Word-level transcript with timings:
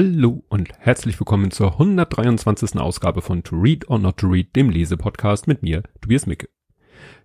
Hallo 0.00 0.44
und 0.48 0.68
herzlich 0.78 1.18
willkommen 1.18 1.50
zur 1.50 1.72
123. 1.72 2.78
Ausgabe 2.78 3.20
von 3.20 3.42
To 3.42 3.56
Read 3.56 3.90
or 3.90 3.98
Not 3.98 4.18
to 4.18 4.28
Read, 4.28 4.54
dem 4.54 4.70
Lesepodcast 4.70 5.48
mit 5.48 5.64
mir, 5.64 5.82
Tobias 6.00 6.24
Micke. 6.24 6.48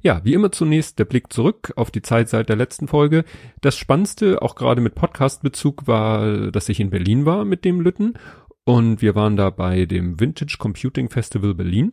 Ja, 0.01 0.21
wie 0.23 0.33
immer 0.33 0.51
zunächst 0.51 0.97
der 0.97 1.05
Blick 1.05 1.31
zurück 1.31 1.71
auf 1.75 1.91
die 1.91 2.01
Zeit 2.01 2.29
seit 2.29 2.49
der 2.49 2.55
letzten 2.55 2.87
Folge. 2.87 3.25
Das 3.61 3.77
Spannendste, 3.77 4.41
auch 4.41 4.55
gerade 4.55 4.81
mit 4.81 4.95
Podcast-Bezug, 4.95 5.85
war, 5.85 6.49
dass 6.49 6.67
ich 6.67 6.79
in 6.79 6.89
Berlin 6.89 7.27
war 7.27 7.45
mit 7.45 7.63
dem 7.63 7.79
Lütten 7.79 8.15
und 8.63 9.03
wir 9.03 9.13
waren 9.13 9.37
da 9.37 9.51
bei 9.51 9.85
dem 9.85 10.19
Vintage 10.19 10.55
Computing 10.57 11.09
Festival 11.09 11.53
Berlin. 11.53 11.91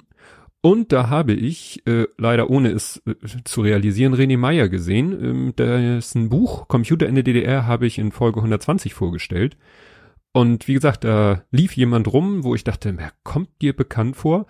Und 0.63 0.93
da 0.93 1.11
habe 1.11 1.35
ich, 1.35 1.87
äh, 1.87 2.07
leider 2.17 2.49
ohne 2.49 2.71
es 2.71 3.03
äh, 3.05 3.17
zu 3.45 3.61
realisieren, 3.61 4.15
René 4.15 4.39
Meyer 4.39 4.71
gesehen. 4.71 5.13
Ähm, 5.13 5.57
dessen 5.57 6.31
Buch 6.31 6.69
Computer 6.69 7.07
in 7.07 7.17
der 7.17 7.25
DDR 7.25 7.67
habe 7.67 7.87
ich 7.87 7.99
in 7.99 8.13
Folge 8.13 8.39
120 8.39 8.95
vorgestellt. 8.95 9.59
Und 10.33 10.69
wie 10.69 10.75
gesagt, 10.75 11.05
da 11.05 11.43
lief 11.51 11.73
jemand 11.77 12.13
rum, 12.13 12.45
wo 12.45 12.55
ich 12.55 12.65
dachte, 12.65 12.97
wer 12.97 13.13
kommt 13.25 13.51
dir 13.61 13.75
bekannt 13.75 14.17
vor? 14.17 14.47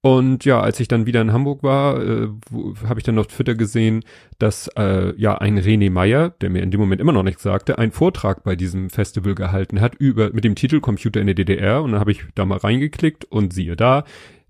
Und 0.00 0.44
ja, 0.44 0.60
als 0.60 0.78
ich 0.78 0.86
dann 0.86 1.06
wieder 1.06 1.20
in 1.20 1.32
Hamburg 1.32 1.64
war, 1.64 2.00
äh, 2.00 2.28
habe 2.86 3.00
ich 3.00 3.04
dann 3.04 3.18
auf 3.18 3.26
Twitter 3.26 3.56
gesehen, 3.56 4.04
dass 4.38 4.68
äh, 4.76 5.12
ja 5.20 5.36
ein 5.38 5.58
René 5.58 5.90
Meyer, 5.90 6.30
der 6.40 6.50
mir 6.50 6.62
in 6.62 6.70
dem 6.70 6.78
Moment 6.78 7.00
immer 7.00 7.12
noch 7.12 7.24
nichts 7.24 7.42
sagte, 7.42 7.78
einen 7.78 7.90
Vortrag 7.90 8.44
bei 8.44 8.54
diesem 8.54 8.90
Festival 8.90 9.34
gehalten 9.34 9.80
hat 9.80 9.96
über 9.96 10.32
mit 10.32 10.44
dem 10.44 10.54
Titel 10.54 10.80
Computer 10.80 11.20
in 11.20 11.26
der 11.26 11.34
DDR. 11.34 11.82
Und 11.82 11.92
dann 11.92 12.00
habe 12.00 12.12
ich 12.12 12.22
da 12.36 12.44
mal 12.44 12.58
reingeklickt 12.58 13.24
und 13.24 13.52
siehe 13.52 13.74
da, 13.74 14.04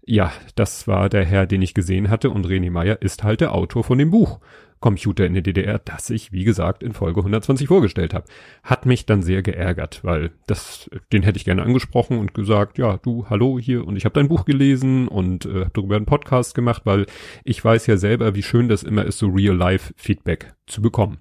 ja, 0.08 0.32
das 0.54 0.88
war 0.88 1.08
der 1.08 1.24
Herr, 1.24 1.46
den 1.46 1.60
ich 1.60 1.74
gesehen 1.74 2.08
hatte 2.08 2.30
und 2.30 2.46
René 2.46 2.70
Meyer 2.70 3.02
ist 3.02 3.24
halt 3.24 3.40
der 3.42 3.54
Autor 3.54 3.84
von 3.84 3.98
dem 3.98 4.10
Buch. 4.10 4.40
Computer 4.80 5.26
in 5.26 5.34
der 5.34 5.42
DDR, 5.42 5.80
das 5.80 6.08
ich, 6.08 6.30
wie 6.30 6.44
gesagt, 6.44 6.84
in 6.84 6.92
Folge 6.92 7.20
120 7.20 7.66
vorgestellt 7.66 8.14
habe. 8.14 8.26
Hat 8.62 8.86
mich 8.86 9.06
dann 9.06 9.22
sehr 9.22 9.42
geärgert, 9.42 10.04
weil 10.04 10.30
das, 10.46 10.88
den 11.12 11.24
hätte 11.24 11.36
ich 11.36 11.44
gerne 11.44 11.64
angesprochen 11.64 12.16
und 12.16 12.32
gesagt, 12.32 12.78
ja, 12.78 12.96
du, 12.96 13.26
hallo 13.28 13.58
hier 13.58 13.84
und 13.84 13.96
ich 13.96 14.04
habe 14.04 14.14
dein 14.14 14.28
Buch 14.28 14.44
gelesen 14.44 15.08
und 15.08 15.46
äh, 15.46 15.64
habe 15.64 15.70
darüber 15.74 15.96
einen 15.96 16.06
Podcast 16.06 16.54
gemacht, 16.54 16.82
weil 16.84 17.06
ich 17.42 17.62
weiß 17.62 17.88
ja 17.88 17.96
selber, 17.96 18.36
wie 18.36 18.44
schön 18.44 18.68
das 18.68 18.84
immer 18.84 19.04
ist, 19.04 19.18
so 19.18 19.26
Real-Life-Feedback 19.26 20.54
zu 20.66 20.80
bekommen. 20.80 21.18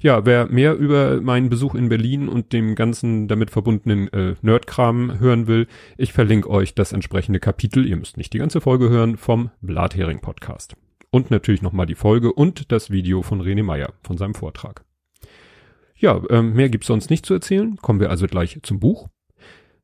Ja, 0.00 0.24
wer 0.24 0.46
mehr 0.46 0.76
über 0.76 1.20
meinen 1.20 1.50
Besuch 1.50 1.74
in 1.74 1.88
Berlin 1.88 2.28
und 2.28 2.52
dem 2.52 2.74
ganzen 2.74 3.28
damit 3.28 3.50
verbundenen 3.50 4.12
äh, 4.12 4.34
Nerdkram 4.42 5.18
hören 5.20 5.46
will, 5.46 5.66
ich 5.98 6.12
verlinke 6.12 6.48
euch 6.48 6.74
das 6.74 6.92
entsprechende 6.92 7.40
Kapitel, 7.40 7.86
ihr 7.86 7.96
müsst 7.96 8.16
nicht 8.16 8.32
die 8.32 8.38
ganze 8.38 8.60
Folge 8.60 8.88
hören, 8.88 9.16
vom 9.16 9.50
Blathering 9.60 10.20
Podcast 10.20 10.76
und 11.10 11.30
natürlich 11.30 11.62
nochmal 11.62 11.86
die 11.86 11.94
Folge 11.94 12.32
und 12.32 12.72
das 12.72 12.90
Video 12.90 13.22
von 13.22 13.42
René 13.42 13.62
Meyer 13.62 13.92
von 14.02 14.16
seinem 14.16 14.34
Vortrag. 14.34 14.84
Ja, 15.96 16.22
ähm, 16.30 16.54
mehr 16.54 16.70
gibt's 16.70 16.86
sonst 16.86 17.10
nicht 17.10 17.26
zu 17.26 17.34
erzählen. 17.34 17.76
Kommen 17.76 18.00
wir 18.00 18.10
also 18.10 18.26
gleich 18.26 18.58
zum 18.62 18.80
Buch. 18.80 19.08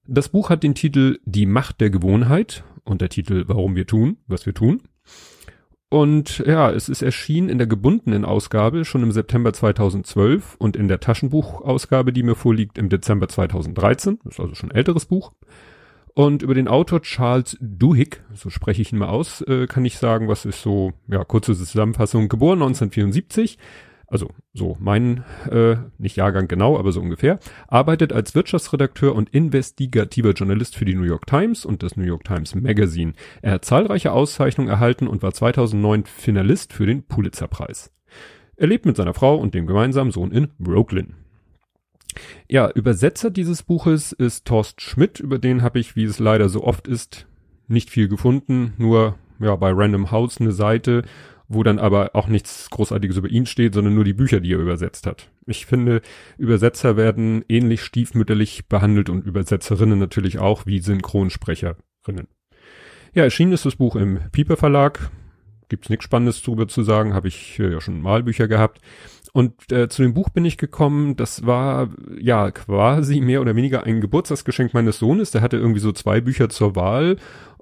Das 0.06 0.30
Buch 0.30 0.50
hat 0.50 0.62
den 0.62 0.74
Titel 0.74 1.18
Die 1.24 1.46
Macht 1.46 1.80
der 1.80 1.90
Gewohnheit 1.90 2.64
und 2.84 3.00
der 3.00 3.08
Titel 3.08 3.44
Warum 3.48 3.76
wir 3.76 3.86
tun, 3.86 4.18
was 4.26 4.46
wir 4.46 4.54
tun. 4.54 4.82
Und 5.88 6.38
ja, 6.38 6.70
es 6.70 6.88
ist 6.88 7.02
erschienen 7.02 7.48
in 7.48 7.58
der 7.58 7.68
gebundenen 7.68 8.24
Ausgabe 8.24 8.84
schon 8.84 9.04
im 9.04 9.12
September 9.12 9.52
2012 9.52 10.56
und 10.58 10.74
in 10.74 10.88
der 10.88 10.98
Taschenbuchausgabe, 10.98 12.12
die 12.12 12.24
mir 12.24 12.34
vorliegt, 12.34 12.76
im 12.76 12.88
Dezember 12.88 13.28
2013. 13.28 14.18
Das 14.24 14.34
ist 14.34 14.40
also 14.40 14.54
schon 14.56 14.70
ein 14.70 14.76
älteres 14.76 15.06
Buch. 15.06 15.32
Und 16.14 16.42
über 16.42 16.54
den 16.54 16.66
Autor 16.66 17.02
Charles 17.02 17.56
Duhigg, 17.60 18.22
so 18.34 18.50
spreche 18.50 18.82
ich 18.82 18.90
ihn 18.90 18.98
mal 18.98 19.08
aus, 19.08 19.42
äh, 19.42 19.66
kann 19.66 19.84
ich 19.84 19.98
sagen, 19.98 20.28
was 20.28 20.44
ist 20.44 20.62
so, 20.62 20.92
ja, 21.08 21.22
kurze 21.24 21.54
Zusammenfassung, 21.54 22.28
geboren 22.28 22.62
1974, 22.62 23.58
also 24.08 24.30
so 24.52 24.76
mein, 24.78 25.24
äh, 25.50 25.76
nicht 25.98 26.16
Jahrgang 26.16 26.48
genau, 26.48 26.78
aber 26.78 26.92
so 26.92 27.00
ungefähr, 27.00 27.38
arbeitet 27.68 28.12
als 28.12 28.34
Wirtschaftsredakteur 28.34 29.14
und 29.14 29.30
investigativer 29.30 30.32
Journalist 30.32 30.76
für 30.76 30.84
die 30.84 30.94
New 30.94 31.04
York 31.04 31.26
Times 31.26 31.64
und 31.64 31.82
das 31.82 31.96
New 31.96 32.04
York 32.04 32.24
Times 32.24 32.54
Magazine. 32.54 33.14
Er 33.42 33.52
hat 33.52 33.64
zahlreiche 33.64 34.12
Auszeichnungen 34.12 34.70
erhalten 34.70 35.08
und 35.08 35.22
war 35.22 35.32
2009 35.32 36.04
Finalist 36.06 36.72
für 36.72 36.86
den 36.86 37.02
Pulitzerpreis. 37.02 37.90
Er 38.56 38.68
lebt 38.68 38.86
mit 38.86 38.96
seiner 38.96 39.14
Frau 39.14 39.36
und 39.36 39.54
dem 39.54 39.66
gemeinsamen 39.66 40.12
Sohn 40.12 40.30
in 40.30 40.48
Brooklyn. 40.58 41.14
Ja, 42.48 42.70
Übersetzer 42.70 43.30
dieses 43.30 43.62
Buches 43.62 44.12
ist 44.12 44.46
Thorst 44.46 44.80
Schmidt, 44.80 45.20
über 45.20 45.38
den 45.38 45.62
habe 45.62 45.78
ich, 45.78 45.96
wie 45.96 46.04
es 46.04 46.18
leider 46.18 46.48
so 46.48 46.64
oft 46.64 46.88
ist, 46.88 47.26
nicht 47.68 47.90
viel 47.90 48.08
gefunden, 48.08 48.72
nur 48.78 49.16
ja 49.38 49.54
bei 49.56 49.70
Random 49.72 50.10
House 50.10 50.40
eine 50.40 50.52
Seite, 50.52 51.02
wo 51.48 51.62
dann 51.62 51.78
aber 51.78 52.10
auch 52.14 52.28
nichts 52.28 52.70
Großartiges 52.70 53.16
über 53.16 53.28
ihn 53.28 53.46
steht, 53.46 53.74
sondern 53.74 53.94
nur 53.94 54.04
die 54.04 54.12
Bücher, 54.12 54.40
die 54.40 54.52
er 54.52 54.58
übersetzt 54.58 55.06
hat. 55.06 55.30
Ich 55.46 55.66
finde, 55.66 56.02
Übersetzer 56.38 56.96
werden 56.96 57.44
ähnlich 57.48 57.82
stiefmütterlich 57.82 58.68
behandelt 58.68 59.08
und 59.10 59.24
Übersetzerinnen 59.24 59.98
natürlich 59.98 60.38
auch 60.38 60.66
wie 60.66 60.80
Synchronsprecherinnen. 60.80 62.28
Ja, 63.14 63.24
erschienen 63.24 63.52
ist 63.52 63.64
das 63.64 63.76
Buch 63.76 63.96
im 63.96 64.20
Pieper 64.32 64.56
Verlag. 64.56 65.10
Gibt's 65.68 65.88
nichts 65.88 66.04
Spannendes 66.04 66.42
drüber 66.42 66.68
zu 66.68 66.82
sagen, 66.82 67.14
habe 67.14 67.28
ich 67.28 67.58
äh, 67.58 67.72
ja 67.72 67.80
schon 67.80 68.00
Malbücher 68.00 68.46
gehabt. 68.46 68.80
Und 69.32 69.70
äh, 69.72 69.88
zu 69.88 70.02
dem 70.02 70.14
Buch 70.14 70.30
bin 70.30 70.44
ich 70.44 70.58
gekommen, 70.58 71.16
das 71.16 71.44
war 71.44 71.90
ja 72.18 72.50
quasi 72.50 73.20
mehr 73.20 73.40
oder 73.40 73.56
weniger 73.56 73.84
ein 73.84 74.00
Geburtstagsgeschenk 74.00 74.74
meines 74.74 74.98
Sohnes. 74.98 75.30
Der 75.30 75.42
hatte 75.42 75.56
irgendwie 75.56 75.80
so 75.80 75.92
zwei 75.92 76.20
Bücher 76.20 76.48
zur 76.48 76.76
Wahl 76.76 77.16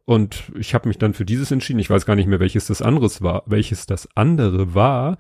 und 0.04 0.52
ich 0.58 0.74
habe 0.74 0.88
mich 0.88 0.98
dann 0.98 1.14
für 1.14 1.24
dieses 1.24 1.50
entschieden. 1.50 1.78
Ich 1.78 1.90
weiß 1.90 2.06
gar 2.06 2.16
nicht 2.16 2.26
mehr, 2.26 2.40
welches 2.40 2.66
das 2.66 2.82
anderes 2.82 3.22
war, 3.22 3.42
welches 3.46 3.86
das 3.86 4.08
andere 4.14 4.74
war. 4.74 5.16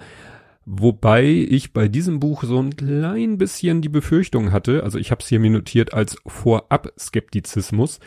Wobei 0.66 1.24
ich 1.24 1.72
bei 1.72 1.88
diesem 1.88 2.20
Buch 2.20 2.44
so 2.44 2.58
ein 2.58 2.74
klein 2.74 3.36
bisschen 3.36 3.82
die 3.82 3.90
Befürchtung 3.90 4.50
hatte, 4.50 4.82
also 4.82 4.98
ich 4.98 5.10
habe 5.10 5.20
es 5.20 5.28
hier 5.28 5.38
mir 5.38 5.50
notiert 5.50 5.92
als 5.92 6.16
Vorab-Skeptizismus, 6.26 8.00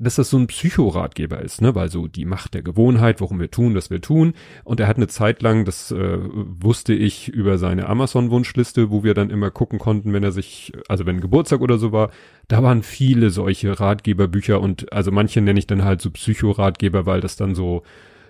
dass 0.00 0.16
das 0.16 0.30
so 0.30 0.38
ein 0.38 0.46
Psychoratgeber 0.46 1.40
ist, 1.40 1.60
ne, 1.60 1.74
weil 1.74 1.90
so 1.90 2.08
die 2.08 2.24
Macht 2.24 2.54
der 2.54 2.62
Gewohnheit, 2.62 3.20
warum 3.20 3.38
wir 3.38 3.50
tun, 3.50 3.74
was 3.74 3.90
wir 3.90 4.00
tun. 4.00 4.32
Und 4.64 4.80
er 4.80 4.88
hat 4.88 4.96
eine 4.96 5.08
Zeit 5.08 5.42
lang, 5.42 5.64
das 5.66 5.90
äh, 5.90 6.18
wusste 6.22 6.94
ich 6.94 7.28
über 7.28 7.58
seine 7.58 7.86
Amazon-Wunschliste, 7.86 8.90
wo 8.90 9.04
wir 9.04 9.12
dann 9.14 9.30
immer 9.30 9.50
gucken 9.50 9.78
konnten, 9.78 10.12
wenn 10.12 10.24
er 10.24 10.32
sich, 10.32 10.72
also 10.88 11.04
wenn 11.04 11.20
Geburtstag 11.20 11.60
oder 11.60 11.78
so 11.78 11.92
war, 11.92 12.10
da 12.48 12.62
waren 12.62 12.82
viele 12.82 13.30
solche 13.30 13.78
Ratgeberbücher 13.78 14.60
und 14.60 14.92
also 14.92 15.12
manche 15.12 15.42
nenne 15.42 15.58
ich 15.58 15.66
dann 15.66 15.84
halt 15.84 16.00
so 16.00 16.10
Psychoratgeber, 16.10 17.04
weil 17.04 17.20
das 17.20 17.36
dann 17.36 17.54
so 17.54 17.82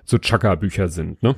so 0.05 0.19
Chaka-Bücher 0.19 0.89
sind, 0.89 1.23
ne? 1.23 1.37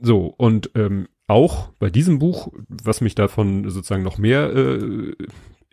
So 0.00 0.34
und 0.36 0.70
ähm, 0.74 1.06
auch 1.28 1.68
bei 1.78 1.90
diesem 1.90 2.18
Buch, 2.18 2.48
was 2.68 3.00
mich 3.00 3.14
davon 3.14 3.68
sozusagen 3.70 4.02
noch 4.02 4.18
mehr 4.18 4.54
äh, 4.54 5.12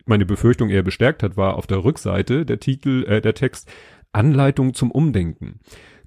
meine 0.06 0.26
Befürchtung 0.26 0.70
eher 0.70 0.84
bestärkt 0.84 1.24
hat, 1.24 1.38
war 1.38 1.56
auf 1.56 1.68
der 1.68 1.84
Rückseite 1.84 2.46
der 2.46 2.60
Titel, 2.60 3.06
äh, 3.08 3.22
der 3.22 3.34
Text 3.34 3.70
Anleitung 4.12 4.74
zum 4.74 4.92
Umdenken. 4.92 5.60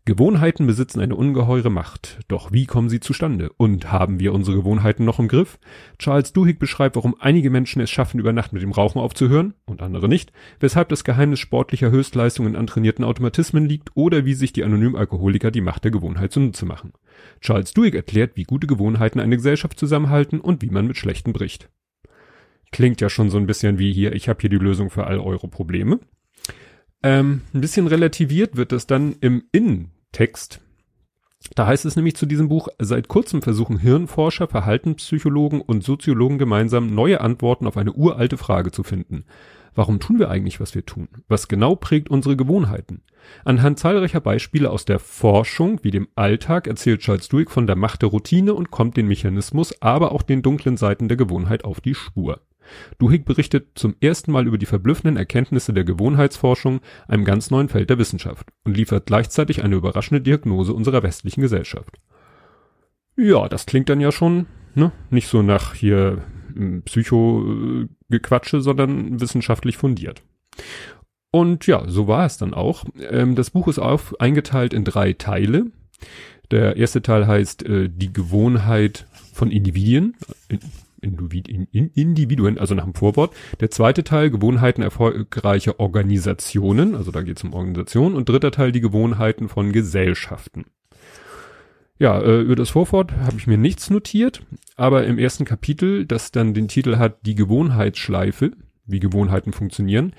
Gewohnheiten 0.09 0.67
besitzen 0.67 1.01
eine 1.01 1.17
ungeheure 1.17 1.69
Macht. 1.69 2.21
Doch 2.29 2.51
wie 2.51 2.65
kommen 2.65 2.89
sie 2.89 2.99
zustande? 2.99 3.51
Und 3.59 3.93
haben 3.93 4.21
wir 4.21 4.33
unsere 4.33 4.57
Gewohnheiten 4.57 5.05
noch 5.05 5.19
im 5.19 5.29
Griff? 5.29 5.59
Charles 5.99 6.33
Duhigg 6.33 6.59
beschreibt, 6.59 6.97
warum 6.97 7.15
einige 7.21 7.51
Menschen 7.51 7.83
es 7.83 7.91
schaffen, 7.91 8.19
über 8.19 8.33
Nacht 8.33 8.55
mit 8.55 8.63
dem 8.63 8.73
Rauchen 8.73 9.03
aufzuhören 9.03 9.53
und 9.67 9.83
andere 9.83 10.09
nicht, 10.09 10.33
weshalb 10.61 10.89
das 10.89 11.05
Geheimnis 11.05 11.41
sportlicher 11.41 11.91
Höchstleistungen 11.91 12.55
in 12.55 12.59
antrainierten 12.59 13.05
Automatismen 13.05 13.67
liegt 13.67 13.91
oder 13.97 14.25
wie 14.25 14.33
sich 14.33 14.55
die 14.55 14.65
anonymen 14.65 14.97
Alkoholiker 14.97 15.51
die 15.51 15.61
Macht 15.61 15.85
der 15.85 15.91
Gewohnheit 15.91 16.33
zunutze 16.33 16.65
machen. 16.65 16.95
Charles 17.43 17.75
Duhigg 17.75 17.95
erklärt, 17.95 18.35
wie 18.35 18.45
gute 18.45 18.67
Gewohnheiten 18.67 19.21
eine 19.21 19.37
Gesellschaft 19.37 19.79
zusammenhalten 19.79 20.41
und 20.41 20.63
wie 20.63 20.71
man 20.71 20.87
mit 20.87 20.97
schlechten 20.97 21.35
bricht. 21.35 21.69
Klingt 22.71 23.01
ja 23.01 23.09
schon 23.09 23.31
so 23.31 23.39
ein 23.39 23.47
bisschen 23.47 23.79
wie 23.79 23.93
hier, 23.93 24.13
ich 24.13 24.29
habe 24.29 24.41
hier 24.41 24.51
die 24.51 24.57
Lösung 24.57 24.91
für 24.91 25.07
all 25.07 25.19
eure 25.19 25.49
Probleme. 25.49 26.01
Ähm, 27.03 27.43
ein 27.55 27.61
bisschen 27.61 27.87
relativiert 27.87 28.57
wird 28.57 28.73
das 28.73 28.87
dann 28.87 29.17
im 29.21 29.45
Innentext. 29.53 30.61
Da 31.55 31.67
heißt 31.67 31.85
es 31.85 31.97
nämlich 31.97 32.17
zu 32.17 32.27
diesem 32.27 32.49
Buch, 32.49 32.69
seit 32.79 33.09
kurzem 33.09 33.43
versuchen 33.43 33.79
Hirnforscher, 33.79 34.49
Verhaltenspsychologen 34.49 35.61
und 35.61 35.85
Soziologen 35.85 36.39
gemeinsam 36.39 36.95
neue 36.95 37.21
Antworten 37.21 37.67
auf 37.67 37.77
eine 37.77 37.93
uralte 37.93 38.37
Frage 38.37 38.73
zu 38.73 38.83
finden. 38.83 39.25
Warum 39.75 40.01
tun 40.01 40.19
wir 40.19 40.29
eigentlich, 40.29 40.59
was 40.59 40.75
wir 40.75 40.85
tun? 40.85 41.09
Was 41.29 41.47
genau 41.47 41.77
prägt 41.77 42.11
unsere 42.11 42.37
Gewohnheiten? 42.37 43.03
Anhand 43.45 43.79
zahlreicher 43.79 44.21
Beispiele 44.21 44.71
aus 44.71 44.85
der 44.85 44.99
Forschung 44.99 45.79
wie 45.85 45.93
dem 45.93 46.09
Alltag 46.17 46.67
erzählt 46.67 47.01
Charles 47.01 47.29
Duhigg 47.29 47.51
von 47.53 47.69
der 47.69 47.77
Macht 47.77 48.03
der 48.03 48.09
Routine 48.09 48.55
und 48.55 48.73
kommt 48.73 48.97
den 48.97 49.07
Mechanismus, 49.07 49.81
aber 49.81 50.11
auch 50.11 50.23
den 50.23 50.43
dunklen 50.43 50.77
Seiten 50.77 51.07
der 51.07 51.17
Gewohnheit 51.17 51.65
auf 51.65 51.81
die 51.81 51.95
Spur. 51.95 52.41
Duhigg 52.99 53.25
berichtet 53.25 53.71
zum 53.75 53.95
ersten 54.01 54.33
Mal 54.33 54.47
über 54.47 54.59
die 54.59 54.67
verblüffenden 54.67 55.17
Erkenntnisse 55.17 55.73
der 55.73 55.85
Gewohnheitsforschung, 55.85 56.81
einem 57.07 57.25
ganz 57.25 57.51
neuen 57.51 57.69
Feld 57.69 57.91
der 57.91 57.99
Wissenschaft, 57.99 58.49
und 58.65 58.77
liefert 58.77 59.07
gleichzeitig 59.07 59.63
eine 59.63 59.77
überraschende 59.77 60.21
Diagnose 60.21 60.73
unserer 60.73 61.03
westlichen 61.03 61.41
Gesellschaft. 61.41 61.99
Ja, 63.17 63.49
das 63.49 63.67
klingt 63.67 63.89
dann 63.89 64.01
ja 64.01 64.13
schon, 64.13 64.47
ne, 64.75 64.93
nicht 65.11 65.29
so 65.29 65.43
nach 65.43 65.75
hier 65.75 66.23
hm, 66.55 66.83
Psycho-Gequatsche, 66.83 68.61
sondern 68.61 69.21
wissenschaftlich 69.21 69.77
fundiert. 69.77 70.23
Und 71.31 71.67
ja, 71.67 71.85
so 71.89 72.09
war 72.09 72.25
es 72.25 72.39
dann 72.39 72.55
auch. 72.55 72.85
Ähm, 73.11 73.35
das 73.35 73.51
Buch 73.51 73.69
ist 73.69 73.79
auf, 73.79 74.19
eingeteilt 74.21 74.73
in 74.73 74.85
drei 74.85 75.13
Teile. 75.13 75.67
Der 76.51 76.77
erste 76.77 77.03
Teil 77.03 77.27
heißt 77.27 77.65
äh, 77.65 77.89
Die 77.91 78.13
Gewohnheit 78.13 79.07
von 79.33 79.51
Individuen 79.51 80.17
Individuen, 81.01 82.59
also 82.59 82.75
nach 82.75 82.85
dem 82.85 82.95
Vorwort. 82.95 83.35
Der 83.61 83.71
zweite 83.71 84.05
Teil, 84.05 84.31
Gewohnheiten 84.31 84.83
erfolgreicher 84.83 85.81
Organisationen, 85.81 86.95
also 86.95 87.11
da 87.11 87.23
geht 87.23 87.39
es 87.39 87.45
um 87.45 87.53
Organisationen. 87.53 88.17
Und 88.17 88.29
dritter 88.29 88.51
Teil, 88.51 88.73
die 88.73 88.81
Gewohnheiten 88.81 89.49
von 89.49 89.73
Gesellschaften. 89.73 90.67
Ja, 91.99 92.21
äh, 92.21 92.41
über 92.43 92.57
das 92.57 92.71
Vorwort 92.71 93.13
habe 93.13 93.39
ich 93.39 93.47
mir 93.47 93.59
nichts 93.59 93.91
notiert, 93.91 94.43
aber 94.77 95.05
im 95.05 95.19
ersten 95.19 95.45
Kapitel, 95.45 96.07
das 96.07 96.31
dann 96.31 96.55
den 96.55 96.69
Titel 96.69 96.97
hat 96.97 97.27
Die 97.27 97.35
Gewohnheitsschleife, 97.35 98.53
wie 98.87 99.01
Gewohnheiten 99.01 99.53
funktionieren, 99.53 100.13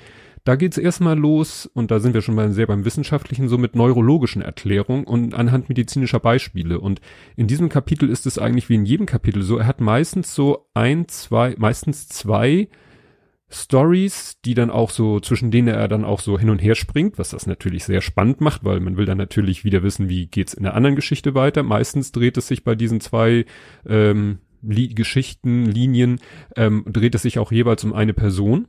da 0.44 0.56
geht's 0.56 0.78
erstmal 0.78 1.18
los, 1.18 1.70
und 1.74 1.92
da 1.92 2.00
sind 2.00 2.14
wir 2.14 2.22
schon 2.22 2.36
mal 2.36 2.52
sehr 2.52 2.68
beim 2.68 2.86
Wissenschaftlichen, 2.86 3.48
so 3.48 3.58
mit 3.58 3.76
neurologischen 3.76 4.42
Erklärungen 4.42 5.04
und 5.04 5.34
anhand 5.34 5.70
medizinischer 5.70 6.20
Beispiele. 6.20 6.80
Und 6.80 7.02
in 7.36 7.48
diesem 7.48 7.70
Kapitel 7.70 8.10
ist 8.10 8.26
es 8.26 8.38
eigentlich 8.38 8.70
wie 8.70 8.76
in 8.76 8.86
jedem 8.86 9.06
Kapitel 9.06 9.42
so, 9.44 9.58
er 9.58 9.68
hat 9.68 9.82
meistens 9.82 10.34
so 10.36 10.68
ein, 10.74 11.08
zwei, 11.08 11.56
meistens 11.58 12.08
zwei 12.08 12.70
Stories, 13.52 14.40
die 14.46 14.54
dann 14.54 14.70
auch 14.70 14.92
so, 14.92 15.20
zwischen 15.20 15.50
denen 15.50 15.70
er 15.70 15.88
dann 15.88 16.06
auch 16.06 16.20
so 16.20 16.38
hin 16.38 16.52
und 16.52 16.60
her 16.60 16.76
springt, 16.76 17.18
was 17.18 17.32
das 17.32 17.48
natürlich 17.48 17.84
sehr 17.84 18.02
spannend 18.02 18.42
macht, 18.42 18.64
weil 18.64 18.80
man 18.80 18.96
will 18.96 19.06
dann 19.06 19.18
natürlich 19.18 19.64
wieder 19.64 19.82
wissen, 19.82 20.08
wie 20.08 20.28
geht's 20.28 20.54
in 20.54 20.64
der 20.64 20.76
anderen 20.76 20.96
Geschichte 20.96 21.34
weiter. 21.34 21.64
Meistens 21.64 22.12
dreht 22.12 22.38
es 22.38 22.48
sich 22.48 22.64
bei 22.64 22.76
diesen 22.76 23.02
zwei 23.02 23.46
ähm, 23.88 24.40
Li 24.62 24.90
Geschichten, 24.90 25.66
Linien, 25.66 26.20
ähm, 26.56 26.86
dreht 26.88 27.16
es 27.16 27.24
sich 27.24 27.40
auch 27.40 27.52
jeweils 27.52 27.84
um 27.84 27.94
eine 27.94 28.14
Person. 28.14 28.68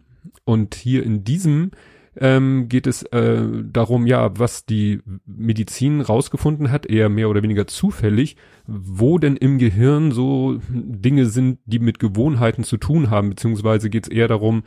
Und 0.50 0.75
hier 0.75 1.05
in 1.05 1.23
diesem 1.23 1.70
ähm, 2.17 2.69
geht 2.69 2.88
es 2.88 3.05
äh, 3.05 3.41
darum, 3.62 4.05
ja, 4.08 4.37
was 4.37 4.67
die 4.67 4.99
Medizin 5.25 6.00
rausgefunden 6.00 6.73
hat, 6.73 6.87
eher 6.87 7.08
mehr 7.08 7.31
oder 7.31 7.44
weniger 7.44 7.69
zufällig, 7.69 8.35
wo 8.67 9.19
denn 9.19 9.37
im 9.37 9.58
Gehirn 9.58 10.11
so 10.11 10.58
Dinge 10.69 11.26
sind, 11.26 11.61
die 11.67 11.79
mit 11.79 12.00
Gewohnheiten 12.00 12.64
zu 12.64 12.79
tun 12.79 13.11
haben, 13.11 13.31
beziehungsweise 13.31 13.91
geht 13.91 14.08
es 14.08 14.11
eher 14.11 14.26
darum, 14.26 14.64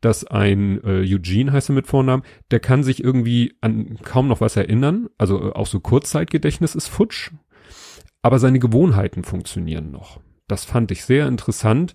dass 0.00 0.24
ein 0.24 0.82
äh, 0.84 1.02
Eugene 1.02 1.52
heißt 1.52 1.68
er 1.68 1.74
mit 1.74 1.86
Vornamen, 1.86 2.22
der 2.50 2.60
kann 2.60 2.82
sich 2.82 3.04
irgendwie 3.04 3.58
an 3.60 3.98
kaum 4.02 4.28
noch 4.28 4.40
was 4.40 4.56
erinnern, 4.56 5.10
also 5.18 5.50
äh, 5.50 5.52
auch 5.52 5.66
so 5.66 5.80
Kurzzeitgedächtnis 5.80 6.74
ist 6.74 6.88
futsch, 6.88 7.30
aber 8.22 8.38
seine 8.38 8.58
Gewohnheiten 8.58 9.22
funktionieren 9.22 9.90
noch. 9.90 10.18
Das 10.48 10.64
fand 10.64 10.90
ich 10.92 11.04
sehr 11.04 11.28
interessant. 11.28 11.94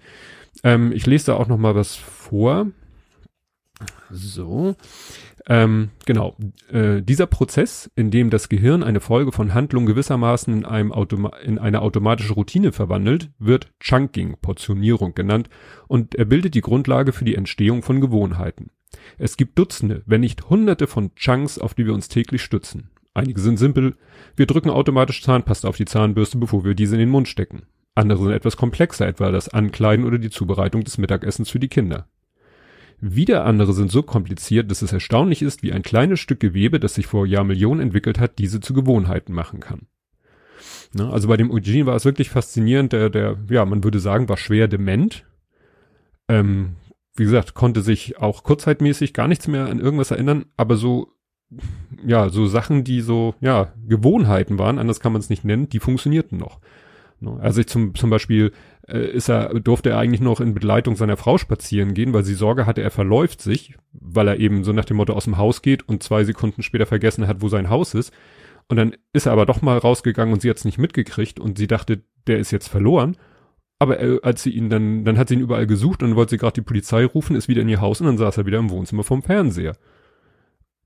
Ähm, 0.63 0.91
ich 0.91 1.07
lese 1.07 1.27
da 1.27 1.33
auch 1.37 1.47
noch 1.47 1.57
mal 1.57 1.73
was 1.73 1.95
vor. 1.95 2.67
So. 4.09 4.75
Ähm, 5.47 5.89
genau. 6.05 6.35
Äh, 6.71 7.01
dieser 7.01 7.25
Prozess, 7.25 7.89
in 7.95 8.11
dem 8.11 8.29
das 8.29 8.49
Gehirn 8.49 8.83
eine 8.83 8.99
Folge 8.99 9.31
von 9.31 9.53
Handlungen 9.53 9.87
gewissermaßen 9.87 10.53
in, 10.53 10.65
einem 10.65 10.91
Automa 10.91 11.31
in 11.43 11.57
eine 11.57 11.81
automatische 11.81 12.33
Routine 12.33 12.71
verwandelt, 12.71 13.29
wird 13.39 13.71
Chunking, 13.79 14.37
Portionierung 14.41 15.15
genannt, 15.15 15.49
und 15.87 16.15
er 16.15 16.25
bildet 16.25 16.53
die 16.53 16.61
Grundlage 16.61 17.13
für 17.13 17.25
die 17.25 17.35
Entstehung 17.35 17.81
von 17.81 18.01
Gewohnheiten. 18.01 18.69
Es 19.17 19.37
gibt 19.37 19.57
Dutzende, 19.57 20.03
wenn 20.05 20.21
nicht 20.21 20.49
Hunderte 20.49 20.87
von 20.87 21.15
Chunks, 21.15 21.57
auf 21.57 21.73
die 21.73 21.85
wir 21.85 21.93
uns 21.93 22.07
täglich 22.07 22.41
stützen. 22.41 22.89
Einige 23.13 23.41
sind 23.41 23.57
simpel. 23.57 23.95
Wir 24.35 24.45
drücken 24.45 24.69
automatisch 24.69 25.21
Zahnpasta 25.23 25.67
auf 25.67 25.77
die 25.77 25.85
Zahnbürste, 25.85 26.37
bevor 26.37 26.63
wir 26.63 26.75
diese 26.75 26.95
in 26.95 26.99
den 26.99 27.09
Mund 27.09 27.27
stecken. 27.27 27.63
Andere 27.93 28.23
sind 28.23 28.31
etwas 28.31 28.55
komplexer, 28.55 29.07
etwa 29.07 29.31
das 29.31 29.49
Ankleiden 29.49 30.05
oder 30.05 30.17
die 30.17 30.29
Zubereitung 30.29 30.83
des 30.83 30.97
Mittagessens 30.97 31.49
für 31.49 31.59
die 31.59 31.67
Kinder. 31.67 32.07
Wieder 33.03 33.45
andere 33.45 33.73
sind 33.73 33.91
so 33.91 34.03
kompliziert, 34.03 34.69
dass 34.69 34.83
es 34.83 34.93
erstaunlich 34.93 35.41
ist, 35.41 35.63
wie 35.63 35.73
ein 35.73 35.81
kleines 35.81 36.19
Stück 36.19 36.39
Gewebe, 36.39 36.79
das 36.79 36.93
sich 36.93 37.07
vor 37.07 37.25
Jahrmillionen 37.25 37.81
entwickelt 37.81 38.19
hat, 38.19 38.37
diese 38.37 38.59
zu 38.59 38.75
Gewohnheiten 38.75 39.33
machen 39.33 39.59
kann. 39.59 39.87
Ne, 40.93 41.09
also 41.11 41.27
bei 41.27 41.35
dem 41.35 41.49
Eugene 41.49 41.87
war 41.87 41.95
es 41.95 42.05
wirklich 42.05 42.29
faszinierend, 42.29 42.93
der, 42.93 43.09
der, 43.09 43.37
ja, 43.49 43.65
man 43.65 43.83
würde 43.83 43.99
sagen, 43.99 44.29
war 44.29 44.37
schwer 44.37 44.67
dement. 44.67 45.25
Ähm, 46.27 46.75
wie 47.15 47.23
gesagt, 47.23 47.55
konnte 47.55 47.81
sich 47.81 48.19
auch 48.19 48.43
kurzzeitmäßig 48.43 49.13
gar 49.13 49.27
nichts 49.27 49.47
mehr 49.47 49.65
an 49.65 49.79
irgendwas 49.79 50.11
erinnern, 50.11 50.45
aber 50.55 50.75
so, 50.75 51.09
ja, 52.05 52.29
so 52.29 52.45
Sachen, 52.45 52.83
die 52.83 53.01
so, 53.01 53.33
ja, 53.41 53.73
Gewohnheiten 53.87 54.59
waren, 54.59 54.77
anders 54.77 54.99
kann 54.99 55.11
man 55.11 55.21
es 55.21 55.29
nicht 55.29 55.43
nennen, 55.43 55.69
die 55.69 55.79
funktionierten 55.79 56.37
noch. 56.37 56.59
Ne, 57.21 57.37
also 57.39 57.61
ich 57.61 57.67
zum, 57.67 57.93
zum 57.93 58.09
Beispiel 58.09 58.51
äh, 58.87 59.11
ist 59.11 59.29
er, 59.29 59.59
durfte 59.59 59.91
er 59.91 59.99
eigentlich 59.99 60.21
noch 60.21 60.41
in 60.41 60.55
Begleitung 60.55 60.95
seiner 60.95 61.17
Frau 61.17 61.37
spazieren 61.37 61.93
gehen, 61.93 62.13
weil 62.13 62.23
sie 62.23 62.33
Sorge 62.33 62.65
hatte, 62.65 62.81
er 62.81 62.89
verläuft 62.89 63.41
sich, 63.41 63.75
weil 63.93 64.27
er 64.27 64.39
eben 64.39 64.63
so 64.63 64.73
nach 64.73 64.85
dem 64.85 64.97
Motto 64.97 65.13
aus 65.13 65.25
dem 65.25 65.37
Haus 65.37 65.61
geht 65.61 65.87
und 65.87 66.01
zwei 66.01 66.23
Sekunden 66.23 66.63
später 66.63 66.87
vergessen 66.87 67.27
hat, 67.27 67.41
wo 67.41 67.47
sein 67.47 67.69
Haus 67.69 67.93
ist. 67.93 68.11
Und 68.69 68.77
dann 68.77 68.95
ist 69.13 69.27
er 69.27 69.33
aber 69.33 69.45
doch 69.45 69.61
mal 69.61 69.77
rausgegangen 69.77 70.33
und 70.33 70.41
sie 70.41 70.49
hat 70.49 70.57
es 70.57 70.65
nicht 70.65 70.79
mitgekriegt 70.79 71.39
und 71.39 71.57
sie 71.59 71.67
dachte, 71.67 72.01
der 72.25 72.39
ist 72.39 72.51
jetzt 72.51 72.69
verloren. 72.69 73.17
Aber 73.77 73.97
er, 73.97 74.19
als 74.23 74.41
sie 74.41 74.51
ihn 74.51 74.69
dann, 74.69 75.05
dann 75.05 75.17
hat 75.17 75.29
sie 75.29 75.35
ihn 75.35 75.41
überall 75.41 75.67
gesucht 75.67 76.01
und 76.01 76.15
wollte 76.15 76.31
sie 76.31 76.37
gerade 76.37 76.53
die 76.53 76.61
Polizei 76.61 77.05
rufen, 77.05 77.35
ist 77.35 77.47
wieder 77.47 77.61
in 77.61 77.69
ihr 77.69 77.81
Haus 77.81 78.01
und 78.01 78.07
dann 78.07 78.17
saß 78.17 78.37
er 78.37 78.45
wieder 78.45 78.59
im 78.59 78.69
Wohnzimmer 78.71 79.03
vom 79.03 79.21
Fernseher. 79.21 79.75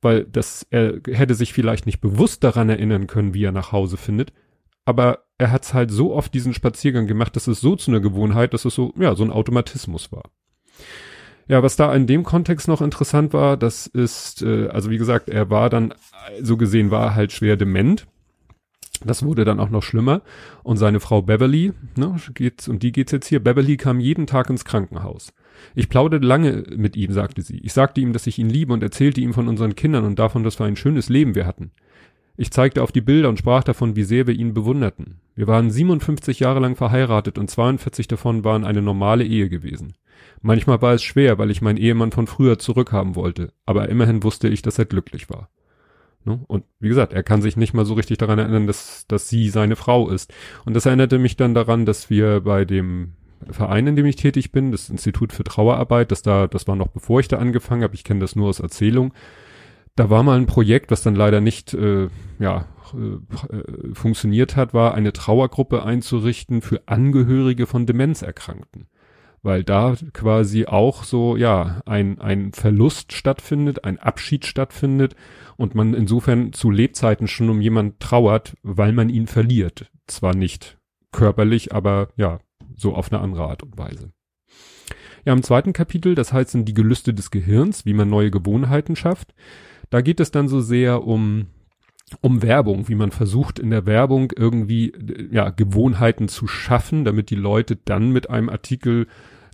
Weil 0.02 0.26
das, 0.26 0.68
er 0.70 1.00
hätte 1.08 1.36
sich 1.36 1.54
vielleicht 1.54 1.86
nicht 1.86 2.02
bewusst 2.02 2.44
daran 2.44 2.70
erinnern 2.70 3.08
können, 3.08 3.34
wie 3.34 3.44
er 3.44 3.52
nach 3.52 3.72
Hause 3.72 3.98
findet, 3.98 4.34
aber 4.86 5.26
er 5.38 5.52
hat's 5.52 5.74
halt 5.74 5.92
so 5.92 6.14
oft 6.14 6.34
diesen 6.34 6.54
Spaziergang 6.54 7.08
gemacht, 7.08 7.36
dass 7.36 7.48
es 7.48 7.60
so 7.60 7.76
zu 7.76 7.92
einer 7.92 8.00
Gewohnheit, 8.00 8.54
dass 8.54 8.66
es 8.66 8.76
so, 8.76 8.94
ja, 8.98 9.16
so 9.16 9.24
ein 9.24 9.32
Automatismus 9.32 10.12
war. 10.12 10.24
Ja, 11.48 11.62
was 11.62 11.76
da 11.76 11.94
in 11.94 12.08
dem 12.08 12.24
Kontext 12.24 12.68
noch 12.68 12.82
interessant 12.82 13.34
war, 13.34 13.58
das 13.58 13.88
ist, 13.88 14.42
äh, 14.42 14.68
also 14.68 14.90
wie 14.90 14.98
gesagt, 14.98 15.30
er 15.30 15.50
war 15.50 15.70
dann, 15.70 15.94
so 16.42 16.58
gesehen 16.58 16.90
war 16.90 17.14
halt 17.14 17.32
schwer 17.32 17.56
dement. 17.56 18.08
Das 19.04 19.24
wurde 19.24 19.46
dann 19.46 19.60
auch 19.60 19.70
noch 19.70 19.84
schlimmer. 19.84 20.22
Und 20.64 20.78
seine 20.78 21.00
Frau 21.00 21.22
Beverly, 21.22 21.74
ne, 21.98 22.16
geht's, 22.34 22.68
um 22.68 22.80
die 22.80 22.92
geht's 22.92 23.12
jetzt 23.12 23.28
hier. 23.28 23.44
Beverly 23.44 23.78
kam 23.78 24.00
jeden 24.00 24.26
Tag 24.26 24.50
ins 24.50 24.66
Krankenhaus. 24.66 25.34
Ich 25.76 25.90
plauderte 25.90 26.26
lange 26.26 26.64
mit 26.76 26.96
ihm, 26.96 27.12
sagte 27.12 27.42
sie. 27.42 27.60
Ich 27.60 27.74
sagte 27.74 28.02
ihm, 28.02 28.14
dass 28.14 28.26
ich 28.26 28.40
ihn 28.40 28.50
liebe 28.50 28.74
und 28.74 28.82
erzählte 28.82 29.22
ihm 29.22 29.34
von 29.34 29.48
unseren 29.48 29.76
Kindern 29.76 30.06
und 30.06 30.18
davon, 30.18 30.44
dass 30.44 30.60
wir 30.60 30.66
ein 30.66 30.78
schönes 30.78 31.10
Leben 31.10 31.36
wir 31.36 31.46
hatten. 31.46 31.72
Ich 32.38 32.52
zeigte 32.52 32.84
auf 32.84 32.92
die 32.92 33.02
Bilder 33.02 33.30
und 33.30 33.40
sprach 33.40 33.64
davon, 33.64 33.96
wie 33.96 34.04
sehr 34.04 34.28
wir 34.28 34.34
ihn 34.34 34.54
bewunderten. 34.54 35.20
Wir 35.36 35.48
waren 35.48 35.72
57 35.72 36.40
Jahre 36.40 36.60
lang 36.60 36.76
verheiratet 36.76 37.38
und 37.38 37.50
42 37.50 38.08
davon 38.08 38.44
waren 38.44 38.66
eine 38.66 38.82
normale 38.82 39.24
Ehe 39.24 39.50
gewesen. 39.50 39.94
Manchmal 40.42 40.82
war 40.82 40.94
es 40.94 41.04
schwer, 41.04 41.38
weil 41.38 41.52
ich 41.52 41.62
meinen 41.62 41.78
Ehemann 41.78 42.12
von 42.12 42.28
früher 42.28 42.60
zurückhaben 42.60 43.16
wollte, 43.16 43.54
aber 43.66 43.90
immerhin 43.90 44.24
wusste 44.24 44.48
ich, 44.48 44.62
dass 44.62 44.78
er 44.78 44.86
glücklich 44.86 45.30
war. 45.30 45.50
Ne? 46.26 46.40
Und 46.48 46.66
wie 46.80 46.90
gesagt, 46.90 47.14
er 47.14 47.24
kann 47.24 47.42
sich 47.42 47.56
nicht 47.56 47.74
mal 47.74 47.86
so 47.86 47.94
richtig 47.94 48.18
daran 48.18 48.40
erinnern, 48.40 48.68
dass, 48.68 49.06
dass 49.08 49.30
sie 49.30 49.50
seine 49.50 49.76
Frau 49.76 50.10
ist. 50.10 50.34
Und 50.66 50.74
das 50.74 50.86
erinnerte 50.86 51.20
mich 51.20 51.38
dann 51.38 51.54
daran, 51.54 51.86
dass 51.86 52.10
wir 52.10 52.42
bei 52.42 52.66
dem 52.66 53.14
Verein, 53.50 53.88
in 53.88 53.96
dem 53.96 54.06
ich 54.06 54.16
tätig 54.16 54.52
bin, 54.52 54.72
das 54.72 54.90
Institut 54.90 55.34
für 55.34 55.44
Trauerarbeit, 55.44 56.12
das 56.12 56.22
da, 56.22 56.48
das 56.48 56.68
war 56.68 56.76
noch 56.76 56.88
bevor 56.88 57.20
ich 57.20 57.28
da 57.28 57.38
angefangen 57.38 57.84
habe, 57.84 57.96
ich 57.96 58.04
kenne 58.04 58.20
das 58.22 58.36
nur 58.36 58.50
aus 58.50 58.60
Erzählung, 58.60 59.14
da 59.96 60.10
war 60.10 60.24
mal 60.24 60.38
ein 60.38 60.46
Projekt, 60.46 60.92
was 60.92 61.02
dann 61.02 61.16
leider 61.16 61.42
nicht 61.42 61.74
äh, 61.74 62.10
ja, 62.40 62.66
äh, 62.94 63.94
funktioniert 63.94 64.56
hat, 64.56 64.74
war 64.74 64.94
eine 64.94 65.14
Trauergruppe 65.14 65.84
einzurichten 65.84 66.62
für 66.62 66.88
Angehörige 66.88 67.66
von 67.66 67.86
Demenzerkrankten. 67.86 68.88
Weil 69.42 69.64
da 69.64 69.96
quasi 70.12 70.66
auch 70.66 71.04
so, 71.04 71.38
ja, 71.38 71.82
ein, 71.86 72.20
ein 72.20 72.52
Verlust 72.52 73.14
stattfindet, 73.14 73.86
ein 73.86 74.00
Abschied 74.00 74.46
stattfindet 74.46 75.16
und 75.56 75.76
man 75.76 75.94
insofern 75.94 76.52
zu 76.52 76.72
Lebzeiten 76.72 77.28
schon 77.28 77.50
um 77.50 77.62
jemand 77.62 78.00
trauert, 78.00 78.56
weil 78.64 78.92
man 78.92 79.10
ihn 79.10 79.28
verliert. 79.28 79.92
Zwar 80.08 80.36
nicht 80.36 80.78
körperlich, 81.12 81.74
aber 81.74 82.10
ja, 82.18 82.40
so 82.76 82.96
auf 82.96 83.12
eine 83.12 83.22
andere 83.22 83.48
Art 83.48 83.64
und 83.64 83.78
Weise. 83.78 84.12
Ja, 85.26 85.34
im 85.34 85.44
zweiten 85.44 85.74
Kapitel, 85.74 86.16
das 86.16 86.34
heißt 86.34 86.52
sind 86.52 86.66
die 86.68 86.74
Gelüste 86.74 87.14
des 87.14 87.32
Gehirns, 87.32 87.86
wie 87.86 87.94
man 87.94 88.10
neue 88.10 88.32
Gewohnheiten 88.32 88.96
schafft. 88.96 89.34
Da 89.90 90.02
geht 90.02 90.20
es 90.20 90.32
dann 90.32 90.48
so 90.48 90.62
sehr 90.62 91.06
um 91.06 91.48
um 92.22 92.44
Werbung, 92.44 92.88
wie 92.88 92.96
man 92.96 93.12
versucht 93.12 93.58
in 93.58 93.72
der 93.72 93.88
Werbung 93.88 94.32
irgendwie 94.36 94.94
ja 95.32 95.50
Gewohnheiten 95.50 96.28
zu 96.28 96.48
schaffen, 96.48 97.04
damit 97.04 97.32
die 97.32 97.36
Leute 97.36 97.78
dann 97.78 98.12
mit 98.12 98.30
einem 98.30 98.50
Artikel 98.50 99.08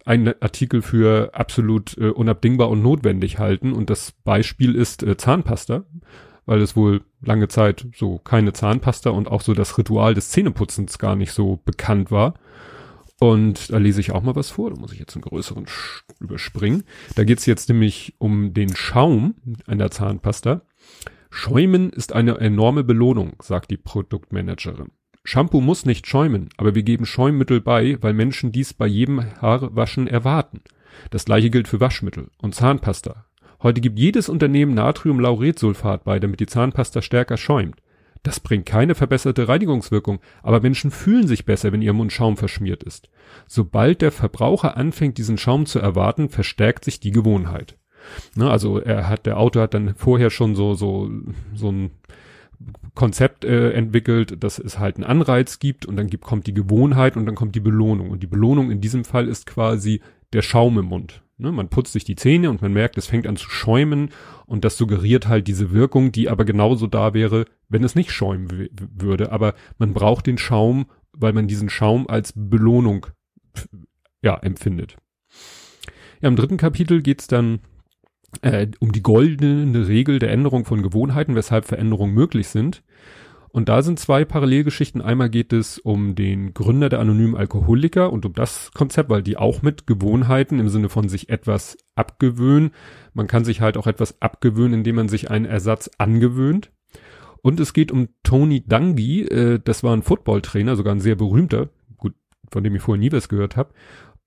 einen 0.06 0.34
Artikel 0.42 0.82
für 0.82 1.34
absolut 1.34 1.98
äh, 1.98 2.10
unabdingbar 2.10 2.70
und 2.70 2.82
notwendig 2.82 3.40
halten 3.40 3.72
und 3.72 3.90
das 3.90 4.12
Beispiel 4.24 4.76
ist 4.76 5.04
äh, 5.04 5.16
Zahnpasta, 5.16 5.84
weil 6.46 6.62
es 6.62 6.76
wohl 6.76 7.04
lange 7.22 7.48
Zeit 7.48 7.86
so 7.96 8.18
keine 8.18 8.52
Zahnpasta 8.52 9.12
und 9.12 9.30
auch 9.30 9.42
so 9.42 9.54
das 9.54 9.78
Ritual 9.78 10.14
des 10.14 10.30
Zähneputzens 10.30 10.98
gar 10.98 11.16
nicht 11.16 11.32
so 11.32 11.60
bekannt 11.66 12.10
war. 12.12 12.34
Und 13.24 13.72
da 13.72 13.78
lese 13.78 14.02
ich 14.02 14.14
auch 14.14 14.24
mal 14.24 14.36
was 14.36 14.50
vor. 14.50 14.72
Da 14.72 14.80
muss 14.80 14.94
ich 14.94 15.00
jetzt 15.00 15.16
einen 15.16 15.22
größeren 15.22 15.68
überspringen. 16.20 16.86
Da 17.14 17.24
geht 17.24 17.38
es 17.38 17.46
jetzt 17.46 17.70
nämlich 17.70 18.16
um 18.18 18.56
den 18.56 18.76
Schaum 18.76 19.36
einer 19.68 19.92
Zahnpasta. 19.92 20.64
Schäumen 21.30 21.92
ist 21.92 22.14
eine 22.14 22.40
enorme 22.40 22.84
Belohnung, 22.84 23.34
sagt 23.40 23.70
die 23.70 23.78
Produktmanagerin. 23.78 24.90
Shampoo 25.24 25.62
muss 25.62 25.86
nicht 25.86 26.08
schäumen, 26.08 26.50
aber 26.58 26.74
wir 26.74 26.82
geben 26.82 27.06
Schäummittel 27.06 27.62
bei, 27.62 28.00
weil 28.02 28.14
Menschen 28.14 28.52
dies 28.52 28.74
bei 28.74 28.88
jedem 28.88 29.24
Haarwaschen 29.40 30.08
erwarten. 30.08 30.62
Das 31.12 31.26
gleiche 31.26 31.52
gilt 31.52 31.68
für 31.68 31.80
Waschmittel 31.80 32.32
und 32.40 32.56
Zahnpasta. 32.56 33.28
Heute 33.62 33.82
gibt 33.82 34.00
jedes 34.00 34.30
Unternehmen 34.30 34.74
Natriumlauretsulfat 34.74 36.06
bei, 36.06 36.20
damit 36.20 36.40
die 36.40 36.48
Zahnpasta 36.48 37.04
stärker 37.04 37.38
schäumt. 37.38 37.81
Das 38.24 38.40
bringt 38.40 38.68
keine 38.68 38.94
verbesserte 38.94 39.48
Reinigungswirkung, 39.48 40.20
aber 40.44 40.62
Menschen 40.62 40.92
fühlen 40.92 41.28
sich 41.28 41.46
besser, 41.46 41.72
wenn 41.72 41.82
ihr 41.82 41.94
Mund 41.94 42.14
Schaum 42.14 42.38
verschmiert 42.38 42.84
ist. 42.84 43.10
Sobald 43.48 44.02
der 44.02 44.12
Verbraucher 44.12 44.78
anfängt, 44.78 45.18
diesen 45.18 45.40
Schaum 45.40 45.66
zu 45.66 45.80
erwarten, 45.80 46.30
verstärkt 46.30 46.86
sich 46.86 47.00
die 47.00 47.12
Gewohnheit. 47.12 47.78
Ne, 48.36 48.50
also 48.50 48.80
er 48.80 49.08
hat, 49.08 49.26
der 49.26 49.38
Autor 49.38 49.64
hat 49.64 49.74
dann 49.74 49.96
vorher 49.96 50.30
schon 50.30 50.56
so, 50.56 50.74
so, 50.74 51.10
so 51.54 51.72
ein 51.72 51.92
Konzept 52.94 53.46
äh, 53.46 53.72
entwickelt, 53.72 54.44
dass 54.44 54.60
es 54.60 54.78
halt 54.78 54.98
einen 54.98 55.06
Anreiz 55.06 55.60
gibt 55.60 55.86
und 55.86 55.96
dann 55.96 56.08
gibt, 56.08 56.24
kommt 56.24 56.46
die 56.46 56.54
Gewohnheit 56.54 57.18
und 57.18 57.26
dann 57.26 57.36
kommt 57.36 57.56
die 57.56 57.60
Belohnung. 57.60 58.12
Und 58.12 58.22
die 58.22 58.28
Belohnung 58.28 58.70
in 58.70 58.82
diesem 58.82 59.04
Fall 59.04 59.28
ist 59.28 59.46
quasi 59.46 60.02
der 60.34 60.42
Schaum 60.42 60.78
im 60.78 60.86
Mund. 60.86 61.24
Ne, 61.42 61.52
man 61.52 61.70
putzt 61.70 61.94
sich 61.94 62.04
die 62.04 62.16
Zähne 62.16 62.52
und 62.52 62.62
man 62.62 62.72
merkt, 62.72 63.00
es 63.00 63.08
fängt 63.08 63.26
an 63.26 63.36
zu 63.36 63.50
schäumen 63.50 64.12
und 64.46 64.64
das 64.64 64.78
suggeriert 64.78 65.28
halt 65.28 65.48
diese 65.48 65.72
Wirkung, 65.72 66.12
die 66.12 66.30
aber 66.30 66.46
genauso 66.46 66.86
da 66.86 67.16
wäre, 67.16 67.46
wenn 67.68 67.84
es 67.84 67.96
nicht 67.96 68.12
schäumen 68.12 68.70
würde. 68.96 69.32
Aber 69.32 69.56
man 69.80 69.92
braucht 69.96 70.28
den 70.28 70.38
Schaum, 70.38 70.86
weil 71.14 71.34
man 71.34 71.48
diesen 71.48 71.70
Schaum 71.70 72.08
als 72.08 72.32
Belohnung 72.36 73.08
ja 74.22 74.38
empfindet. 74.38 74.98
Ja, 76.22 76.30
im 76.30 76.36
dritten 76.36 76.58
Kapitel 76.58 77.02
geht's 77.02 77.26
dann 77.26 77.62
äh, 78.44 78.68
um 78.80 78.92
die 78.92 79.02
goldene 79.02 79.88
Regel 79.88 80.20
der 80.20 80.30
Änderung 80.30 80.66
von 80.66 80.84
Gewohnheiten, 80.84 81.34
weshalb 81.34 81.66
Veränderungen 81.66 82.14
möglich 82.14 82.50
sind. 82.50 82.84
Und 83.52 83.68
da 83.68 83.82
sind 83.82 84.00
zwei 84.00 84.24
Parallelgeschichten. 84.24 85.02
Einmal 85.02 85.30
geht 85.30 85.52
es 85.52 85.78
um 85.78 86.16
den 86.16 86.54
Gründer 86.54 86.88
der 86.88 87.00
anonymen 87.00 87.36
Alkoholiker 87.36 88.12
und 88.12 88.26
um 88.26 88.34
das 88.34 88.72
Konzept, 88.74 89.10
weil 89.10 89.24
die 89.24 89.36
auch 89.36 89.62
mit 89.62 89.86
Gewohnheiten 89.88 90.60
im 90.60 90.70
Sinne 90.70 90.88
von 90.88 91.10
sich 91.10 91.30
etwas 91.30 91.78
abgewöhnen. 91.96 92.72
Man 93.14 93.28
kann 93.28 93.44
sich 93.44 93.60
halt 93.60 93.76
auch 93.76 93.88
etwas 93.88 94.22
abgewöhnen, 94.22 94.76
indem 94.76 94.96
man 94.96 95.10
sich 95.10 95.30
einen 95.30 95.46
Ersatz 95.46 95.90
angewöhnt. 95.98 96.72
Und 97.42 97.60
es 97.60 97.74
geht 97.74 97.92
um 97.92 98.08
Tony 98.24 98.64
Dungy, 98.66 99.24
äh, 99.24 99.60
das 99.62 99.84
war 99.84 99.96
ein 99.96 100.04
Footballtrainer, 100.04 100.76
sogar 100.76 100.94
ein 100.94 101.02
sehr 101.02 101.16
berühmter, 101.16 101.70
gut, 101.98 102.14
von 102.52 102.64
dem 102.64 102.76
ich 102.76 102.82
vorher 102.82 103.00
nie 103.00 103.12
was 103.12 103.30
gehört 103.30 103.58
habe. 103.58 103.74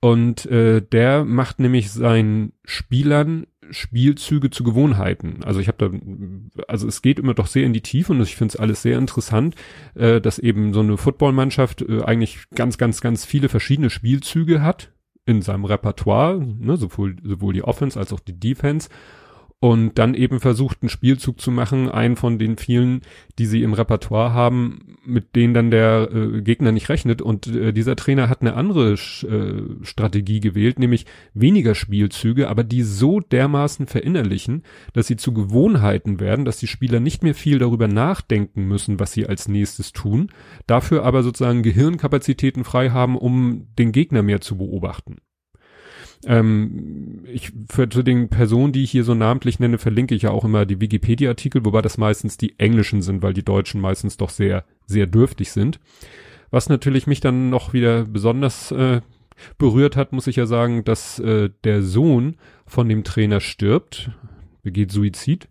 Und 0.00 0.44
äh, 0.46 0.82
der 0.82 1.24
macht 1.24 1.60
nämlich 1.60 1.90
seinen 1.90 2.52
Spielern 2.64 3.46
Spielzüge 3.70 4.50
zu 4.50 4.64
Gewohnheiten. 4.64 5.42
Also 5.44 5.60
ich 5.60 5.68
habe 5.68 5.78
da, 5.78 6.62
also 6.68 6.86
es 6.86 7.02
geht 7.02 7.18
immer 7.18 7.34
doch 7.34 7.46
sehr 7.46 7.64
in 7.64 7.72
die 7.72 7.80
Tiefe 7.80 8.12
und 8.12 8.20
ich 8.20 8.36
finde 8.36 8.52
es 8.52 8.60
alles 8.60 8.82
sehr 8.82 8.98
interessant, 8.98 9.54
äh, 9.94 10.20
dass 10.20 10.38
eben 10.38 10.72
so 10.74 10.80
eine 10.80 10.96
Footballmannschaft 10.96 11.82
äh, 11.82 12.02
eigentlich 12.02 12.50
ganz, 12.54 12.78
ganz, 12.78 13.00
ganz 13.00 13.24
viele 13.24 13.48
verschiedene 13.48 13.90
Spielzüge 13.90 14.62
hat 14.62 14.92
in 15.26 15.42
seinem 15.42 15.64
Repertoire, 15.64 16.38
ne, 16.38 16.76
sowohl, 16.76 17.16
sowohl 17.22 17.54
die 17.54 17.64
Offense 17.64 17.98
als 17.98 18.12
auch 18.12 18.20
die 18.20 18.38
Defense 18.38 18.88
und 19.64 19.98
dann 19.98 20.12
eben 20.12 20.40
versucht, 20.40 20.82
einen 20.82 20.90
Spielzug 20.90 21.40
zu 21.40 21.50
machen, 21.50 21.88
einen 21.88 22.16
von 22.16 22.38
den 22.38 22.58
vielen, 22.58 23.00
die 23.38 23.46
sie 23.46 23.62
im 23.62 23.72
Repertoire 23.72 24.34
haben, 24.34 24.98
mit 25.06 25.34
denen 25.34 25.54
dann 25.54 25.70
der 25.70 26.10
äh, 26.12 26.42
Gegner 26.42 26.70
nicht 26.70 26.90
rechnet. 26.90 27.22
Und 27.22 27.46
äh, 27.46 27.72
dieser 27.72 27.96
Trainer 27.96 28.28
hat 28.28 28.42
eine 28.42 28.56
andere 28.56 28.92
äh, 28.92 29.82
Strategie 29.82 30.40
gewählt, 30.40 30.78
nämlich 30.78 31.06
weniger 31.32 31.74
Spielzüge, 31.74 32.50
aber 32.50 32.62
die 32.62 32.82
so 32.82 33.20
dermaßen 33.20 33.86
verinnerlichen, 33.86 34.64
dass 34.92 35.06
sie 35.06 35.16
zu 35.16 35.32
Gewohnheiten 35.32 36.20
werden, 36.20 36.44
dass 36.44 36.58
die 36.58 36.66
Spieler 36.66 37.00
nicht 37.00 37.22
mehr 37.22 37.34
viel 37.34 37.58
darüber 37.58 37.88
nachdenken 37.88 38.68
müssen, 38.68 39.00
was 39.00 39.12
sie 39.12 39.26
als 39.26 39.48
nächstes 39.48 39.94
tun, 39.94 40.30
dafür 40.66 41.04
aber 41.04 41.22
sozusagen 41.22 41.62
Gehirnkapazitäten 41.62 42.64
frei 42.64 42.90
haben, 42.90 43.16
um 43.16 43.68
den 43.78 43.92
Gegner 43.92 44.22
mehr 44.22 44.42
zu 44.42 44.58
beobachten. 44.58 45.22
Ähm, 46.26 47.24
ich 47.26 47.52
für 47.68 47.88
zu 47.88 48.02
den 48.02 48.28
Personen, 48.28 48.72
die 48.72 48.82
ich 48.82 48.90
hier 48.90 49.04
so 49.04 49.14
namentlich 49.14 49.58
nenne, 49.58 49.78
verlinke 49.78 50.14
ich 50.14 50.22
ja 50.22 50.30
auch 50.30 50.44
immer 50.44 50.66
die 50.66 50.80
Wikipedia-Artikel, 50.80 51.64
wobei 51.64 51.82
das 51.82 51.98
meistens 51.98 52.36
die 52.36 52.58
englischen 52.58 53.02
sind, 53.02 53.22
weil 53.22 53.34
die 53.34 53.44
deutschen 53.44 53.80
meistens 53.80 54.16
doch 54.16 54.30
sehr, 54.30 54.64
sehr 54.86 55.06
dürftig 55.06 55.52
sind. 55.52 55.80
Was 56.50 56.68
natürlich 56.68 57.06
mich 57.06 57.20
dann 57.20 57.50
noch 57.50 57.72
wieder 57.72 58.04
besonders 58.04 58.70
äh, 58.72 59.00
berührt 59.58 59.96
hat, 59.96 60.12
muss 60.12 60.26
ich 60.26 60.36
ja 60.36 60.46
sagen, 60.46 60.84
dass 60.84 61.18
äh, 61.18 61.50
der 61.64 61.82
Sohn 61.82 62.36
von 62.66 62.88
dem 62.88 63.04
Trainer 63.04 63.40
stirbt, 63.40 64.10
begeht 64.62 64.92
Suizid 64.92 65.48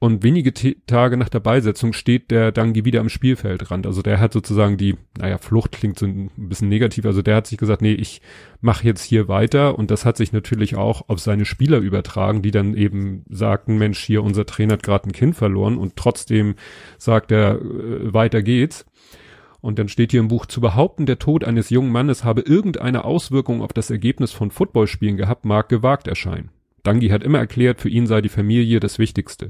und 0.00 0.22
wenige 0.22 0.52
Tage 0.86 1.16
nach 1.16 1.30
der 1.30 1.40
Beisetzung 1.40 1.94
steht 1.94 2.30
der 2.30 2.52
Dangi 2.52 2.84
wieder 2.84 3.00
am 3.00 3.08
Spielfeldrand. 3.08 3.86
Also 3.86 4.02
der 4.02 4.20
hat 4.20 4.34
sozusagen 4.34 4.76
die, 4.76 4.96
naja, 5.16 5.38
Flucht 5.38 5.72
klingt 5.72 5.98
so 5.98 6.04
ein 6.04 6.30
bisschen 6.36 6.68
negativ. 6.68 7.06
Also 7.06 7.22
der 7.22 7.36
hat 7.36 7.46
sich 7.46 7.56
gesagt, 7.56 7.80
nee, 7.80 7.94
ich 7.94 8.20
mache 8.60 8.84
jetzt 8.84 9.02
hier 9.02 9.28
weiter. 9.28 9.78
Und 9.78 9.90
das 9.90 10.04
hat 10.04 10.18
sich 10.18 10.32
natürlich 10.32 10.76
auch 10.76 11.08
auf 11.08 11.20
seine 11.20 11.46
Spieler 11.46 11.78
übertragen, 11.78 12.42
die 12.42 12.50
dann 12.50 12.74
eben 12.74 13.24
sagten, 13.30 13.78
Mensch, 13.78 14.00
hier 14.00 14.22
unser 14.22 14.44
Trainer 14.44 14.74
hat 14.74 14.82
gerade 14.82 15.08
ein 15.08 15.12
Kind 15.12 15.36
verloren 15.36 15.78
und 15.78 15.96
trotzdem 15.96 16.56
sagt 16.98 17.32
er, 17.32 17.62
äh, 17.62 18.12
weiter 18.12 18.42
geht's. 18.42 18.84
Und 19.62 19.78
dann 19.78 19.88
steht 19.88 20.10
hier 20.10 20.20
im 20.20 20.28
Buch, 20.28 20.44
zu 20.44 20.60
behaupten, 20.60 21.06
der 21.06 21.18
Tod 21.18 21.44
eines 21.44 21.70
jungen 21.70 21.90
Mannes 21.90 22.24
habe 22.24 22.42
irgendeine 22.42 23.06
Auswirkung 23.06 23.62
auf 23.62 23.72
das 23.72 23.88
Ergebnis 23.88 24.32
von 24.32 24.50
Footballspielen 24.50 25.16
gehabt, 25.16 25.46
mag 25.46 25.70
gewagt 25.70 26.08
erscheinen. 26.08 26.50
Dangi 26.82 27.08
hat 27.08 27.22
immer 27.22 27.38
erklärt, 27.38 27.80
für 27.80 27.88
ihn 27.88 28.06
sei 28.06 28.20
die 28.20 28.28
Familie 28.28 28.80
das 28.80 28.98
Wichtigste. 28.98 29.48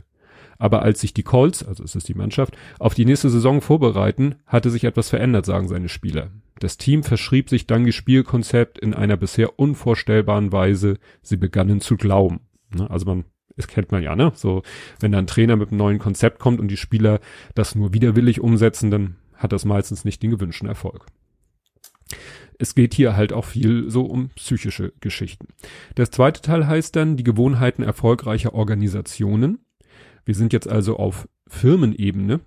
Aber 0.59 0.83
als 0.83 1.01
sich 1.01 1.15
die 1.15 1.23
Colts, 1.23 1.65
also 1.65 1.83
es 1.83 1.95
ist 1.95 2.09
die 2.09 2.15
Mannschaft, 2.15 2.57
auf 2.79 2.95
die 2.95 3.05
nächste 3.05 3.31
Saison 3.31 3.61
vorbereiten, 3.61 4.37
hatte 4.47 4.71
sich 4.71 4.85
etwas 4.85 5.09
verändert, 5.11 5.47
sagen 5.47 5.69
seine 5.69 5.89
Spieler. 5.89 6.31
Das 6.61 6.79
Team 6.79 7.03
verschrieb 7.03 7.49
sich 7.51 7.67
dann 7.67 7.91
Spielkonzept 7.91 8.79
in 8.79 8.95
einer 8.95 9.17
bisher 9.17 9.59
unvorstellbaren 9.59 10.53
Weise. 10.53 10.99
Sie 11.23 11.37
begannen 11.37 11.81
zu 11.81 11.97
glauben. 11.97 12.41
Ne, 12.75 12.89
also 12.91 13.07
man, 13.07 13.25
es 13.57 13.69
kennt 13.69 13.93
man 13.93 14.03
ja, 14.03 14.17
ne? 14.17 14.33
So, 14.35 14.63
wenn 15.01 15.13
da 15.13 15.19
ein 15.19 15.27
Trainer 15.27 15.57
mit 15.57 15.71
einem 15.71 15.79
neuen 15.79 15.99
Konzept 15.99 16.39
kommt 16.39 16.61
und 16.61 16.69
die 16.69 16.77
Spieler 16.77 17.21
das 17.55 17.75
nur 17.75 17.93
widerwillig 17.93 18.41
umsetzen, 18.41 18.91
dann 18.91 19.17
hat 19.35 19.53
das 19.53 19.65
meistens 19.65 20.05
nicht 20.05 20.23
den 20.23 20.31
gewünschten 20.31 20.69
Erfolg. 20.69 21.07
Es 22.59 22.75
geht 22.75 22.95
hier 22.95 23.17
halt 23.17 23.33
auch 23.33 23.45
viel 23.45 23.91
so 23.91 24.05
um 24.05 24.29
psychische 24.31 24.93
Geschichten. 25.01 25.49
Der 25.97 26.11
zweite 26.11 26.41
Teil 26.41 26.67
heißt 26.67 26.95
dann 26.95 27.17
die 27.17 27.25
Gewohnheiten 27.25 27.83
erfolgreicher 27.83 28.55
Organisationen. 28.55 29.64
Wir 30.25 30.35
sind 30.35 30.53
jetzt 30.53 30.69
also 30.69 30.97
auf 30.97 31.29
Firmenebene. 31.47 32.41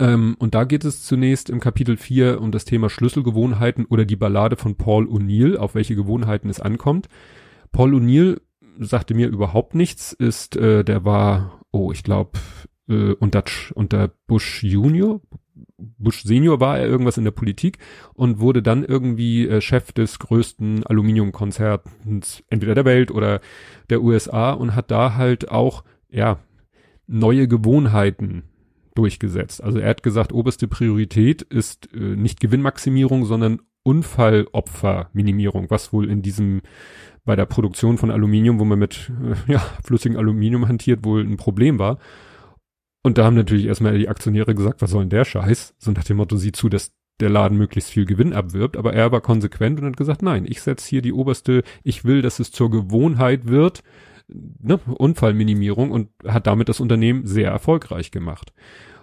Ähm, 0.00 0.36
und 0.38 0.54
da 0.54 0.64
geht 0.64 0.84
es 0.84 1.04
zunächst 1.04 1.50
im 1.50 1.60
Kapitel 1.60 1.96
4 1.96 2.40
um 2.40 2.50
das 2.50 2.64
Thema 2.64 2.90
Schlüsselgewohnheiten 2.90 3.84
oder 3.84 4.04
die 4.04 4.16
Ballade 4.16 4.56
von 4.56 4.74
Paul 4.74 5.06
O'Neill, 5.06 5.56
auf 5.56 5.74
welche 5.74 5.94
Gewohnheiten 5.94 6.50
es 6.50 6.60
ankommt. 6.60 7.08
Paul 7.70 7.94
O'Neill 7.94 8.40
sagte 8.78 9.14
mir 9.14 9.28
überhaupt 9.28 9.74
nichts, 9.74 10.12
ist, 10.12 10.56
äh, 10.56 10.84
der 10.84 11.04
war, 11.04 11.60
oh, 11.70 11.92
ich 11.92 12.02
glaube, 12.02 12.38
äh, 12.88 13.12
unter, 13.12 13.44
unter 13.74 14.08
Bush 14.26 14.64
Junior, 14.64 15.20
Bush 15.76 16.22
Senior 16.24 16.60
war 16.60 16.78
er 16.78 16.86
irgendwas 16.86 17.18
in 17.18 17.24
der 17.24 17.30
Politik 17.30 17.78
und 18.14 18.40
wurde 18.40 18.62
dann 18.62 18.84
irgendwie 18.84 19.46
äh, 19.46 19.60
Chef 19.60 19.92
des 19.92 20.18
größten 20.18 20.84
Aluminiumkonzerns 20.84 22.42
entweder 22.48 22.74
der 22.74 22.84
Welt 22.84 23.10
oder 23.10 23.40
der 23.90 24.02
USA 24.02 24.52
und 24.52 24.74
hat 24.74 24.90
da 24.90 25.14
halt 25.14 25.50
auch, 25.50 25.84
ja, 26.08 26.38
neue 27.08 27.48
Gewohnheiten 27.48 28.44
durchgesetzt. 28.94 29.62
Also 29.62 29.78
er 29.78 29.90
hat 29.90 30.02
gesagt, 30.02 30.32
oberste 30.32 30.68
Priorität 30.68 31.42
ist 31.42 31.92
äh, 31.94 31.98
nicht 31.98 32.40
Gewinnmaximierung, 32.40 33.24
sondern 33.24 33.60
Unfallopferminimierung, 33.82 35.70
was 35.70 35.92
wohl 35.92 36.10
in 36.10 36.22
diesem 36.22 36.60
bei 37.24 37.36
der 37.36 37.46
Produktion 37.46 37.98
von 37.98 38.10
Aluminium, 38.10 38.58
wo 38.58 38.64
man 38.64 38.78
mit 38.78 39.10
äh, 39.22 39.52
ja, 39.52 39.58
flüssigem 39.84 40.18
Aluminium 40.18 40.66
hantiert, 40.66 41.04
wohl 41.04 41.22
ein 41.22 41.36
Problem 41.36 41.78
war. 41.78 41.98
Und 43.02 43.18
da 43.18 43.24
haben 43.24 43.36
natürlich 43.36 43.66
erstmal 43.66 43.96
die 43.98 44.08
Aktionäre 44.08 44.54
gesagt, 44.54 44.82
was 44.82 44.90
soll 44.90 45.02
denn 45.02 45.10
der 45.10 45.24
Scheiß? 45.24 45.74
So 45.78 45.92
nach 45.92 46.04
dem 46.04 46.16
Motto, 46.16 46.36
sieh 46.36 46.52
zu, 46.52 46.68
dass 46.68 46.92
der 47.20 47.30
Laden 47.30 47.58
möglichst 47.58 47.90
viel 47.90 48.04
Gewinn 48.04 48.32
abwirbt, 48.32 48.76
aber 48.76 48.92
er 48.94 49.12
war 49.12 49.20
konsequent 49.20 49.80
und 49.80 49.86
hat 49.86 49.96
gesagt, 49.96 50.22
nein, 50.22 50.44
ich 50.46 50.60
setze 50.62 50.88
hier 50.88 51.02
die 51.02 51.12
oberste, 51.12 51.62
ich 51.82 52.04
will, 52.04 52.22
dass 52.22 52.38
es 52.38 52.50
zur 52.50 52.70
Gewohnheit 52.70 53.46
wird, 53.46 53.82
ne, 54.28 54.78
Unfallminimierung 54.86 55.90
und 55.90 56.10
hat 56.26 56.46
damit 56.46 56.68
das 56.68 56.80
Unternehmen 56.80 57.26
sehr 57.26 57.50
erfolgreich 57.50 58.10
gemacht. 58.10 58.52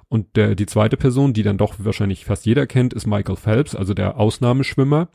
Und 0.08 0.36
der, 0.36 0.56
die 0.56 0.68
zweite 0.68 0.98
Person, 0.98 1.34
die 1.34 1.44
dann 1.44 1.58
doch 1.58 1.76
wahrscheinlich 1.80 2.26
fast 2.26 2.46
jeder 2.46 2.68
kennt, 2.68 2.94
ist 2.94 3.08
Michael 3.08 3.36
Phelps, 3.36 3.76
also 3.76 3.94
der 3.94 4.18
Ausnahmeschwimmer. 4.18 5.10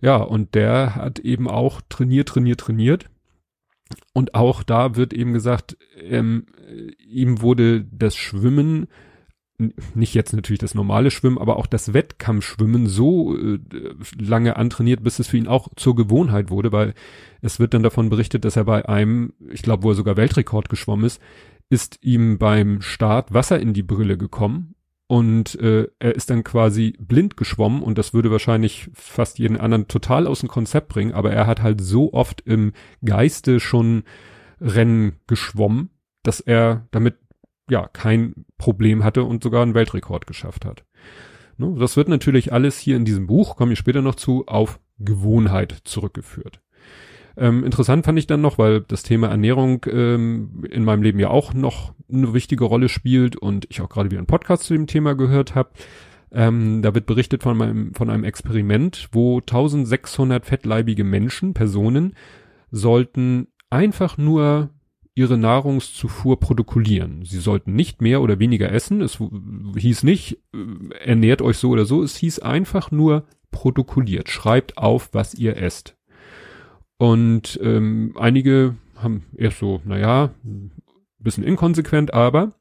Ja, 0.00 0.16
und 0.16 0.54
der 0.54 0.94
hat 0.94 1.18
eben 1.18 1.48
auch 1.48 1.80
trainiert, 1.88 2.28
trainiert, 2.28 2.60
trainiert. 2.60 3.06
Und 4.12 4.34
auch 4.34 4.62
da 4.62 4.96
wird 4.96 5.12
eben 5.12 5.32
gesagt, 5.32 5.76
ähm, 6.00 6.46
ihm 6.98 7.40
wurde 7.40 7.84
das 7.84 8.16
Schwimmen 8.16 8.88
nicht 9.94 10.14
jetzt 10.14 10.32
natürlich 10.32 10.58
das 10.58 10.74
normale 10.74 11.10
Schwimmen, 11.10 11.38
aber 11.38 11.56
auch 11.56 11.66
das 11.66 11.94
Wettkampfschwimmen 11.94 12.86
so 12.86 13.36
äh, 13.36 13.58
lange 14.18 14.56
antrainiert, 14.56 15.02
bis 15.02 15.18
es 15.18 15.28
für 15.28 15.36
ihn 15.36 15.48
auch 15.48 15.68
zur 15.76 15.96
Gewohnheit 15.96 16.50
wurde, 16.50 16.72
weil 16.72 16.94
es 17.40 17.58
wird 17.58 17.74
dann 17.74 17.82
davon 17.82 18.10
berichtet, 18.10 18.44
dass 18.44 18.56
er 18.56 18.64
bei 18.64 18.88
einem, 18.88 19.32
ich 19.50 19.62
glaube, 19.62 19.82
wo 19.82 19.90
er 19.90 19.94
sogar 19.94 20.16
Weltrekord 20.16 20.68
geschwommen 20.68 21.06
ist, 21.06 21.20
ist 21.68 21.98
ihm 22.02 22.38
beim 22.38 22.80
Start 22.80 23.32
Wasser 23.32 23.58
in 23.58 23.72
die 23.72 23.82
Brille 23.82 24.18
gekommen 24.18 24.74
und 25.08 25.54
äh, 25.60 25.86
er 25.98 26.14
ist 26.14 26.30
dann 26.30 26.44
quasi 26.44 26.96
blind 26.98 27.36
geschwommen 27.36 27.82
und 27.82 27.96
das 27.96 28.12
würde 28.12 28.30
wahrscheinlich 28.30 28.90
fast 28.92 29.38
jeden 29.38 29.56
anderen 29.56 29.88
total 29.88 30.26
aus 30.26 30.40
dem 30.40 30.48
Konzept 30.48 30.88
bringen, 30.88 31.12
aber 31.12 31.32
er 31.32 31.46
hat 31.46 31.62
halt 31.62 31.80
so 31.80 32.12
oft 32.12 32.40
im 32.42 32.72
Geiste 33.04 33.60
schon 33.60 34.04
Rennen 34.60 35.16
geschwommen, 35.26 35.90
dass 36.22 36.40
er 36.40 36.86
damit 36.90 37.16
ja 37.68 37.88
kein 37.88 38.46
Problem 38.58 39.04
hatte 39.04 39.24
und 39.24 39.42
sogar 39.42 39.62
einen 39.62 39.74
Weltrekord 39.74 40.26
geschafft 40.26 40.64
hat. 40.64 40.84
Ne, 41.58 41.74
das 41.78 41.96
wird 41.96 42.08
natürlich 42.08 42.52
alles 42.52 42.78
hier 42.78 42.96
in 42.96 43.04
diesem 43.04 43.26
Buch, 43.26 43.56
komme 43.56 43.72
ich 43.72 43.78
später 43.78 44.02
noch 44.02 44.14
zu, 44.14 44.46
auf 44.46 44.78
Gewohnheit 44.98 45.72
zurückgeführt. 45.84 46.60
Ähm, 47.38 47.64
interessant 47.64 48.04
fand 48.04 48.18
ich 48.18 48.26
dann 48.26 48.40
noch, 48.40 48.58
weil 48.58 48.80
das 48.80 49.02
Thema 49.02 49.28
Ernährung 49.28 49.84
ähm, 49.90 50.64
in 50.70 50.84
meinem 50.84 51.02
Leben 51.02 51.18
ja 51.18 51.28
auch 51.28 51.52
noch 51.52 51.92
eine 52.10 52.32
wichtige 52.32 52.64
Rolle 52.64 52.88
spielt 52.88 53.36
und 53.36 53.66
ich 53.68 53.80
auch 53.80 53.90
gerade 53.90 54.10
wieder 54.10 54.20
einen 54.20 54.26
Podcast 54.26 54.64
zu 54.64 54.74
dem 54.74 54.86
Thema 54.86 55.14
gehört 55.14 55.54
habe. 55.54 55.70
Ähm, 56.32 56.82
da 56.82 56.94
wird 56.94 57.06
berichtet 57.06 57.42
von, 57.42 57.56
meinem, 57.56 57.94
von 57.94 58.10
einem 58.10 58.24
Experiment, 58.24 59.08
wo 59.12 59.38
1600 59.38 60.46
fettleibige 60.46 61.04
Menschen, 61.04 61.52
Personen, 61.52 62.14
sollten 62.70 63.48
einfach 63.70 64.16
nur 64.16 64.70
ihre 65.16 65.38
Nahrungszufuhr 65.38 66.38
protokollieren. 66.38 67.24
Sie 67.24 67.38
sollten 67.38 67.74
nicht 67.74 68.02
mehr 68.02 68.20
oder 68.20 68.38
weniger 68.38 68.70
essen. 68.70 69.00
Es 69.00 69.18
hieß 69.76 70.04
nicht, 70.04 70.38
äh, 70.54 70.94
ernährt 71.00 71.42
euch 71.42 71.56
so 71.56 71.70
oder 71.70 71.86
so. 71.86 72.02
Es 72.02 72.16
hieß 72.16 72.40
einfach 72.40 72.90
nur 72.90 73.24
protokolliert. 73.50 74.28
Schreibt 74.28 74.76
auf, 74.76 75.08
was 75.12 75.34
ihr 75.34 75.56
esst. 75.56 75.96
Und 76.98 77.58
ähm, 77.62 78.14
einige 78.16 78.76
haben 78.94 79.24
erst 79.36 79.58
so, 79.58 79.80
naja, 79.84 80.30
bisschen 81.18 81.44
inkonsequent, 81.44 82.12
aber 82.12 82.52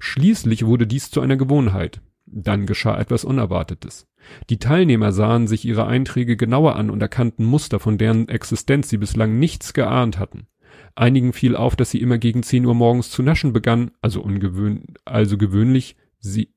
schließlich 0.00 0.66
wurde 0.66 0.88
dies 0.88 1.12
zu 1.12 1.20
einer 1.20 1.36
Gewohnheit. 1.36 2.00
Dann 2.26 2.66
geschah 2.66 2.98
etwas 2.98 3.24
Unerwartetes. 3.24 4.08
Die 4.50 4.58
Teilnehmer 4.58 5.12
sahen 5.12 5.46
sich 5.46 5.64
ihre 5.64 5.86
Einträge 5.86 6.36
genauer 6.36 6.74
an 6.74 6.90
und 6.90 7.00
erkannten 7.00 7.44
Muster, 7.44 7.78
von 7.78 7.98
deren 7.98 8.28
Existenz 8.28 8.88
sie 8.88 8.98
bislang 8.98 9.38
nichts 9.38 9.72
geahnt 9.74 10.18
hatten. 10.18 10.46
Einigen 10.94 11.32
fiel 11.32 11.56
auf, 11.56 11.76
dass 11.76 11.90
sie 11.90 12.00
immer 12.00 12.18
gegen 12.18 12.42
10 12.42 12.66
Uhr 12.66 12.74
morgens 12.74 13.10
zu 13.10 13.22
naschen 13.22 13.52
begannen, 13.52 13.92
also 14.00 14.22
ungewöhn, 14.22 14.94
also 15.04 15.38
gewöhnlich 15.38 15.96
sie, 16.18 16.54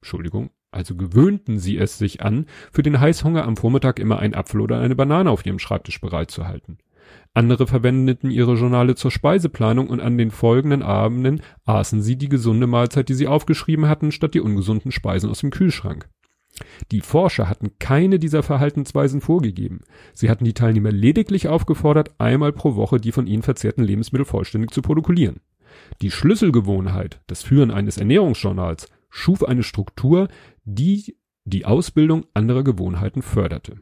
Entschuldigung, 0.00 0.50
also 0.70 0.96
gewöhnten 0.96 1.58
sie 1.58 1.78
es 1.78 1.98
sich 1.98 2.22
an, 2.22 2.46
für 2.72 2.82
den 2.82 3.00
Heißhunger 3.00 3.44
am 3.44 3.56
Vormittag 3.56 3.98
immer 3.98 4.18
einen 4.18 4.34
Apfel 4.34 4.60
oder 4.60 4.80
eine 4.80 4.96
Banane 4.96 5.30
auf 5.30 5.46
ihrem 5.46 5.58
Schreibtisch 5.58 6.00
bereitzuhalten. 6.00 6.78
Andere 7.32 7.66
verwendeten 7.66 8.30
ihre 8.30 8.54
Journale 8.54 8.94
zur 8.94 9.10
Speiseplanung 9.10 9.88
und 9.88 10.00
an 10.00 10.18
den 10.18 10.30
folgenden 10.30 10.82
Abenden 10.82 11.42
aßen 11.64 12.02
sie 12.02 12.16
die 12.16 12.28
gesunde 12.28 12.66
Mahlzeit, 12.66 13.08
die 13.08 13.14
sie 13.14 13.26
aufgeschrieben 13.26 13.88
hatten, 13.88 14.12
statt 14.12 14.34
die 14.34 14.40
ungesunden 14.40 14.92
Speisen 14.92 15.30
aus 15.30 15.40
dem 15.40 15.50
Kühlschrank. 15.50 16.08
Die 16.92 17.00
Forscher 17.00 17.48
hatten 17.48 17.78
keine 17.78 18.18
dieser 18.18 18.42
Verhaltensweisen 18.42 19.20
vorgegeben. 19.20 19.80
Sie 20.12 20.30
hatten 20.30 20.44
die 20.44 20.54
Teilnehmer 20.54 20.92
lediglich 20.92 21.48
aufgefordert, 21.48 22.14
einmal 22.18 22.52
pro 22.52 22.76
Woche 22.76 23.00
die 23.00 23.12
von 23.12 23.26
ihnen 23.26 23.42
verzehrten 23.42 23.82
Lebensmittel 23.82 24.24
vollständig 24.24 24.70
zu 24.70 24.82
protokollieren. 24.82 25.40
Die 26.00 26.10
Schlüsselgewohnheit, 26.10 27.20
das 27.26 27.42
Führen 27.42 27.70
eines 27.70 27.98
Ernährungsjournals, 27.98 28.88
schuf 29.10 29.42
eine 29.42 29.62
Struktur, 29.62 30.28
die 30.64 31.16
die 31.44 31.64
Ausbildung 31.64 32.24
anderer 32.32 32.64
Gewohnheiten 32.64 33.22
förderte. 33.22 33.76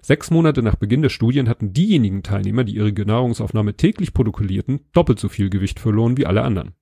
Sechs 0.00 0.30
Monate 0.30 0.62
nach 0.62 0.76
Beginn 0.76 1.02
der 1.02 1.08
Studien 1.08 1.48
hatten 1.48 1.72
diejenigen 1.72 2.22
Teilnehmer, 2.22 2.62
die 2.64 2.76
ihre 2.76 2.92
Nahrungsaufnahme 2.92 3.76
täglich 3.76 4.14
protokollierten, 4.14 4.80
doppelt 4.92 5.18
so 5.18 5.28
viel 5.28 5.50
Gewicht 5.50 5.80
verloren 5.80 6.16
wie 6.16 6.26
alle 6.26 6.42
anderen. 6.42 6.74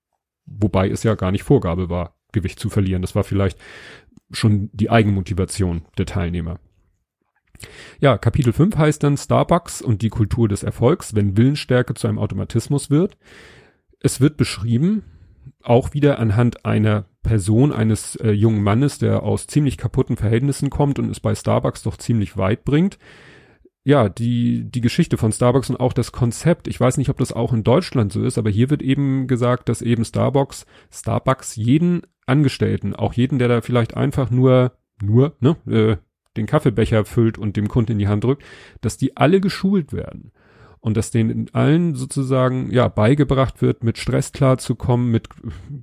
Wobei 0.44 0.90
es 0.90 1.02
ja 1.02 1.14
gar 1.14 1.30
nicht 1.30 1.44
Vorgabe 1.44 1.88
war, 1.88 2.16
Gewicht 2.32 2.58
zu 2.58 2.68
verlieren. 2.68 3.02
Das 3.02 3.14
war 3.14 3.24
vielleicht 3.24 3.58
schon 4.30 4.70
die 4.72 4.90
Eigenmotivation 4.90 5.82
der 5.98 6.06
Teilnehmer. 6.06 6.58
Ja, 7.98 8.16
Kapitel 8.16 8.52
5 8.52 8.76
heißt 8.76 9.02
dann 9.02 9.16
Starbucks 9.16 9.82
und 9.82 10.02
die 10.02 10.08
Kultur 10.08 10.48
des 10.48 10.62
Erfolgs, 10.62 11.14
wenn 11.14 11.36
Willensstärke 11.36 11.94
zu 11.94 12.08
einem 12.08 12.18
Automatismus 12.18 12.90
wird. 12.90 13.16
Es 14.00 14.20
wird 14.20 14.36
beschrieben, 14.36 15.02
auch 15.62 15.92
wieder 15.92 16.18
anhand 16.18 16.64
einer 16.64 17.04
Person, 17.22 17.72
eines 17.72 18.16
äh, 18.16 18.30
jungen 18.30 18.62
Mannes, 18.62 18.98
der 18.98 19.22
aus 19.22 19.46
ziemlich 19.46 19.76
kaputten 19.76 20.16
Verhältnissen 20.16 20.70
kommt 20.70 20.98
und 20.98 21.10
es 21.10 21.20
bei 21.20 21.34
Starbucks 21.34 21.82
doch 21.82 21.98
ziemlich 21.98 22.36
weit 22.38 22.64
bringt. 22.64 22.98
Ja, 23.82 24.08
die, 24.08 24.64
die 24.70 24.80
Geschichte 24.80 25.16
von 25.16 25.32
Starbucks 25.32 25.70
und 25.70 25.80
auch 25.80 25.92
das 25.92 26.12
Konzept. 26.12 26.68
Ich 26.68 26.78
weiß 26.78 26.96
nicht, 26.96 27.08
ob 27.10 27.18
das 27.18 27.32
auch 27.32 27.52
in 27.52 27.64
Deutschland 27.64 28.12
so 28.12 28.22
ist, 28.22 28.38
aber 28.38 28.50
hier 28.50 28.70
wird 28.70 28.82
eben 28.82 29.26
gesagt, 29.26 29.68
dass 29.68 29.82
eben 29.82 30.04
Starbucks, 30.04 30.64
Starbucks 30.90 31.56
jeden 31.56 32.02
Angestellten, 32.30 32.94
auch 32.94 33.12
jeden, 33.12 33.38
der 33.38 33.48
da 33.48 33.60
vielleicht 33.60 33.96
einfach 33.96 34.30
nur, 34.30 34.72
nur, 35.02 35.36
ne, 35.40 35.56
äh, 35.66 35.96
den 36.36 36.46
Kaffeebecher 36.46 37.04
füllt 37.04 37.38
und 37.38 37.56
dem 37.56 37.68
Kunden 37.68 37.92
in 37.92 37.98
die 37.98 38.08
Hand 38.08 38.24
drückt, 38.24 38.44
dass 38.80 38.96
die 38.96 39.16
alle 39.16 39.40
geschult 39.40 39.92
werden. 39.92 40.32
Und 40.82 40.96
dass 40.96 41.10
denen 41.10 41.50
allen 41.52 41.94
sozusagen 41.94 42.70
ja 42.70 42.88
beigebracht 42.88 43.60
wird, 43.60 43.84
mit 43.84 43.98
Stress 43.98 44.32
klarzukommen, 44.32 45.10
mit 45.10 45.28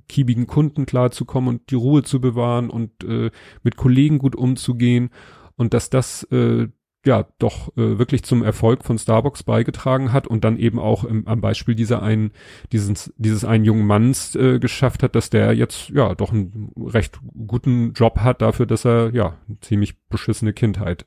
kiebigen 0.08 0.48
Kunden 0.48 0.86
klarzukommen 0.86 1.48
und 1.48 1.70
die 1.70 1.76
Ruhe 1.76 2.02
zu 2.02 2.20
bewahren 2.20 2.68
und 2.68 3.04
äh, 3.04 3.30
mit 3.62 3.76
Kollegen 3.76 4.18
gut 4.18 4.34
umzugehen. 4.34 5.10
Und 5.54 5.72
dass 5.72 5.88
das 5.90 6.24
äh, 6.32 6.66
ja 7.04 7.26
doch 7.38 7.68
äh, 7.76 7.98
wirklich 7.98 8.24
zum 8.24 8.42
Erfolg 8.42 8.84
von 8.84 8.98
Starbucks 8.98 9.42
beigetragen 9.44 10.12
hat 10.12 10.26
und 10.26 10.44
dann 10.44 10.58
eben 10.58 10.78
auch 10.78 11.04
im, 11.04 11.26
am 11.28 11.40
Beispiel 11.40 11.74
dieser 11.74 12.02
einen 12.02 12.32
dieses 12.72 13.12
dieses 13.16 13.44
einen 13.44 13.64
jungen 13.64 13.86
Manns 13.86 14.34
äh, 14.34 14.58
geschafft 14.58 15.02
hat, 15.02 15.14
dass 15.14 15.30
der 15.30 15.52
jetzt 15.54 15.90
ja 15.90 16.14
doch 16.14 16.32
einen 16.32 16.72
recht 16.76 17.20
guten 17.46 17.92
Job 17.92 18.20
hat 18.20 18.42
dafür, 18.42 18.66
dass 18.66 18.84
er 18.84 19.14
ja 19.14 19.36
ziemlich 19.60 19.98
beschissene 20.08 20.52
Kindheit 20.52 21.06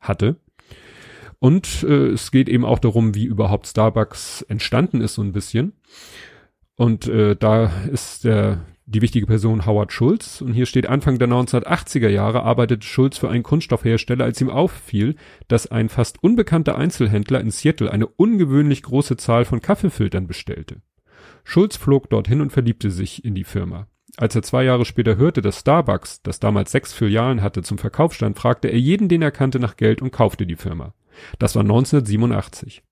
hatte. 0.00 0.36
Und 1.38 1.84
äh, 1.84 2.08
es 2.08 2.30
geht 2.30 2.48
eben 2.48 2.64
auch 2.64 2.78
darum, 2.78 3.14
wie 3.14 3.24
überhaupt 3.24 3.66
Starbucks 3.66 4.42
entstanden 4.42 5.00
ist 5.00 5.14
so 5.14 5.22
ein 5.22 5.32
bisschen. 5.32 5.74
Und 6.76 7.08
äh, 7.08 7.36
da 7.36 7.66
ist 7.90 8.24
der 8.24 8.64
die 8.86 9.02
wichtige 9.02 9.26
Person 9.26 9.66
Howard 9.66 9.92
Schulz. 9.92 10.40
Und 10.40 10.52
hier 10.52 10.66
steht, 10.66 10.88
Anfang 10.88 11.18
der 11.18 11.28
1980er 11.28 12.08
Jahre 12.08 12.42
arbeitete 12.44 12.86
Schulz 12.86 13.18
für 13.18 13.28
einen 13.28 13.42
Kunststoffhersteller, 13.42 14.24
als 14.24 14.40
ihm 14.40 14.48
auffiel, 14.48 15.16
dass 15.48 15.70
ein 15.70 15.88
fast 15.88 16.22
unbekannter 16.22 16.78
Einzelhändler 16.78 17.40
in 17.40 17.50
Seattle 17.50 17.90
eine 17.90 18.06
ungewöhnlich 18.06 18.82
große 18.82 19.16
Zahl 19.16 19.44
von 19.44 19.60
Kaffeefiltern 19.60 20.26
bestellte. 20.26 20.82
Schulz 21.44 21.76
flog 21.76 22.08
dorthin 22.10 22.40
und 22.40 22.50
verliebte 22.50 22.90
sich 22.90 23.24
in 23.24 23.34
die 23.34 23.44
Firma. 23.44 23.88
Als 24.16 24.34
er 24.34 24.42
zwei 24.42 24.64
Jahre 24.64 24.84
später 24.84 25.16
hörte, 25.16 25.42
dass 25.42 25.60
Starbucks, 25.60 26.22
das 26.22 26.40
damals 26.40 26.72
sechs 26.72 26.92
Filialen 26.92 27.42
hatte, 27.42 27.62
zum 27.62 27.76
Verkauf 27.76 28.14
stand, 28.14 28.38
fragte 28.38 28.68
er 28.68 28.78
jeden, 28.78 29.08
den 29.08 29.20
er 29.20 29.30
kannte, 29.30 29.58
nach 29.58 29.76
Geld 29.76 30.00
und 30.00 30.10
kaufte 30.10 30.46
die 30.46 30.56
Firma. 30.56 30.94
Das 31.38 31.54
war 31.54 31.62
1987. 31.62 32.82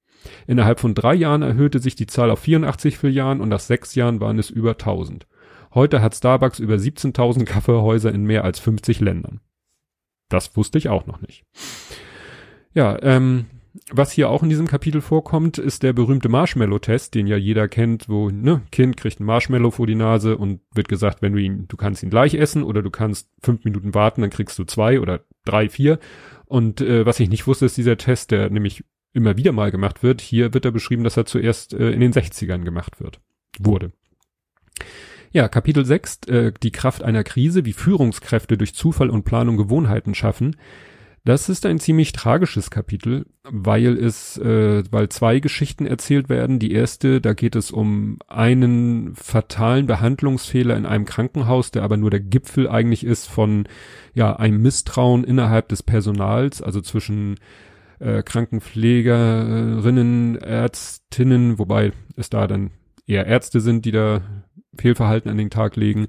Innerhalb 0.46 0.80
von 0.80 0.94
drei 0.94 1.14
Jahren 1.14 1.42
erhöhte 1.42 1.78
sich 1.78 1.94
die 1.94 2.06
Zahl 2.06 2.30
auf 2.30 2.40
84 2.40 2.98
Filialen 2.98 3.40
und 3.40 3.48
nach 3.48 3.60
sechs 3.60 3.94
Jahren 3.94 4.20
waren 4.20 4.38
es 4.38 4.50
über 4.50 4.72
1000. 4.72 5.26
Heute 5.74 6.00
hat 6.00 6.14
Starbucks 6.14 6.60
über 6.60 6.76
17.000 6.76 7.44
Kaffeehäuser 7.44 8.12
in 8.12 8.24
mehr 8.24 8.44
als 8.44 8.60
50 8.60 9.00
Ländern. 9.00 9.40
Das 10.28 10.56
wusste 10.56 10.78
ich 10.78 10.88
auch 10.88 11.06
noch 11.06 11.20
nicht. 11.20 11.44
Ja, 12.72 12.96
ähm, 13.02 13.46
was 13.90 14.12
hier 14.12 14.30
auch 14.30 14.44
in 14.44 14.48
diesem 14.48 14.68
Kapitel 14.68 15.00
vorkommt, 15.00 15.58
ist 15.58 15.82
der 15.82 15.92
berühmte 15.92 16.28
Marshmallow-Test, 16.28 17.14
den 17.14 17.26
ja 17.26 17.36
jeder 17.36 17.66
kennt, 17.66 18.08
wo, 18.08 18.30
ne, 18.30 18.62
Kind 18.70 18.96
kriegt 18.96 19.18
ein 19.18 19.24
Marshmallow 19.24 19.72
vor 19.72 19.88
die 19.88 19.96
Nase 19.96 20.36
und 20.36 20.60
wird 20.72 20.88
gesagt, 20.88 21.22
wenn 21.22 21.32
du 21.32 21.40
ihn, 21.40 21.66
du 21.66 21.76
kannst 21.76 22.02
ihn 22.04 22.10
gleich 22.10 22.34
essen 22.34 22.62
oder 22.62 22.82
du 22.82 22.90
kannst 22.90 23.28
fünf 23.42 23.64
Minuten 23.64 23.94
warten, 23.94 24.20
dann 24.20 24.30
kriegst 24.30 24.58
du 24.58 24.64
zwei 24.64 25.00
oder 25.00 25.24
drei, 25.44 25.68
vier. 25.68 25.98
Und 26.46 26.80
äh, 26.80 27.04
was 27.04 27.18
ich 27.18 27.28
nicht 27.28 27.48
wusste, 27.48 27.66
ist 27.66 27.76
dieser 27.76 27.96
Test, 27.96 28.30
der 28.30 28.48
nämlich 28.48 28.84
immer 29.12 29.36
wieder 29.36 29.50
mal 29.50 29.72
gemacht 29.72 30.04
wird. 30.04 30.20
Hier 30.20 30.54
wird 30.54 30.64
er 30.64 30.70
beschrieben, 30.70 31.02
dass 31.02 31.16
er 31.16 31.26
zuerst 31.26 31.74
äh, 31.74 31.90
in 31.90 32.00
den 32.00 32.12
60ern 32.12 32.62
gemacht 32.62 33.00
wird, 33.00 33.20
wurde. 33.58 33.92
Ja, 35.34 35.48
Kapitel 35.48 35.84
6, 35.84 36.20
äh, 36.28 36.52
die 36.62 36.70
Kraft 36.70 37.02
einer 37.02 37.24
Krise, 37.24 37.64
wie 37.64 37.72
Führungskräfte 37.72 38.56
durch 38.56 38.72
Zufall 38.72 39.10
und 39.10 39.24
Planung 39.24 39.56
Gewohnheiten 39.56 40.14
schaffen. 40.14 40.54
Das 41.24 41.48
ist 41.48 41.66
ein 41.66 41.80
ziemlich 41.80 42.12
tragisches 42.12 42.70
Kapitel, 42.70 43.26
weil 43.42 43.98
es, 43.98 44.38
äh, 44.38 44.84
weil 44.92 45.08
zwei 45.08 45.40
Geschichten 45.40 45.86
erzählt 45.86 46.28
werden. 46.28 46.60
Die 46.60 46.70
erste, 46.70 47.20
da 47.20 47.32
geht 47.32 47.56
es 47.56 47.72
um 47.72 48.20
einen 48.28 49.16
fatalen 49.16 49.86
Behandlungsfehler 49.86 50.76
in 50.76 50.86
einem 50.86 51.04
Krankenhaus, 51.04 51.72
der 51.72 51.82
aber 51.82 51.96
nur 51.96 52.10
der 52.10 52.20
Gipfel 52.20 52.68
eigentlich 52.68 53.02
ist 53.02 53.26
von 53.26 53.66
ja 54.14 54.36
einem 54.36 54.62
Misstrauen 54.62 55.24
innerhalb 55.24 55.68
des 55.68 55.82
Personals, 55.82 56.62
also 56.62 56.80
zwischen 56.80 57.40
äh, 57.98 58.22
Krankenpflegerinnen, 58.22 60.36
Ärztinnen, 60.36 61.58
wobei 61.58 61.90
es 62.14 62.30
da 62.30 62.46
dann 62.46 62.70
eher 63.04 63.26
Ärzte 63.26 63.60
sind, 63.60 63.84
die 63.84 63.90
da 63.90 64.22
Fehlverhalten 64.78 65.30
an 65.30 65.38
den 65.38 65.50
Tag 65.50 65.76
legen 65.76 66.08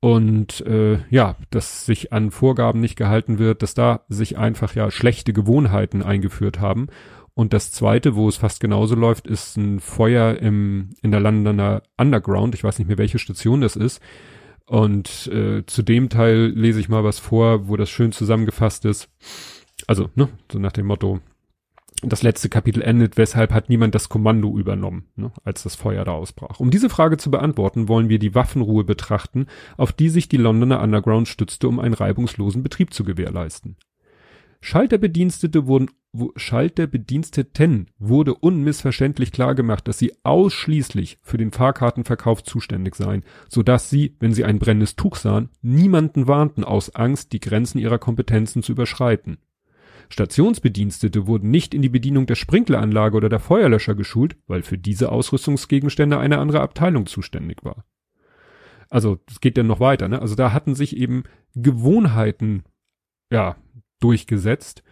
und 0.00 0.60
äh, 0.60 0.98
ja, 1.10 1.36
dass 1.50 1.84
sich 1.84 2.12
an 2.12 2.30
Vorgaben 2.30 2.80
nicht 2.80 2.96
gehalten 2.96 3.38
wird, 3.38 3.62
dass 3.62 3.74
da 3.74 4.02
sich 4.08 4.38
einfach 4.38 4.74
ja 4.74 4.90
schlechte 4.90 5.32
Gewohnheiten 5.32 6.02
eingeführt 6.02 6.60
haben. 6.60 6.86
Und 7.34 7.52
das 7.52 7.72
zweite, 7.72 8.14
wo 8.14 8.28
es 8.28 8.36
fast 8.36 8.60
genauso 8.60 8.94
läuft, 8.94 9.26
ist 9.26 9.56
ein 9.56 9.80
Feuer 9.80 10.36
im, 10.36 10.90
in 11.02 11.10
der 11.10 11.20
Londoner 11.20 11.82
Underground. 11.96 12.54
Ich 12.54 12.64
weiß 12.64 12.78
nicht 12.78 12.88
mehr, 12.88 12.98
welche 12.98 13.18
Station 13.18 13.60
das 13.60 13.76
ist. 13.76 14.00
Und 14.66 15.28
äh, 15.32 15.64
zu 15.66 15.82
dem 15.82 16.08
Teil 16.10 16.52
lese 16.54 16.80
ich 16.80 16.88
mal 16.88 17.04
was 17.04 17.18
vor, 17.18 17.68
wo 17.68 17.76
das 17.76 17.90
schön 17.90 18.12
zusammengefasst 18.12 18.84
ist. 18.84 19.08
Also, 19.86 20.10
ne, 20.14 20.28
so 20.52 20.58
nach 20.58 20.72
dem 20.72 20.86
Motto, 20.86 21.20
das 22.02 22.22
letzte 22.22 22.48
Kapitel 22.48 22.82
endet, 22.82 23.16
weshalb 23.16 23.52
hat 23.52 23.68
niemand 23.68 23.94
das 23.94 24.08
Kommando 24.08 24.56
übernommen, 24.56 25.08
ne, 25.16 25.32
als 25.44 25.62
das 25.64 25.74
Feuer 25.74 26.04
da 26.04 26.12
ausbrach. 26.12 26.60
Um 26.60 26.70
diese 26.70 26.90
Frage 26.90 27.16
zu 27.16 27.30
beantworten, 27.30 27.88
wollen 27.88 28.08
wir 28.08 28.18
die 28.18 28.34
Waffenruhe 28.34 28.84
betrachten, 28.84 29.46
auf 29.76 29.92
die 29.92 30.08
sich 30.08 30.28
die 30.28 30.36
Londoner 30.36 30.80
Underground 30.80 31.28
stützte, 31.28 31.68
um 31.68 31.80
einen 31.80 31.94
reibungslosen 31.94 32.62
Betrieb 32.62 32.94
zu 32.94 33.04
gewährleisten. 33.04 33.76
Schalterbedienstete 34.60 35.66
wurden, 35.66 35.90
Schalterbediensteten 36.36 37.90
wurde 37.98 38.34
unmissverständlich 38.34 39.30
klargemacht, 39.30 39.86
dass 39.86 39.98
sie 39.98 40.14
ausschließlich 40.24 41.18
für 41.22 41.36
den 41.36 41.52
Fahrkartenverkauf 41.52 42.42
zuständig 42.42 42.96
seien, 42.96 43.24
so 43.48 43.62
dass 43.62 43.88
sie, 43.90 44.16
wenn 44.18 44.34
sie 44.34 44.44
ein 44.44 44.58
brennendes 44.58 44.96
Tuch 44.96 45.16
sahen, 45.16 45.50
niemanden 45.62 46.26
warnten 46.26 46.64
aus 46.64 46.94
Angst, 46.94 47.32
die 47.32 47.40
Grenzen 47.40 47.78
ihrer 47.78 47.98
Kompetenzen 47.98 48.62
zu 48.62 48.72
überschreiten. 48.72 49.38
Stationsbedienstete 50.08 51.26
wurden 51.26 51.50
nicht 51.50 51.74
in 51.74 51.82
die 51.82 51.88
Bedienung 51.88 52.26
der 52.26 52.34
Sprinkleranlage 52.34 53.16
oder 53.16 53.28
der 53.28 53.40
Feuerlöscher 53.40 53.94
geschult, 53.94 54.36
weil 54.46 54.62
für 54.62 54.78
diese 54.78 55.12
Ausrüstungsgegenstände 55.12 56.18
eine 56.18 56.38
andere 56.38 56.60
Abteilung 56.60 57.06
zuständig 57.06 57.64
war. 57.64 57.84
Also, 58.90 59.18
es 59.30 59.40
geht 59.40 59.58
dann 59.58 59.66
noch 59.66 59.80
weiter, 59.80 60.08
ne? 60.08 60.20
Also 60.20 60.34
da 60.34 60.52
hatten 60.52 60.74
sich 60.74 60.96
eben 60.96 61.24
Gewohnheiten, 61.54 62.64
ja, 63.30 63.56
durchgesetzt, 64.00 64.82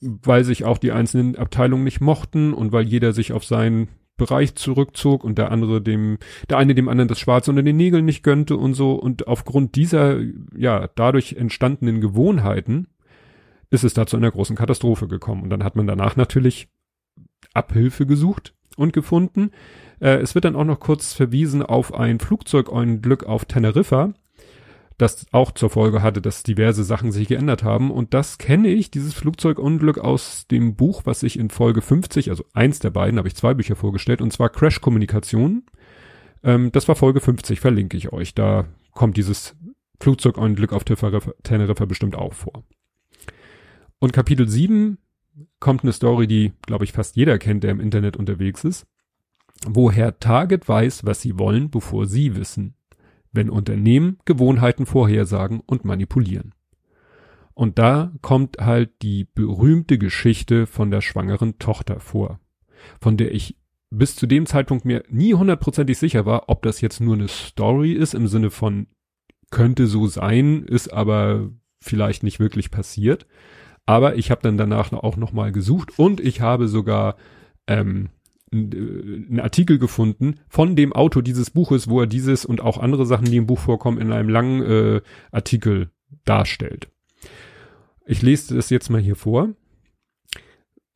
weil 0.00 0.44
sich 0.44 0.64
auch 0.64 0.78
die 0.78 0.92
einzelnen 0.92 1.36
Abteilungen 1.36 1.84
nicht 1.84 2.00
mochten 2.00 2.52
und 2.52 2.72
weil 2.72 2.84
jeder 2.84 3.12
sich 3.12 3.32
auf 3.32 3.44
seinen 3.44 3.88
Bereich 4.16 4.54
zurückzog 4.54 5.24
und 5.24 5.38
der 5.38 5.50
andere 5.50 5.80
dem, 5.80 6.18
der 6.48 6.58
eine 6.58 6.74
dem 6.74 6.88
anderen 6.88 7.08
das 7.08 7.18
Schwarze 7.18 7.50
unter 7.50 7.62
den 7.62 7.76
Nägeln 7.76 8.04
nicht 8.04 8.22
gönnte 8.22 8.56
und 8.56 8.74
so. 8.74 8.92
Und 8.92 9.26
aufgrund 9.26 9.74
dieser, 9.74 10.20
ja, 10.56 10.88
dadurch 10.94 11.34
entstandenen 11.34 12.00
Gewohnheiten 12.00 12.88
ist 13.74 13.84
es 13.84 13.94
da 13.94 14.06
zu 14.06 14.16
einer 14.16 14.30
großen 14.30 14.56
Katastrophe 14.56 15.08
gekommen. 15.08 15.42
Und 15.42 15.50
dann 15.50 15.64
hat 15.64 15.76
man 15.76 15.86
danach 15.86 16.16
natürlich 16.16 16.68
Abhilfe 17.52 18.06
gesucht 18.06 18.54
und 18.76 18.92
gefunden. 18.92 19.50
Äh, 20.00 20.16
es 20.20 20.34
wird 20.34 20.44
dann 20.46 20.56
auch 20.56 20.64
noch 20.64 20.80
kurz 20.80 21.12
verwiesen 21.12 21.62
auf 21.62 21.94
ein 21.94 22.18
Flugzeugunglück 22.20 23.24
auf 23.24 23.44
Teneriffa 23.44 24.14
das 24.98 25.26
auch 25.32 25.50
zur 25.52 25.70
Folge 25.70 26.02
hatte, 26.02 26.22
dass 26.22 26.44
diverse 26.44 26.84
Sachen 26.84 27.10
sich 27.10 27.28
geändert 27.28 27.64
haben. 27.64 27.90
Und 27.90 28.14
das 28.14 28.38
kenne 28.38 28.68
ich, 28.68 28.90
dieses 28.90 29.14
Flugzeugunglück 29.14 29.98
aus 29.98 30.46
dem 30.46 30.76
Buch, 30.76 31.02
was 31.04 31.22
ich 31.22 31.38
in 31.38 31.50
Folge 31.50 31.82
50, 31.82 32.30
also 32.30 32.44
eins 32.52 32.78
der 32.78 32.90
beiden, 32.90 33.18
habe 33.18 33.28
ich 33.28 33.34
zwei 33.34 33.54
Bücher 33.54 33.76
vorgestellt, 33.76 34.20
und 34.20 34.32
zwar 34.32 34.50
Crash 34.50 34.80
Kommunikation. 34.80 35.64
Ähm, 36.44 36.70
das 36.70 36.86
war 36.86 36.94
Folge 36.94 37.20
50, 37.20 37.58
verlinke 37.58 37.96
ich 37.96 38.12
euch. 38.12 38.34
Da 38.34 38.66
kommt 38.92 39.16
dieses 39.16 39.56
Flugzeugunglück 40.00 40.72
auf 40.72 40.84
Teneriffa 40.84 41.84
bestimmt 41.86 42.14
auch 42.14 42.32
vor. 42.32 42.62
Und 43.98 44.12
Kapitel 44.12 44.48
7 44.48 44.98
kommt 45.60 45.82
eine 45.82 45.92
Story, 45.92 46.26
die, 46.26 46.52
glaube 46.62 46.84
ich, 46.84 46.92
fast 46.92 47.16
jeder 47.16 47.38
kennt, 47.38 47.64
der 47.64 47.70
im 47.70 47.80
Internet 47.80 48.16
unterwegs 48.16 48.64
ist. 48.64 48.86
Woher 49.66 50.18
Target 50.18 50.68
weiß, 50.68 51.04
was 51.04 51.20
sie 51.20 51.38
wollen, 51.38 51.70
bevor 51.70 52.06
sie 52.06 52.36
wissen 52.36 52.74
wenn 53.34 53.50
Unternehmen 53.50 54.18
Gewohnheiten 54.24 54.86
vorhersagen 54.86 55.60
und 55.60 55.84
manipulieren. 55.84 56.54
Und 57.52 57.78
da 57.78 58.12
kommt 58.22 58.58
halt 58.58 58.90
die 59.02 59.24
berühmte 59.24 59.98
Geschichte 59.98 60.66
von 60.66 60.90
der 60.90 61.00
schwangeren 61.00 61.58
Tochter 61.58 62.00
vor, 62.00 62.40
von 63.00 63.16
der 63.16 63.32
ich 63.32 63.58
bis 63.90 64.16
zu 64.16 64.26
dem 64.26 64.46
Zeitpunkt 64.46 64.84
mir 64.84 65.04
nie 65.08 65.34
hundertprozentig 65.34 65.98
sicher 65.98 66.26
war, 66.26 66.48
ob 66.48 66.62
das 66.62 66.80
jetzt 66.80 67.00
nur 67.00 67.14
eine 67.14 67.28
Story 67.28 67.92
ist 67.92 68.14
im 68.14 68.26
Sinne 68.26 68.50
von 68.50 68.86
könnte 69.50 69.86
so 69.86 70.08
sein, 70.08 70.64
ist 70.64 70.92
aber 70.92 71.50
vielleicht 71.80 72.24
nicht 72.24 72.40
wirklich 72.40 72.72
passiert. 72.72 73.26
Aber 73.86 74.16
ich 74.16 74.30
habe 74.30 74.42
dann 74.42 74.56
danach 74.56 74.92
auch 74.92 75.16
noch 75.16 75.32
mal 75.32 75.52
gesucht 75.52 75.98
und 75.98 76.20
ich 76.20 76.40
habe 76.40 76.68
sogar 76.68 77.16
ähm, 77.66 78.08
einen 78.52 79.40
Artikel 79.40 79.78
gefunden 79.78 80.40
von 80.48 80.76
dem 80.76 80.92
Autor 80.92 81.22
dieses 81.22 81.50
Buches, 81.50 81.88
wo 81.88 82.00
er 82.00 82.06
dieses 82.06 82.44
und 82.44 82.60
auch 82.60 82.78
andere 82.78 83.04
Sachen, 83.04 83.26
die 83.26 83.36
im 83.36 83.46
Buch 83.46 83.58
vorkommen, 83.58 83.98
in 83.98 84.12
einem 84.12 84.28
langen 84.28 84.62
äh, 84.62 85.00
Artikel 85.32 85.90
darstellt. 86.24 86.88
Ich 88.06 88.22
lese 88.22 88.54
das 88.54 88.70
jetzt 88.70 88.90
mal 88.90 89.00
hier 89.00 89.16
vor. 89.16 89.50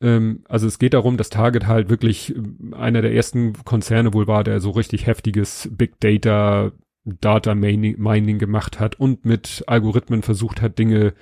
Ähm, 0.01 0.43
also 0.47 0.67
es 0.67 0.79
geht 0.79 0.93
darum, 0.93 1.17
dass 1.17 1.29
Target 1.29 1.67
halt 1.67 1.89
wirklich 1.89 2.35
äh, 2.35 2.75
einer 2.75 3.01
der 3.01 3.13
ersten 3.13 3.53
Konzerne 3.65 4.13
wohl 4.13 4.27
war, 4.27 4.43
der 4.43 4.59
so 4.59 4.71
richtig 4.71 5.05
heftiges 5.07 5.69
Big 5.71 5.99
Data, 5.99 6.71
Data 7.03 7.55
Mining 7.55 8.39
gemacht 8.39 8.79
hat 8.79 8.99
und 8.99 9.25
mit 9.25 9.63
Algorithmen 9.67 10.21
versucht 10.21 10.61
hat, 10.61 10.79
Dinge 10.79 11.13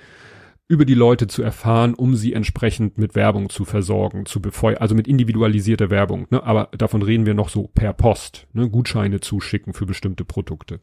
über 0.68 0.84
die 0.84 0.94
Leute 0.94 1.26
zu 1.26 1.42
erfahren, 1.42 1.94
um 1.94 2.14
sie 2.14 2.34
entsprechend 2.34 2.98
mit 2.98 3.14
Werbung 3.14 3.48
zu 3.48 3.64
versorgen, 3.64 4.26
zu 4.26 4.40
befeuern, 4.42 4.76
also 4.76 4.94
mit 4.94 5.08
individualisierter 5.08 5.88
Werbung. 5.88 6.26
Ne? 6.30 6.42
Aber 6.42 6.68
davon 6.76 7.00
reden 7.00 7.24
wir 7.24 7.32
noch 7.32 7.48
so 7.48 7.68
per 7.68 7.94
Post, 7.94 8.46
ne? 8.52 8.68
Gutscheine 8.68 9.20
zuschicken 9.20 9.72
für 9.72 9.86
bestimmte 9.86 10.26
Produkte. 10.26 10.80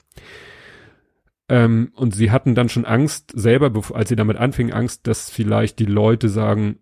Ähm, 1.47 1.91
und 1.95 2.15
sie 2.15 2.31
hatten 2.31 2.55
dann 2.55 2.69
schon 2.69 2.85
Angst, 2.85 3.31
selber, 3.35 3.71
als 3.93 4.09
sie 4.09 4.15
damit 4.15 4.37
anfingen, 4.37 4.73
Angst, 4.73 5.05
dass 5.05 5.29
vielleicht 5.29 5.77
die 5.77 5.85
Leute 5.85 6.29
sagen, 6.29 6.79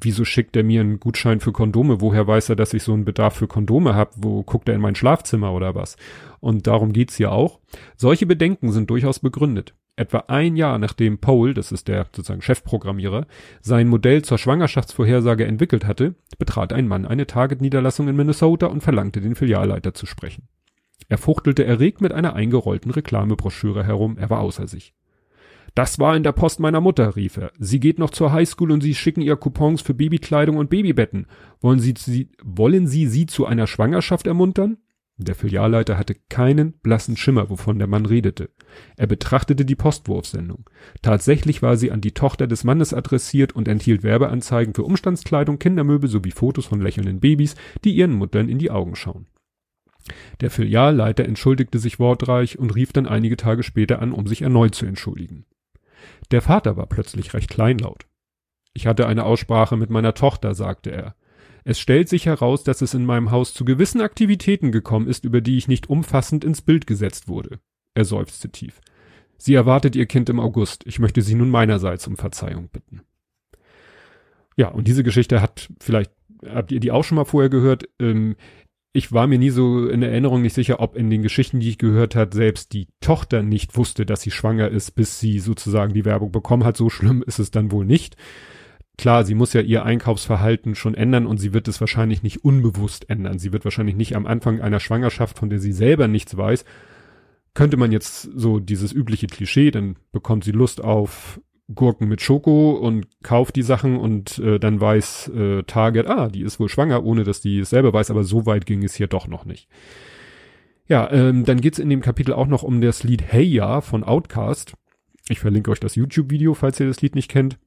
wieso 0.00 0.24
schickt 0.24 0.56
er 0.56 0.64
mir 0.64 0.80
einen 0.80 0.98
Gutschein 0.98 1.38
für 1.38 1.52
Kondome? 1.52 2.00
Woher 2.00 2.26
weiß 2.26 2.48
er, 2.48 2.56
dass 2.56 2.74
ich 2.74 2.82
so 2.82 2.92
einen 2.92 3.04
Bedarf 3.04 3.36
für 3.36 3.46
Kondome 3.46 3.94
habe? 3.94 4.10
Wo 4.16 4.42
guckt 4.42 4.68
er 4.68 4.74
in 4.74 4.80
mein 4.80 4.94
Schlafzimmer 4.94 5.52
oder 5.52 5.74
was? 5.76 5.96
Und 6.40 6.66
darum 6.66 6.92
geht's 6.92 7.16
hier 7.16 7.30
auch. 7.30 7.60
Solche 7.96 8.26
Bedenken 8.26 8.72
sind 8.72 8.90
durchaus 8.90 9.20
begründet. 9.20 9.74
Etwa 9.96 10.24
ein 10.28 10.56
Jahr 10.56 10.78
nachdem 10.78 11.18
Paul, 11.18 11.54
das 11.54 11.72
ist 11.72 11.88
der 11.88 12.06
sozusagen 12.14 12.42
Chefprogrammierer, 12.42 13.26
sein 13.62 13.88
Modell 13.88 14.22
zur 14.22 14.36
Schwangerschaftsvorhersage 14.36 15.46
entwickelt 15.46 15.86
hatte, 15.86 16.14
betrat 16.38 16.74
ein 16.74 16.86
Mann 16.86 17.06
eine 17.06 17.26
Target-Niederlassung 17.26 18.06
in 18.06 18.16
Minnesota 18.16 18.66
und 18.66 18.82
verlangte 18.82 19.22
den 19.22 19.34
Filialleiter 19.34 19.94
zu 19.94 20.04
sprechen. 20.04 20.48
Er 21.08 21.16
fuchtelte 21.16 21.64
erregt 21.64 22.02
mit 22.02 22.12
einer 22.12 22.34
eingerollten 22.34 22.90
Reklamebroschüre 22.90 23.84
herum, 23.84 24.18
er 24.18 24.28
war 24.28 24.40
außer 24.40 24.66
sich. 24.66 24.92
Das 25.74 25.98
war 25.98 26.16
in 26.16 26.22
der 26.22 26.32
Post 26.32 26.60
meiner 26.60 26.80
Mutter, 26.80 27.16
rief 27.16 27.36
er. 27.36 27.52
Sie 27.58 27.80
geht 27.80 27.98
noch 27.98 28.10
zur 28.10 28.32
Highschool 28.32 28.72
und 28.72 28.82
Sie 28.82 28.94
schicken 28.94 29.20
ihr 29.20 29.36
Coupons 29.36 29.82
für 29.82 29.92
Babykleidung 29.92 30.56
und 30.56 30.70
Babybetten. 30.70 31.26
Wollen 31.60 31.80
Sie, 31.80 31.94
sie, 31.96 32.30
wollen 32.42 32.86
Sie 32.86 33.06
sie 33.06 33.26
zu 33.26 33.44
einer 33.44 33.66
Schwangerschaft 33.66 34.26
ermuntern? 34.26 34.78
Der 35.18 35.34
Filialleiter 35.34 35.96
hatte 35.96 36.14
keinen 36.28 36.72
blassen 36.80 37.16
Schimmer, 37.16 37.48
wovon 37.48 37.78
der 37.78 37.88
Mann 37.88 38.04
redete. 38.04 38.50
Er 38.96 39.06
betrachtete 39.06 39.64
die 39.64 39.74
Postwurfsendung. 39.74 40.68
Tatsächlich 41.00 41.62
war 41.62 41.78
sie 41.78 41.90
an 41.90 42.02
die 42.02 42.12
Tochter 42.12 42.46
des 42.46 42.64
Mannes 42.64 42.92
adressiert 42.92 43.52
und 43.54 43.66
enthielt 43.66 44.02
Werbeanzeigen 44.02 44.74
für 44.74 44.82
Umstandskleidung, 44.82 45.58
Kindermöbel 45.58 46.10
sowie 46.10 46.32
Fotos 46.32 46.66
von 46.66 46.82
lächelnden 46.82 47.20
Babys, 47.20 47.54
die 47.82 47.94
ihren 47.94 48.12
Muttern 48.12 48.50
in 48.50 48.58
die 48.58 48.70
Augen 48.70 48.94
schauen. 48.94 49.26
Der 50.40 50.50
Filialleiter 50.50 51.24
entschuldigte 51.24 51.78
sich 51.78 51.98
wortreich 51.98 52.58
und 52.58 52.74
rief 52.74 52.92
dann 52.92 53.06
einige 53.06 53.38
Tage 53.38 53.62
später 53.62 54.02
an, 54.02 54.12
um 54.12 54.26
sich 54.26 54.42
erneut 54.42 54.74
zu 54.74 54.84
entschuldigen. 54.84 55.46
Der 56.30 56.42
Vater 56.42 56.76
war 56.76 56.86
plötzlich 56.86 57.32
recht 57.32 57.50
kleinlaut. 57.50 58.06
Ich 58.74 58.86
hatte 58.86 59.06
eine 59.06 59.24
Aussprache 59.24 59.78
mit 59.78 59.88
meiner 59.88 60.12
Tochter, 60.12 60.54
sagte 60.54 60.90
er. 60.90 61.16
Es 61.68 61.80
stellt 61.80 62.08
sich 62.08 62.26
heraus, 62.26 62.62
dass 62.62 62.80
es 62.80 62.94
in 62.94 63.04
meinem 63.04 63.32
Haus 63.32 63.52
zu 63.52 63.64
gewissen 63.64 64.00
Aktivitäten 64.00 64.70
gekommen 64.70 65.08
ist, 65.08 65.24
über 65.24 65.40
die 65.40 65.58
ich 65.58 65.66
nicht 65.66 65.90
umfassend 65.90 66.44
ins 66.44 66.62
Bild 66.62 66.86
gesetzt 66.86 67.26
wurde. 67.26 67.58
Er 67.92 68.04
seufzte 68.04 68.50
tief. 68.50 68.80
Sie 69.36 69.54
erwartet 69.54 69.96
ihr 69.96 70.06
Kind 70.06 70.28
im 70.28 70.38
August. 70.38 70.84
Ich 70.86 71.00
möchte 71.00 71.22
sie 71.22 71.34
nun 71.34 71.50
meinerseits 71.50 72.06
um 72.06 72.16
Verzeihung 72.16 72.68
bitten. 72.68 73.00
Ja, 74.56 74.68
und 74.68 74.86
diese 74.86 75.02
Geschichte 75.02 75.42
hat 75.42 75.68
vielleicht, 75.80 76.12
habt 76.48 76.70
ihr 76.70 76.78
die 76.78 76.92
auch 76.92 77.02
schon 77.02 77.16
mal 77.16 77.24
vorher 77.24 77.50
gehört? 77.50 77.88
Ähm, 77.98 78.36
ich 78.92 79.10
war 79.10 79.26
mir 79.26 79.40
nie 79.40 79.50
so 79.50 79.88
in 79.88 80.04
Erinnerung 80.04 80.42
nicht 80.42 80.54
sicher, 80.54 80.78
ob 80.78 80.94
in 80.94 81.10
den 81.10 81.22
Geschichten, 81.22 81.58
die 81.58 81.70
ich 81.70 81.78
gehört 81.78 82.14
hat, 82.14 82.32
selbst 82.32 82.74
die 82.74 82.86
Tochter 83.00 83.42
nicht 83.42 83.76
wusste, 83.76 84.06
dass 84.06 84.22
sie 84.22 84.30
schwanger 84.30 84.68
ist, 84.68 84.92
bis 84.92 85.18
sie 85.18 85.40
sozusagen 85.40 85.94
die 85.94 86.04
Werbung 86.04 86.30
bekommen 86.30 86.62
hat. 86.62 86.76
So 86.76 86.90
schlimm 86.90 87.24
ist 87.26 87.40
es 87.40 87.50
dann 87.50 87.72
wohl 87.72 87.84
nicht 87.84 88.16
klar, 88.98 89.24
sie 89.24 89.34
muss 89.34 89.52
ja 89.52 89.60
ihr 89.60 89.84
Einkaufsverhalten 89.84 90.74
schon 90.74 90.94
ändern 90.94 91.26
und 91.26 91.38
sie 91.38 91.52
wird 91.52 91.68
es 91.68 91.80
wahrscheinlich 91.80 92.22
nicht 92.22 92.44
unbewusst 92.44 93.08
ändern. 93.10 93.38
Sie 93.38 93.52
wird 93.52 93.64
wahrscheinlich 93.64 93.96
nicht 93.96 94.16
am 94.16 94.26
Anfang 94.26 94.60
einer 94.60 94.80
Schwangerschaft, 94.80 95.38
von 95.38 95.50
der 95.50 95.58
sie 95.58 95.72
selber 95.72 96.08
nichts 96.08 96.36
weiß, 96.36 96.64
könnte 97.56 97.76
man 97.78 97.90
jetzt 97.90 98.22
so 98.34 98.60
dieses 98.60 98.92
übliche 98.92 99.26
Klischee, 99.26 99.70
dann 99.70 99.96
bekommt 100.12 100.44
sie 100.44 100.52
Lust 100.52 100.84
auf 100.84 101.40
Gurken 101.74 102.06
mit 102.06 102.20
Schoko 102.20 102.72
und 102.72 103.06
kauft 103.22 103.56
die 103.56 103.62
Sachen 103.62 103.96
und 103.96 104.38
äh, 104.38 104.60
dann 104.60 104.80
weiß 104.80 105.28
äh, 105.28 105.62
Target, 105.64 106.06
ah, 106.06 106.28
die 106.28 106.42
ist 106.42 106.60
wohl 106.60 106.68
schwanger, 106.68 107.02
ohne 107.04 107.24
dass 107.24 107.40
die 107.40 107.58
es 107.58 107.70
selber 107.70 107.92
weiß, 107.92 108.10
aber 108.10 108.22
so 108.22 108.46
weit 108.46 108.66
ging 108.66 108.84
es 108.84 108.94
hier 108.94 109.08
doch 109.08 109.26
noch 109.26 109.44
nicht. 109.44 109.68
Ja, 110.86 111.10
ähm, 111.10 111.44
dann 111.44 111.60
geht's 111.60 111.80
in 111.80 111.90
dem 111.90 112.02
Kapitel 112.02 112.32
auch 112.34 112.46
noch 112.46 112.62
um 112.62 112.80
das 112.80 113.02
Lied 113.02 113.22
Hey 113.26 113.42
Ya 113.42 113.80
von 113.80 114.04
Outcast. 114.04 114.74
Ich 115.28 115.40
verlinke 115.40 115.72
euch 115.72 115.80
das 115.80 115.96
YouTube-Video, 115.96 116.54
falls 116.54 116.78
ihr 116.78 116.86
das 116.86 117.02
Lied 117.02 117.16
nicht 117.16 117.28
kennt. 117.28 117.58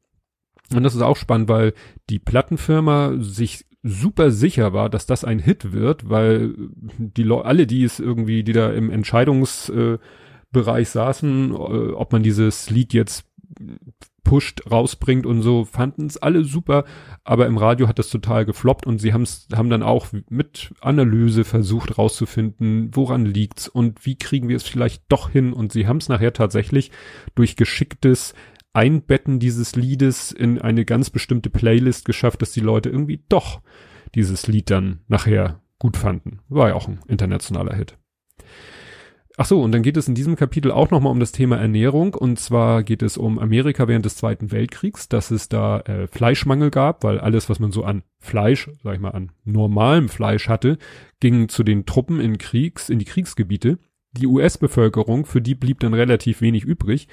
Und 0.74 0.84
das 0.84 0.96
ist 0.96 1.02
auch 1.02 1.18
spannend, 1.18 1.50
weil 1.50 1.74
die 2.10 2.20
Plattenfirma 2.20 3.16
sich 3.20 3.66
super 3.82 4.32
sicher 4.32 4.74
war, 4.74 4.90
dass 4.90 5.06
das 5.06 5.24
ein 5.24 5.40
Hit 5.40 5.72
wird, 5.72 6.10
weil 6.10 6.54
die 6.98 7.24
Le 7.24 7.46
alle, 7.46 7.66
die 7.66 7.84
es 7.84 8.00
irgendwie, 8.00 8.44
die 8.44 8.54
da 8.54 8.72
im 8.72 8.90
Entscheidungsbereich 8.90 10.02
äh, 10.54 10.86
saßen, 10.86 11.52
äh, 11.52 11.56
ob 11.56 12.12
man 12.12 12.24
dieses 12.24 12.70
Lied 12.70 12.94
jetzt 12.94 13.26
pusht, 14.24 14.70
rausbringt 14.70 15.26
und 15.26 15.42
so, 15.42 15.66
fanden 15.66 16.06
es 16.06 16.18
alle 16.18 16.44
super, 16.44 16.86
aber 17.24 17.48
im 17.48 17.58
Radio 17.58 17.88
hat 17.88 17.98
das 17.98 18.10
total 18.10 18.46
gefloppt 18.46 18.86
und 18.86 19.00
sie 19.00 19.12
haben's, 19.12 19.48
haben 19.56 19.72
dann 19.72 19.82
auch 19.82 20.08
mit 20.30 20.72
Analyse 20.82 21.44
versucht 21.46 21.98
rauszufinden, 21.98 22.92
woran 22.94 23.26
liegt's 23.26 23.68
und 23.68 24.06
wie 24.06 24.18
kriegen 24.18 24.48
wir 24.48 24.58
es 24.58 24.64
vielleicht 24.64 25.04
doch 25.10 25.30
hin. 25.32 25.52
Und 25.52 25.72
sie 25.72 25.88
haben 25.88 25.98
es 25.98 26.10
nachher 26.10 26.34
tatsächlich 26.34 26.92
durch 27.34 27.56
geschicktes 27.56 28.36
Einbetten 28.74 29.40
dieses 29.40 29.76
Liedes 29.76 30.32
in 30.32 30.60
eine 30.60 30.86
ganz 30.86 31.10
bestimmte 31.10 31.50
Playlist 31.50 32.06
geschafft, 32.06 32.42
dass 32.42 32.52
die 32.52 32.60
Leute 32.60 32.90
irgendwie 32.90 33.24
doch 33.30 33.62
dieses 34.16 34.48
Lied 34.48 34.70
dann 34.70 35.00
nachher 35.08 35.62
gut 35.80 35.98
fanden. 35.98 36.40
War 36.50 36.70
ja 36.70 36.76
auch 36.76 36.88
ein 36.88 37.00
internationaler 37.08 37.76
Hit. 37.76 37.98
Ach 39.42 39.46
so, 39.46 39.62
und 39.62 39.72
dann 39.72 39.84
geht 39.84 39.96
es 39.96 40.10
in 40.10 40.16
diesem 40.16 40.36
Kapitel 40.36 40.70
auch 40.70 40.92
nochmal 40.92 41.14
um 41.14 41.22
das 41.22 41.32
Thema 41.32 41.56
Ernährung. 41.56 42.14
Und 42.14 42.40
zwar 42.40 42.84
geht 42.84 43.02
es 43.02 43.16
um 43.16 43.40
Amerika 43.40 43.88
während 43.88 44.04
des 44.04 44.18
Zweiten 44.18 44.52
Weltkriegs, 44.52 45.08
dass 45.08 45.32
es 45.32 45.48
da 45.48 45.80
äh, 45.80 46.08
Fleischmangel 46.08 46.72
gab, 46.72 47.06
weil 47.06 47.22
alles, 47.22 47.50
was 47.50 47.58
man 47.58 47.72
so 47.72 47.86
an 47.86 48.04
Fleisch, 48.20 48.70
sag 48.84 48.96
ich 48.96 49.00
mal, 49.00 49.12
an 49.12 49.32
normalem 49.46 50.10
Fleisch 50.10 50.50
hatte, 50.50 50.78
ging 51.22 51.48
zu 51.48 51.64
den 51.64 51.86
Truppen 51.86 52.20
in 52.20 52.38
Kriegs, 52.38 52.90
in 52.90 53.00
die 53.00 53.06
Kriegsgebiete. 53.06 53.80
Die 54.12 54.28
US-Bevölkerung, 54.28 55.26
für 55.26 55.42
die 55.42 55.56
blieb 55.56 55.80
dann 55.80 55.94
relativ 55.94 56.42
wenig 56.42 56.66
übrig. 56.66 57.08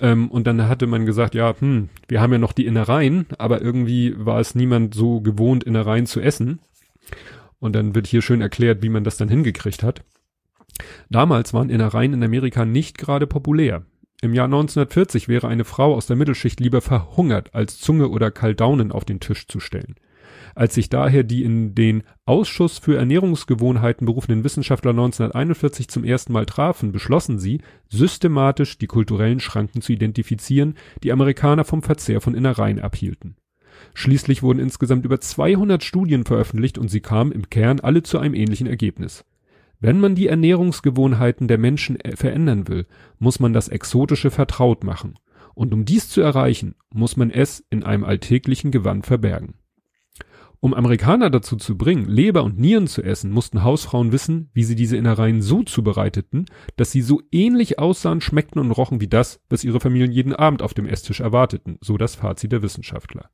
Ähm, 0.00 0.30
und 0.30 0.46
dann 0.46 0.68
hatte 0.68 0.86
man 0.86 1.06
gesagt, 1.06 1.34
ja, 1.34 1.54
hm, 1.58 1.88
wir 2.08 2.20
haben 2.20 2.32
ja 2.32 2.38
noch 2.38 2.52
die 2.52 2.66
Innereien, 2.66 3.26
aber 3.38 3.62
irgendwie 3.62 4.14
war 4.16 4.40
es 4.40 4.54
niemand 4.54 4.94
so 4.94 5.20
gewohnt, 5.20 5.64
Innereien 5.64 6.06
zu 6.06 6.20
essen. 6.20 6.60
Und 7.60 7.74
dann 7.74 7.94
wird 7.94 8.06
hier 8.06 8.22
schön 8.22 8.40
erklärt, 8.40 8.82
wie 8.82 8.88
man 8.88 9.04
das 9.04 9.16
dann 9.16 9.28
hingekriegt 9.28 9.82
hat. 9.82 10.02
Damals 11.08 11.54
waren 11.54 11.70
Innereien 11.70 12.12
in 12.12 12.24
Amerika 12.24 12.64
nicht 12.64 12.98
gerade 12.98 13.26
populär. 13.26 13.84
Im 14.20 14.34
Jahr 14.34 14.46
1940 14.46 15.28
wäre 15.28 15.48
eine 15.48 15.64
Frau 15.64 15.94
aus 15.94 16.06
der 16.06 16.16
Mittelschicht 16.16 16.58
lieber 16.58 16.80
verhungert, 16.80 17.54
als 17.54 17.78
Zunge 17.78 18.08
oder 18.08 18.30
Kaldaunen 18.30 18.90
auf 18.90 19.04
den 19.04 19.20
Tisch 19.20 19.46
zu 19.46 19.60
stellen. 19.60 19.96
Als 20.54 20.74
sich 20.74 20.88
daher 20.88 21.22
die 21.22 21.44
in 21.44 21.74
den 21.74 22.02
Ausschuss 22.26 22.78
für 22.78 22.96
Ernährungsgewohnheiten 22.96 24.06
berufenen 24.06 24.44
Wissenschaftler 24.44 24.90
1941 24.90 25.88
zum 25.88 26.04
ersten 26.04 26.32
Mal 26.32 26.46
trafen, 26.46 26.92
beschlossen 26.92 27.38
sie, 27.38 27.60
systematisch 27.88 28.78
die 28.78 28.86
kulturellen 28.86 29.40
Schranken 29.40 29.82
zu 29.82 29.92
identifizieren, 29.92 30.74
die 31.02 31.12
Amerikaner 31.12 31.64
vom 31.64 31.82
Verzehr 31.82 32.20
von 32.20 32.34
Innereien 32.34 32.80
abhielten. 32.80 33.36
Schließlich 33.92 34.42
wurden 34.42 34.60
insgesamt 34.60 35.04
über 35.04 35.20
200 35.20 35.82
Studien 35.82 36.24
veröffentlicht 36.24 36.78
und 36.78 36.88
sie 36.88 37.00
kamen 37.00 37.32
im 37.32 37.50
Kern 37.50 37.80
alle 37.80 38.02
zu 38.02 38.18
einem 38.18 38.34
ähnlichen 38.34 38.66
Ergebnis. 38.66 39.24
Wenn 39.80 40.00
man 40.00 40.14
die 40.14 40.28
Ernährungsgewohnheiten 40.28 41.48
der 41.48 41.58
Menschen 41.58 42.00
äh, 42.00 42.16
verändern 42.16 42.68
will, 42.68 42.86
muss 43.18 43.40
man 43.40 43.52
das 43.52 43.68
Exotische 43.68 44.30
vertraut 44.30 44.82
machen. 44.82 45.18
Und 45.54 45.72
um 45.72 45.84
dies 45.84 46.08
zu 46.08 46.20
erreichen, 46.20 46.74
muss 46.90 47.16
man 47.16 47.30
es 47.30 47.64
in 47.70 47.82
einem 47.82 48.04
alltäglichen 48.04 48.70
Gewand 48.70 49.06
verbergen. 49.06 49.54
Um 50.64 50.72
Amerikaner 50.72 51.28
dazu 51.28 51.56
zu 51.56 51.76
bringen, 51.76 52.08
Leber 52.08 52.42
und 52.42 52.58
Nieren 52.58 52.86
zu 52.86 53.02
essen, 53.02 53.30
mussten 53.30 53.64
Hausfrauen 53.64 54.12
wissen, 54.12 54.48
wie 54.54 54.64
sie 54.64 54.74
diese 54.74 54.96
Innereien 54.96 55.42
so 55.42 55.62
zubereiteten, 55.62 56.46
dass 56.76 56.90
sie 56.90 57.02
so 57.02 57.20
ähnlich 57.30 57.78
aussahen, 57.78 58.22
schmeckten 58.22 58.62
und 58.62 58.70
rochen 58.70 58.98
wie 58.98 59.06
das, 59.06 59.42
was 59.50 59.62
ihre 59.62 59.78
Familien 59.78 60.10
jeden 60.10 60.34
Abend 60.34 60.62
auf 60.62 60.72
dem 60.72 60.86
Esstisch 60.86 61.20
erwarteten, 61.20 61.76
so 61.82 61.98
das 61.98 62.14
Fazit 62.14 62.50
der 62.50 62.62
Wissenschaftler. 62.62 63.28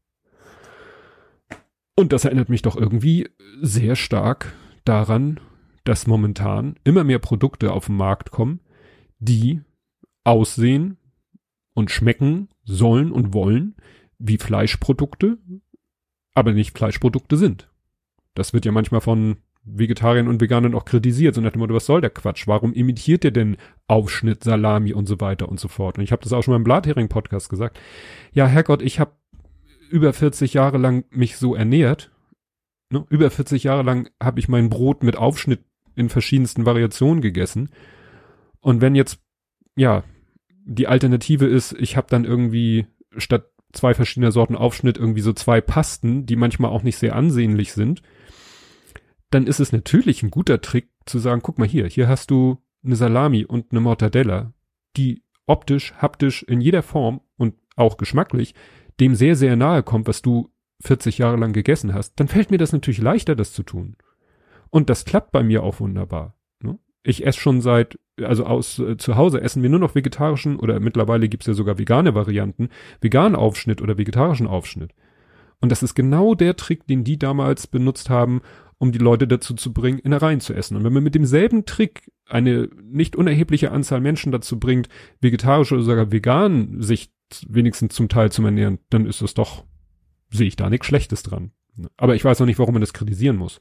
Und 1.95 2.13
das 2.13 2.25
erinnert 2.25 2.49
mich 2.49 2.63
doch 2.63 2.75
irgendwie 2.75 3.29
sehr 3.61 3.95
stark 3.95 4.53
daran, 4.85 5.39
dass 5.85 6.09
momentan 6.09 6.81
immer 6.83 7.05
mehr 7.05 7.21
Produkte 7.21 7.71
auf 7.71 7.87
den 7.87 7.97
Markt 7.97 8.33
kommen, 8.33 8.59
die 9.21 9.61
aussehen 10.25 10.97
und 11.75 11.93
schmecken 11.93 12.49
sollen 12.65 13.13
und 13.13 13.33
wollen 13.33 13.77
wie 14.19 14.37
Fleischprodukte, 14.37 15.39
aber 16.41 16.53
nicht 16.53 16.77
Fleischprodukte 16.77 17.37
sind. 17.37 17.69
Das 18.35 18.53
wird 18.53 18.65
ja 18.65 18.73
manchmal 18.73 19.01
von 19.01 19.37
Vegetariern 19.65 20.29
und 20.29 20.41
Veganern 20.41 20.75
auch 20.75 20.85
kritisiert, 20.85 21.35
so 21.35 21.41
nach 21.41 21.53
dem 21.53 21.61
Motto, 21.61 21.75
was 21.75 21.87
soll 21.87 22.01
der 22.01 22.11
Quatsch? 22.11 22.47
Warum 22.47 22.73
imitiert 22.73 23.25
ihr 23.25 23.31
denn 23.31 23.57
Aufschnitt, 23.87 24.43
Salami 24.43 24.93
und 24.95 25.07
so 25.07 25.21
weiter 25.21 25.49
und 25.49 25.61
so 25.61 25.69
fort? 25.69 25.99
Und 25.99 26.05
ich 26.05 26.13
habe 26.13 26.23
das 26.23 26.33
auch 26.33 26.43
schon 26.43 26.53
mal 26.53 26.57
im 26.57 26.65
Blathering-Podcast 26.65 27.51
gesagt. 27.51 27.79
Ja, 28.33 28.47
Herrgott, 28.47 28.83
ich 28.83 28.99
habe 28.99 29.13
über 29.91 30.13
40 30.13 30.55
Jahre 30.55 30.79
lang 30.79 31.05
mich 31.11 31.37
so 31.37 31.55
ernährt. 31.55 32.11
Ne? 32.91 33.05
Über 33.11 33.31
40 33.31 33.65
Jahre 33.65 33.83
lang 33.83 34.09
habe 34.23 34.41
ich 34.41 34.49
mein 34.49 34.71
Brot 34.71 35.03
mit 35.03 35.17
Aufschnitt 35.17 35.61
in 35.95 36.09
verschiedensten 36.09 36.65
Variationen 36.65 37.21
gegessen. 37.21 37.71
Und 38.61 38.81
wenn 38.81 38.95
jetzt, 38.95 39.21
ja, 39.77 40.05
die 40.65 40.87
Alternative 40.87 41.47
ist, 41.47 41.73
ich 41.73 41.97
habe 41.97 42.07
dann 42.09 42.25
irgendwie 42.25 42.87
statt 43.17 43.51
zwei 43.73 43.95
verschiedener 43.95 44.33
Sorten 44.33 44.57
Aufschnitt 44.57 44.99
irgendwie 44.99 45.21
so 45.21 45.33
zwei 45.33 45.61
Pasten, 45.61 46.27
die 46.27 46.37
manchmal 46.37 46.71
auch 46.71 46.83
nicht 46.83 46.97
sehr 46.97 47.15
ansehnlich 47.15 47.73
sind, 47.73 48.03
dann 49.31 49.47
ist 49.47 49.61
es 49.61 49.73
natürlich 49.73 50.23
ein 50.23 50.31
guter 50.31 50.61
Trick 50.61 50.89
zu 51.07 51.19
sagen, 51.19 51.41
guck 51.43 51.59
mal 51.59 51.69
hier, 51.69 51.87
hier 51.87 52.09
hast 52.09 52.31
du 52.31 52.59
eine 52.85 52.97
Salami 52.97 53.45
und 53.45 53.71
eine 53.71 53.81
Mortadella, 53.81 54.53
die 54.97 55.23
optisch, 55.47 55.95
haptisch 55.95 56.43
in 56.43 56.61
jeder 56.61 56.83
Form 56.83 57.21
und 57.37 57.55
auch 57.77 57.97
geschmacklich 57.97 58.55
dem 59.01 59.15
sehr, 59.15 59.35
sehr 59.37 59.57
nahe 59.57 59.83
kommt, 59.83 60.07
was 60.07 60.23
du 60.23 60.51
40 60.83 61.19
Jahre 61.19 61.37
lang 61.37 61.53
gegessen 61.53 61.95
hast, 61.95 62.19
dann 62.21 62.29
fällt 62.29 62.51
mir 62.51 62.59
das 62.59 62.73
natürlich 62.73 63.01
leichter, 63.01 63.35
das 63.35 63.53
zu 63.53 63.63
tun. 63.63 63.97
Und 64.71 64.91
das 64.91 65.05
klappt 65.05 65.33
bei 65.33 65.43
mir 65.43 65.63
auch 65.63 65.81
wunderbar. 65.81 66.37
Ne? 66.63 66.79
Ich 67.03 67.27
esse 67.27 67.41
schon 67.41 67.61
seit, 67.61 67.99
also 68.25 68.45
aus 68.45 68.79
äh, 68.79 68.97
zu 68.97 69.17
Hause 69.17 69.41
essen 69.41 69.63
wir 69.63 69.71
nur 69.71 69.79
noch 69.79 69.95
vegetarischen 69.95 70.57
oder 70.57 70.81
mittlerweile 70.81 71.29
gibt's 71.29 71.47
ja 71.47 71.55
sogar 71.55 71.79
vegane 71.79 72.15
Varianten, 72.15 72.69
veganen 73.01 73.37
Aufschnitt 73.37 73.83
oder 73.83 73.99
vegetarischen 73.99 74.47
Aufschnitt. 74.47 74.93
Und 75.61 75.71
das 75.71 75.83
ist 75.83 75.95
genau 75.95 76.35
der 76.35 76.57
Trick, 76.57 76.87
den 76.87 77.05
die 77.05 77.19
damals 77.19 77.67
benutzt 77.67 78.09
haben, 78.09 78.41
um 78.79 78.93
die 78.93 78.99
Leute 78.99 79.29
dazu 79.29 79.55
zu 79.55 79.75
bringen, 79.75 79.99
Innereien 79.99 80.41
zu 80.41 80.55
essen. 80.55 80.77
Und 80.77 80.85
wenn 80.85 80.93
man 80.93 81.05
mit 81.05 81.15
demselben 81.15 81.67
Trick 81.67 82.11
eine 82.27 82.71
nicht 82.83 83.15
unerhebliche 83.15 83.71
Anzahl 83.73 84.01
Menschen 84.01 84.33
dazu 84.33 84.59
bringt, 84.59 84.89
vegetarisch 85.21 85.73
oder 85.73 85.83
sogar 85.83 86.13
vegan 86.13 86.81
sich 86.81 87.13
wenigstens 87.47 87.95
zum 87.95 88.09
Teil 88.09 88.33
zu 88.33 88.43
ernähren, 88.43 88.79
dann 88.89 89.05
ist 89.05 89.21
es 89.21 89.35
doch, 89.35 89.65
sehe 90.31 90.47
ich 90.47 90.57
da 90.57 90.71
nichts 90.71 90.87
Schlechtes 90.87 91.23
dran. 91.23 91.53
Aber 91.99 92.15
ich 92.15 92.25
weiß 92.25 92.41
noch 92.41 92.47
nicht, 92.47 92.59
warum 92.59 92.75
man 92.75 92.81
das 92.81 92.95
kritisieren 92.95 93.37
muss. 93.37 93.59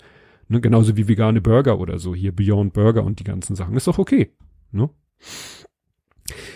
Ne, 0.47 0.61
genauso 0.61 0.97
wie 0.97 1.07
vegane 1.07 1.41
Burger 1.41 1.79
oder 1.79 1.99
so, 1.99 2.15
hier 2.15 2.35
Beyond 2.35 2.73
Burger 2.73 3.03
und 3.03 3.19
die 3.19 3.23
ganzen 3.23 3.55
Sachen. 3.55 3.75
Ist 3.75 3.87
doch 3.87 3.99
okay. 3.99 4.31
Ne? 4.71 4.89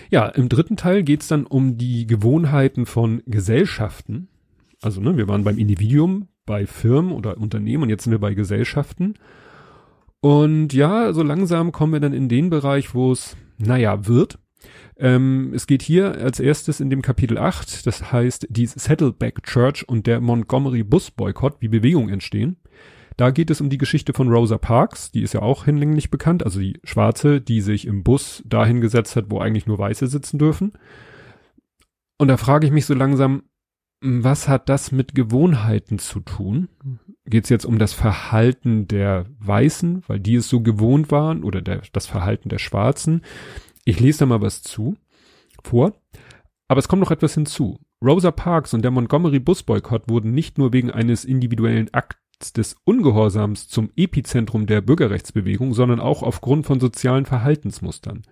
Ja, 0.10 0.28
im 0.28 0.50
dritten 0.50 0.78
Teil 0.78 1.04
geht's 1.04 1.28
dann 1.28 1.46
um 1.46 1.78
die 1.78 2.06
Gewohnheiten 2.06 2.86
von 2.86 3.24
Gesellschaften. 3.26 4.28
Also, 4.82 5.02
ne, 5.02 5.18
wir 5.18 5.28
waren 5.28 5.44
beim 5.44 5.58
Individuum, 5.58 6.28
bei 6.46 6.66
Firmen 6.68 7.14
oder 7.14 7.38
Unternehmen 7.38 7.84
und 7.84 7.90
jetzt 7.90 8.04
sind 8.04 8.12
wir 8.12 8.20
bei 8.20 8.34
Gesellschaften. 8.34 9.16
Und 10.20 10.74
ja, 10.74 11.14
so 11.14 11.24
langsam 11.24 11.72
kommen 11.72 11.94
wir 11.94 12.00
dann 12.00 12.14
in 12.14 12.30
den 12.30 12.50
Bereich, 12.50 12.94
wo 12.94 13.12
es, 13.12 13.36
naja, 13.58 14.08
wird. 14.08 14.40
Ähm, 14.98 15.52
es 15.54 15.68
geht 15.68 15.82
hier 15.82 16.14
als 16.22 16.40
erstes 16.40 16.80
in 16.80 16.90
dem 16.90 17.02
Kapitel 17.02 17.38
8, 17.38 17.86
das 17.86 18.12
heißt 18.12 18.48
die 18.50 18.68
Saddleback 18.68 19.44
Church 19.44 19.88
und 19.88 20.08
der 20.08 20.22
Montgomery 20.22 20.84
Bus 20.84 21.12
Boykott, 21.12 21.56
wie 21.60 21.68
Bewegungen 21.68 22.10
entstehen. 22.10 22.58
Da 23.18 23.32
geht 23.32 23.52
es 23.52 23.62
um 23.62 23.70
die 23.70 23.78
Geschichte 23.78 24.14
von 24.14 24.30
Rosa 24.30 24.58
Parks, 24.58 25.12
die 25.12 25.22
ist 25.22 25.34
ja 25.34 25.42
auch 25.42 25.66
hinlänglich 25.66 26.10
bekannt, 26.10 26.44
also 26.44 26.60
die 26.60 26.80
Schwarze, 26.84 27.42
die 27.42 27.62
sich 27.62 27.86
im 27.86 28.04
Bus 28.04 28.42
dahin 28.46 28.82
gesetzt 28.82 29.16
hat, 29.16 29.26
wo 29.30 29.40
eigentlich 29.40 29.68
nur 29.68 29.78
Weiße 29.78 30.08
sitzen 30.08 30.40
dürfen. 30.40 30.74
Und 32.18 32.28
da 32.28 32.38
frage 32.38 32.66
ich 32.66 32.74
mich 32.74 32.86
so 32.86 32.94
langsam, 32.94 33.44
was 34.02 34.50
hat 34.50 34.68
das 34.68 34.92
mit 34.92 35.16
Gewohnheiten 35.16 35.98
zu 35.98 36.20
tun? 36.20 36.68
Geht 37.26 37.46
es 37.46 37.50
jetzt 37.50 37.66
um 37.66 37.80
das 37.80 37.94
Verhalten 37.94 38.88
der 38.88 39.26
Weißen, 39.40 40.04
weil 40.08 40.20
die 40.20 40.36
es 40.36 40.50
so 40.50 40.62
gewohnt 40.62 41.10
waren, 41.10 41.44
oder 41.44 41.62
der, 41.62 41.82
das 41.94 42.06
Verhalten 42.06 42.50
der 42.50 42.58
Schwarzen? 42.58 43.22
Ich 43.86 44.00
lese 44.00 44.20
da 44.20 44.26
mal 44.26 44.42
was 44.42 44.62
zu, 44.62 44.98
vor. 45.64 45.94
Aber 46.68 46.80
es 46.80 46.88
kommt 46.88 47.02
noch 47.02 47.12
etwas 47.12 47.34
hinzu. 47.34 47.80
Rosa 48.04 48.32
Parks 48.32 48.74
und 48.74 48.82
der 48.82 48.92
Montgomery 48.92 49.40
Busboykott 49.40 50.10
wurden 50.10 50.34
nicht 50.34 50.58
nur 50.58 50.74
wegen 50.74 50.92
eines 50.92 51.24
individuellen 51.24 51.94
Akts 51.94 52.18
des 52.58 52.76
Ungehorsams 52.84 53.68
zum 53.68 53.90
Epizentrum 53.96 54.66
der 54.66 54.82
Bürgerrechtsbewegung, 54.82 55.74
sondern 55.74 56.00
auch 56.00 56.24
aufgrund 56.24 56.66
von 56.66 56.80
sozialen 56.80 57.26
Verhaltensmustern. 57.26 58.24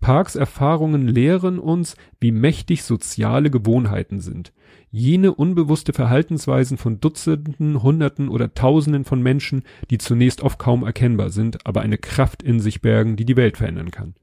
Parks 0.00 0.34
Erfahrungen 0.34 1.08
lehren 1.08 1.58
uns, 1.58 1.94
wie 2.20 2.32
mächtig 2.32 2.82
soziale 2.84 3.50
Gewohnheiten 3.50 4.20
sind. 4.20 4.52
Jene 4.90 5.34
unbewusste 5.34 5.92
Verhaltensweisen 5.92 6.78
von 6.78 7.00
Dutzenden, 7.00 7.82
Hunderten 7.82 8.28
oder 8.28 8.54
Tausenden 8.54 9.04
von 9.04 9.22
Menschen, 9.22 9.62
die 9.90 9.98
zunächst 9.98 10.40
oft 10.40 10.58
kaum 10.58 10.84
erkennbar 10.84 11.30
sind, 11.30 11.66
aber 11.66 11.82
eine 11.82 11.98
Kraft 11.98 12.42
in 12.42 12.60
sich 12.60 12.80
bergen, 12.80 13.16
die 13.16 13.26
die 13.26 13.36
Welt 13.36 13.58
verändern 13.58 13.90
kann. 13.90 14.14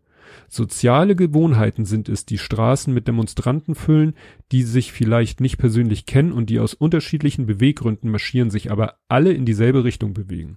Soziale 0.49 1.15
Gewohnheiten 1.15 1.86
sind 1.86 2.07
es, 2.07 2.25
die 2.25 2.38
Straßen 2.38 2.93
mit 2.93 3.07
Demonstranten 3.07 3.75
füllen, 3.75 4.13
die 4.51 4.63
sich 4.63 4.93
vielleicht 4.93 5.41
nicht 5.41 5.57
persönlich 5.57 6.05
kennen 6.05 6.31
und 6.31 6.49
die 6.49 6.60
aus 6.60 6.73
unterschiedlichen 6.73 7.45
Beweggründen 7.45 8.10
marschieren, 8.10 8.49
sich 8.49 8.71
aber 8.71 8.95
alle 9.10 9.33
in 9.33 9.45
dieselbe 9.45 9.83
Richtung 9.83 10.13
bewegen. 10.13 10.55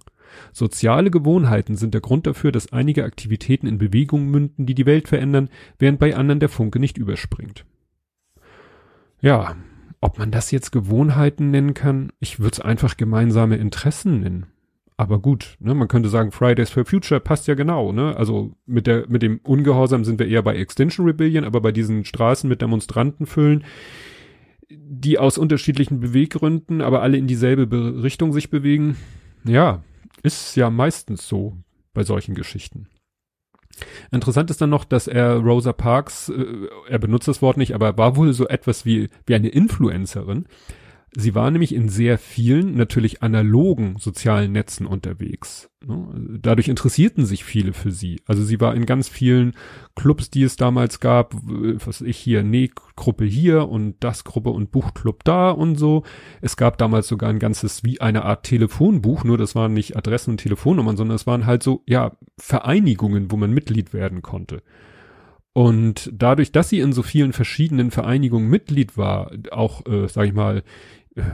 Soziale 0.53 1.11
Gewohnheiten 1.11 1.75
sind 1.75 1.93
der 1.93 2.01
Grund 2.01 2.25
dafür, 2.25 2.53
dass 2.53 2.71
einige 2.71 3.03
Aktivitäten 3.03 3.67
in 3.67 3.77
Bewegungen 3.77 4.31
münden, 4.31 4.65
die 4.65 4.75
die 4.75 4.85
Welt 4.85 5.09
verändern, 5.09 5.49
während 5.77 5.99
bei 5.99 6.15
anderen 6.15 6.39
der 6.39 6.49
Funke 6.49 6.79
nicht 6.79 6.97
überspringt. 6.97 7.65
Ja, 9.19 9.57
ob 9.99 10.17
man 10.17 10.31
das 10.31 10.51
jetzt 10.51 10.71
Gewohnheiten 10.71 11.51
nennen 11.51 11.73
kann, 11.73 12.11
ich 12.19 12.39
würde 12.39 12.53
es 12.53 12.59
einfach 12.61 12.95
gemeinsame 12.97 13.57
Interessen 13.57 14.21
nennen. 14.21 14.47
Aber 15.01 15.17
gut, 15.17 15.55
ne, 15.59 15.73
man 15.73 15.87
könnte 15.87 16.09
sagen, 16.09 16.31
Fridays 16.31 16.69
for 16.69 16.85
Future 16.85 17.19
passt 17.19 17.47
ja 17.47 17.55
genau, 17.55 17.91
ne? 17.91 18.15
Also 18.17 18.53
mit 18.67 18.85
der, 18.85 19.09
mit 19.09 19.23
dem 19.23 19.39
Ungehorsam 19.41 20.05
sind 20.05 20.19
wir 20.19 20.27
eher 20.27 20.43
bei 20.43 20.55
Extinction 20.55 21.07
Rebellion, 21.07 21.43
aber 21.43 21.59
bei 21.59 21.71
diesen 21.71 22.05
Straßen 22.05 22.47
mit 22.47 22.61
Demonstranten 22.61 23.25
füllen, 23.25 23.63
die 24.69 25.17
aus 25.17 25.39
unterschiedlichen 25.39 26.01
Beweggründen, 26.01 26.81
aber 26.81 27.01
alle 27.01 27.17
in 27.17 27.25
dieselbe 27.25 28.03
Richtung 28.03 28.31
sich 28.31 28.51
bewegen, 28.51 28.95
ja, 29.43 29.81
ist 30.21 30.55
ja 30.55 30.69
meistens 30.69 31.27
so 31.27 31.57
bei 31.95 32.03
solchen 32.03 32.35
Geschichten. 32.35 32.87
Interessant 34.11 34.51
ist 34.51 34.61
dann 34.61 34.69
noch, 34.69 34.85
dass 34.85 35.07
er 35.07 35.37
Rosa 35.37 35.73
Parks, 35.73 36.29
äh, 36.29 36.45
er 36.87 36.99
benutzt 36.99 37.27
das 37.27 37.41
Wort 37.41 37.57
nicht, 37.57 37.73
aber 37.73 37.97
war 37.97 38.17
wohl 38.17 38.33
so 38.33 38.47
etwas 38.47 38.85
wie, 38.85 39.09
wie 39.25 39.33
eine 39.33 39.49
Influencerin. 39.49 40.45
Sie 41.13 41.35
war 41.35 41.51
nämlich 41.51 41.75
in 41.75 41.89
sehr 41.89 42.17
vielen, 42.17 42.75
natürlich 42.77 43.21
analogen 43.21 43.95
sozialen 43.99 44.53
Netzen 44.53 44.85
unterwegs. 44.85 45.69
Ne? 45.85 46.39
Dadurch 46.41 46.69
interessierten 46.69 47.25
sich 47.25 47.43
viele 47.43 47.73
für 47.73 47.91
sie. 47.91 48.21
Also 48.25 48.43
sie 48.43 48.61
war 48.61 48.73
in 48.75 48.85
ganz 48.85 49.09
vielen 49.09 49.53
Clubs, 49.93 50.29
die 50.29 50.43
es 50.43 50.55
damals 50.55 51.01
gab, 51.01 51.35
was 51.35 51.99
ich 51.99 52.15
hier, 52.15 52.43
Näh-Gruppe 52.43 53.25
hier 53.25 53.67
und 53.67 53.95
das 53.99 54.23
Gruppe 54.23 54.51
und 54.51 54.71
Buchclub 54.71 55.25
da 55.25 55.49
und 55.51 55.75
so. 55.75 56.03
Es 56.39 56.55
gab 56.55 56.77
damals 56.77 57.09
sogar 57.09 57.29
ein 57.29 57.39
ganzes, 57.39 57.83
wie 57.83 57.99
eine 57.99 58.23
Art 58.23 58.43
Telefonbuch, 58.43 59.25
nur 59.25 59.37
das 59.37 59.53
waren 59.53 59.73
nicht 59.73 59.97
Adressen 59.97 60.31
und 60.31 60.37
Telefonnummern, 60.37 60.95
sondern 60.95 61.15
es 61.15 61.27
waren 61.27 61.45
halt 61.45 61.61
so, 61.61 61.83
ja, 61.87 62.15
Vereinigungen, 62.37 63.31
wo 63.31 63.35
man 63.35 63.51
Mitglied 63.51 63.93
werden 63.93 64.21
konnte. 64.21 64.63
Und 65.53 66.09
dadurch, 66.13 66.53
dass 66.53 66.69
sie 66.69 66.79
in 66.79 66.93
so 66.93 67.03
vielen 67.03 67.33
verschiedenen 67.33 67.91
Vereinigungen 67.91 68.49
Mitglied 68.49 68.97
war, 68.97 69.31
auch, 69.51 69.85
äh, 69.85 70.07
sag 70.07 70.27
ich 70.27 70.33
mal, 70.33 70.59
äh, 70.59 70.61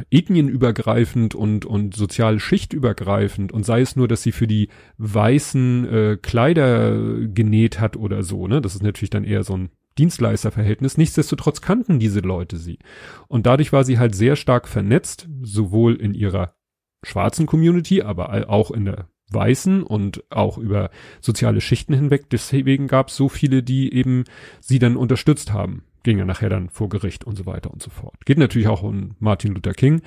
ethnienübergreifend 0.10 1.36
und, 1.36 1.66
und 1.66 1.96
sozial 1.96 2.40
schichtübergreifend 2.40 3.52
und 3.52 3.64
sei 3.64 3.82
es 3.82 3.96
nur, 3.96 4.08
dass 4.08 4.24
sie 4.24 4.32
für 4.32 4.48
die 4.48 4.70
weißen 4.98 5.94
äh, 5.94 6.18
Kleider 6.22 7.28
genäht 7.28 7.80
hat 7.80 7.96
oder 7.96 8.24
so, 8.24 8.48
ne? 8.48 8.62
Das 8.62 8.76
ist 8.76 8.84
natürlich 8.84 9.12
dann 9.12 9.24
eher 9.24 9.44
so 9.44 9.56
ein 9.56 9.70
Dienstleisterverhältnis. 9.98 10.98
Nichtsdestotrotz 10.98 11.62
kannten 11.62 12.00
diese 12.00 12.20
Leute 12.20 12.58
sie. 12.58 12.80
Und 13.28 13.46
dadurch 13.46 13.74
war 13.74 13.84
sie 13.84 14.00
halt 14.00 14.16
sehr 14.16 14.36
stark 14.36 14.68
vernetzt, 14.68 15.28
sowohl 15.42 15.96
in 15.96 16.14
ihrer 16.14 16.56
schwarzen 17.04 17.46
Community, 17.46 18.02
aber 18.02 18.50
auch 18.50 18.72
in 18.72 18.86
der 18.86 19.10
weißen 19.32 19.84
und 19.84 20.24
auch 20.32 20.58
über 20.58 20.90
soziale 21.20 21.62
Schichten 21.62 21.94
hinweg. 21.94 22.30
Deswegen 22.30 22.88
gab 22.88 23.10
es 23.10 23.16
so 23.16 23.28
viele, 23.28 23.64
die 23.64 23.94
eben 23.94 24.24
sie 24.60 24.80
dann 24.80 24.98
unterstützt 24.98 25.52
haben 25.52 25.84
ging 26.08 26.20
er 26.20 26.26
nachher 26.26 26.48
dann 26.48 26.70
vor 26.70 26.88
Gericht 26.88 27.26
und 27.26 27.38
so 27.38 27.46
weiter 27.46 27.70
und 27.70 27.84
so 27.84 27.90
fort. 27.90 28.26
Geht 28.26 28.38
natürlich 28.38 28.70
auch 28.70 28.82
um 28.82 29.18
Martin 29.20 29.54
Luther 29.54 29.74
King. 29.74 30.02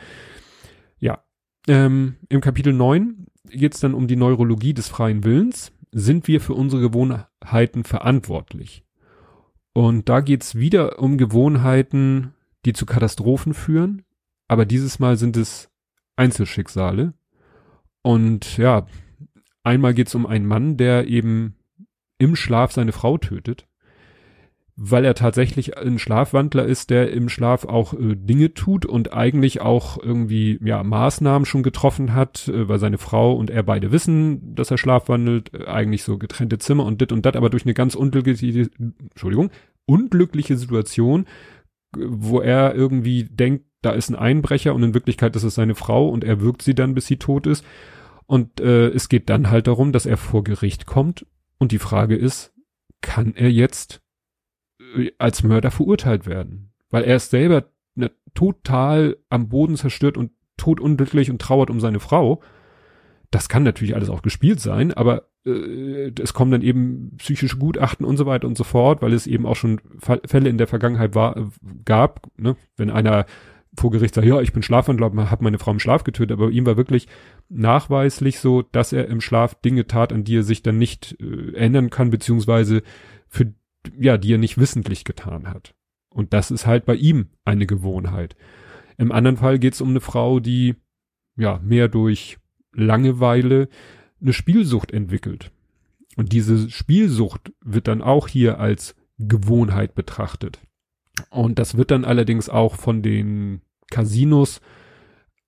Ja, 0.99 1.23
ähm, 1.69 2.17
im 2.31 2.41
Kapitel 2.41 2.73
9 2.73 3.27
geht 3.51 3.75
es 3.75 3.81
dann 3.81 3.93
um 3.93 4.09
die 4.09 4.17
Neurologie 4.17 4.73
des 4.73 4.89
freien 4.89 5.25
Willens. 5.25 5.73
Sind 5.93 6.27
wir 6.27 6.41
für 6.41 6.55
unsere 6.55 6.81
Gewohnheiten 6.81 7.85
verantwortlich? 7.85 8.83
Und 9.75 10.09
da 10.09 10.23
geht 10.23 10.43
es 10.43 10.55
wieder 10.55 11.01
um 11.01 11.19
Gewohnheiten, 11.19 12.33
die 12.65 12.73
zu 12.73 12.87
Katastrophen 12.87 13.53
führen, 13.53 14.03
aber 14.49 14.65
dieses 14.65 15.01
Mal 15.01 15.19
sind 15.19 15.37
es 15.37 15.69
Einzelschicksale. 16.17 17.13
Und 18.01 18.57
ja, 18.57 18.87
einmal 19.65 19.93
geht 19.93 20.09
es 20.09 20.15
um 20.15 20.25
einen 20.25 20.47
Mann, 20.47 20.79
der 20.79 21.09
eben 21.09 21.57
im 22.17 22.37
Schlaf 22.37 22.73
seine 22.73 22.93
Frau 22.93 23.19
tötet 23.19 23.67
weil 24.83 25.05
er 25.05 25.15
tatsächlich 25.15 25.77
ein 25.77 25.99
Schlafwandler 25.99 26.65
ist, 26.65 26.89
der 26.89 27.13
im 27.13 27.29
Schlaf 27.29 27.67
auch 27.67 27.93
äh, 27.93 28.17
Dinge 28.17 28.55
tut 28.55 28.87
und 28.87 29.13
eigentlich 29.13 29.61
auch 29.61 30.03
irgendwie 30.03 30.59
ja 30.65 30.83
Maßnahmen 30.83 31.45
schon 31.45 31.63
getroffen 31.63 32.15
hat, 32.15 32.49
äh, 32.49 32.67
weil 32.67 32.79
seine 32.79 32.97
Frau 32.97 33.35
und 33.35 33.51
er 33.51 33.63
beide 33.63 33.93
wissen, 33.93 34.55
dass 34.55 34.71
er 34.71 34.79
schlafwandelt, 34.79 35.53
äh, 35.53 35.67
eigentlich 35.67 36.03
so 36.03 36.17
getrennte 36.17 36.57
Zimmer 36.57 36.87
und 36.87 37.03
dit 37.03 37.13
und 37.13 37.27
dat, 37.27 37.37
aber 37.37 37.51
durch 37.51 37.67
eine 37.67 37.75
ganz 37.75 37.95
unglückliche, 37.95 38.71
Entschuldigung, 38.79 39.51
unglückliche 39.85 40.57
Situation, 40.57 41.27
wo 41.95 42.41
er 42.41 42.75
irgendwie 42.75 43.25
denkt, 43.25 43.67
da 43.83 43.91
ist 43.91 44.09
ein 44.09 44.17
Einbrecher 44.17 44.75
und 44.75 44.83
in 44.83 44.95
Wirklichkeit 44.95 45.37
ist 45.37 45.45
es 45.45 45.57
seine 45.57 45.75
Frau 45.75 46.09
und 46.09 46.25
er 46.25 46.41
wirkt 46.41 46.63
sie 46.63 46.75
dann, 46.75 46.95
bis 46.95 47.07
sie 47.07 47.19
tot 47.19 47.47
ist. 47.47 47.67
Und 48.25 48.63
äh, 48.63 48.89
es 48.89 49.11
geht 49.11 49.29
dann 49.29 49.51
halt 49.51 49.67
darum, 49.67 49.93
dass 49.93 50.07
er 50.07 50.17
vor 50.17 50.43
Gericht 50.43 50.87
kommt 50.87 51.27
und 51.59 51.71
die 51.71 51.79
Frage 51.79 52.17
ist, 52.17 52.55
kann 53.03 53.35
er 53.35 53.51
jetzt 53.51 54.01
als 55.19 55.43
Mörder 55.43 55.71
verurteilt 55.71 56.27
werden. 56.27 56.73
Weil 56.91 57.05
er 57.05 57.17
ist 57.17 57.31
selber 57.31 57.65
ne, 57.95 58.11
total 58.35 59.17
am 59.29 59.49
Boden 59.49 59.77
zerstört 59.77 60.17
und 60.17 60.33
totunglücklich 60.57 61.31
und 61.31 61.41
trauert 61.41 61.71
um 61.71 61.81
seine 61.81 62.01
Frau. 62.01 62.41
Das 63.31 63.49
kann 63.49 63.63
natürlich 63.63 63.95
alles 63.95 64.11
auch 64.11 64.23
gespielt 64.23 64.61
sein, 64.61 64.93
aber 64.93 65.29
äh, 65.47 66.13
es 66.21 66.35
kommen 66.35 66.51
dann 66.51 66.63
eben 66.63 67.17
psychische 67.19 67.57
Gutachten 67.57 68.05
und 68.05 68.17
so 68.17 68.27
weiter 68.27 68.47
und 68.47 68.57
so 68.57 68.65
fort, 68.65 69.03
weil 69.03 69.13
es 69.13 69.27
eben 69.27 69.47
auch 69.47 69.57
schon 69.57 69.81
Fälle 69.99 70.49
in 70.49 70.59
der 70.59 70.67
Vergangenheit 70.67 71.15
war, 71.15 71.51
gab, 71.85 72.27
ne? 72.37 72.57
wenn 72.77 72.91
einer 72.91 73.27
vor 73.79 73.91
Gericht 73.93 74.15
sagt, 74.15 74.27
ja, 74.27 74.41
ich 74.41 74.53
bin 74.53 74.65
Schlafwandler, 74.65 75.31
habe 75.31 75.45
meine 75.45 75.59
Frau 75.59 75.71
im 75.71 75.79
Schlaf 75.79 76.03
getötet, 76.03 76.33
aber 76.33 76.51
ihm 76.51 76.67
war 76.67 76.77
wirklich 76.77 77.07
nachweislich 77.49 78.41
so, 78.41 78.63
dass 78.63 78.93
er 78.93 79.07
im 79.07 79.21
Schlaf 79.21 79.55
Dinge 79.55 79.87
tat, 79.87 80.13
an 80.13 80.25
die 80.25 80.39
er 80.39 80.43
sich 80.43 80.63
dann 80.63 80.77
nicht 80.77 81.17
äh, 81.21 81.55
ändern 81.55 81.89
kann, 81.89 82.11
beziehungsweise 82.11 82.83
für 83.29 83.55
ja, 83.99 84.19
die 84.19 84.35
er 84.35 84.39
nicht 84.39 84.59
wissentlich 84.59 85.05
getan 85.05 85.49
hat. 85.49 85.75
Und 86.11 86.33
das 86.33 86.51
ist 86.51 86.67
halt 86.67 86.85
bei 86.85 86.95
ihm 86.95 87.29
eine 87.45 87.67
Gewohnheit. 87.67 88.37
Im 88.99 89.13
anderen 89.13 89.37
Fall 89.37 89.59
geht 89.59 89.75
es 89.75 89.81
um 89.81 89.91
eine 89.91 90.01
Frau, 90.01 90.41
die 90.41 90.75
ja 91.37 91.61
mehr 91.63 91.89
durch 91.89 92.39
Langeweile 92.73 93.69
eine 94.21 94.33
Spielsucht 94.33 94.93
entwickelt. 94.93 95.51
Und 96.17 96.33
diese 96.33 96.69
Spielsucht 96.69 97.53
wird 97.65 97.89
dann 97.89 98.03
auch 98.03 98.29
hier 98.29 98.59
als 98.59 98.95
Gewohnheit 99.19 99.95
betrachtet. 99.95 100.61
Und 101.31 101.59
das 101.59 101.77
wird 101.77 101.91
dann 101.91 102.05
allerdings 102.05 102.49
auch 102.49 102.77
von 102.77 103.03
den 103.03 103.61
Casinos, 103.91 104.61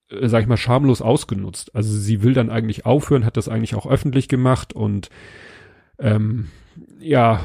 äh, 0.08 0.28
sag 0.28 0.42
ich 0.42 0.48
mal, 0.48 0.56
schamlos 0.56 1.02
ausgenutzt. 1.02 1.74
Also 1.74 1.96
sie 1.96 2.22
will 2.22 2.34
dann 2.34 2.50
eigentlich 2.50 2.86
aufhören, 2.86 3.24
hat 3.24 3.36
das 3.36 3.48
eigentlich 3.48 3.74
auch 3.74 3.86
öffentlich 3.86 4.28
gemacht 4.28 4.72
und 4.72 5.10
ähm, 5.98 6.48
ja, 7.00 7.40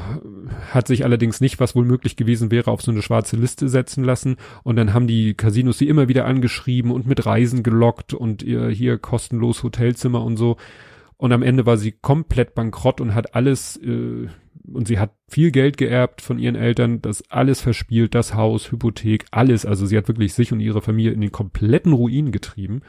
hat 0.70 0.86
sich 0.86 1.04
allerdings 1.04 1.40
nicht, 1.40 1.60
was 1.60 1.74
wohl 1.74 1.84
möglich 1.84 2.16
gewesen 2.16 2.50
wäre, 2.50 2.70
auf 2.70 2.82
so 2.82 2.90
eine 2.90 3.02
schwarze 3.02 3.36
Liste 3.36 3.68
setzen 3.68 4.04
lassen. 4.04 4.36
Und 4.62 4.76
dann 4.76 4.94
haben 4.94 5.06
die 5.06 5.34
Casinos 5.34 5.78
sie 5.78 5.88
immer 5.88 6.08
wieder 6.08 6.24
angeschrieben 6.24 6.90
und 6.90 7.06
mit 7.06 7.26
Reisen 7.26 7.62
gelockt 7.62 8.14
und 8.14 8.42
ihr 8.42 8.68
hier 8.68 8.98
kostenlos 8.98 9.62
Hotelzimmer 9.62 10.22
und 10.22 10.36
so. 10.36 10.56
Und 11.16 11.32
am 11.32 11.42
Ende 11.42 11.66
war 11.66 11.76
sie 11.76 11.92
komplett 11.92 12.54
bankrott 12.54 13.00
und 13.00 13.14
hat 13.14 13.34
alles, 13.34 13.76
äh, 13.78 14.28
und 14.72 14.86
sie 14.86 14.98
hat 14.98 15.12
viel 15.28 15.50
Geld 15.50 15.76
geerbt 15.76 16.22
von 16.22 16.38
ihren 16.38 16.54
Eltern, 16.54 17.02
das 17.02 17.28
alles 17.30 17.60
verspielt, 17.60 18.14
das 18.14 18.34
Haus, 18.34 18.70
Hypothek, 18.70 19.26
alles. 19.32 19.66
Also 19.66 19.86
sie 19.86 19.96
hat 19.96 20.08
wirklich 20.08 20.34
sich 20.34 20.52
und 20.52 20.60
ihre 20.60 20.80
Familie 20.80 21.12
in 21.12 21.20
den 21.20 21.32
kompletten 21.32 21.92
Ruin 21.92 22.30
getrieben. 22.30 22.82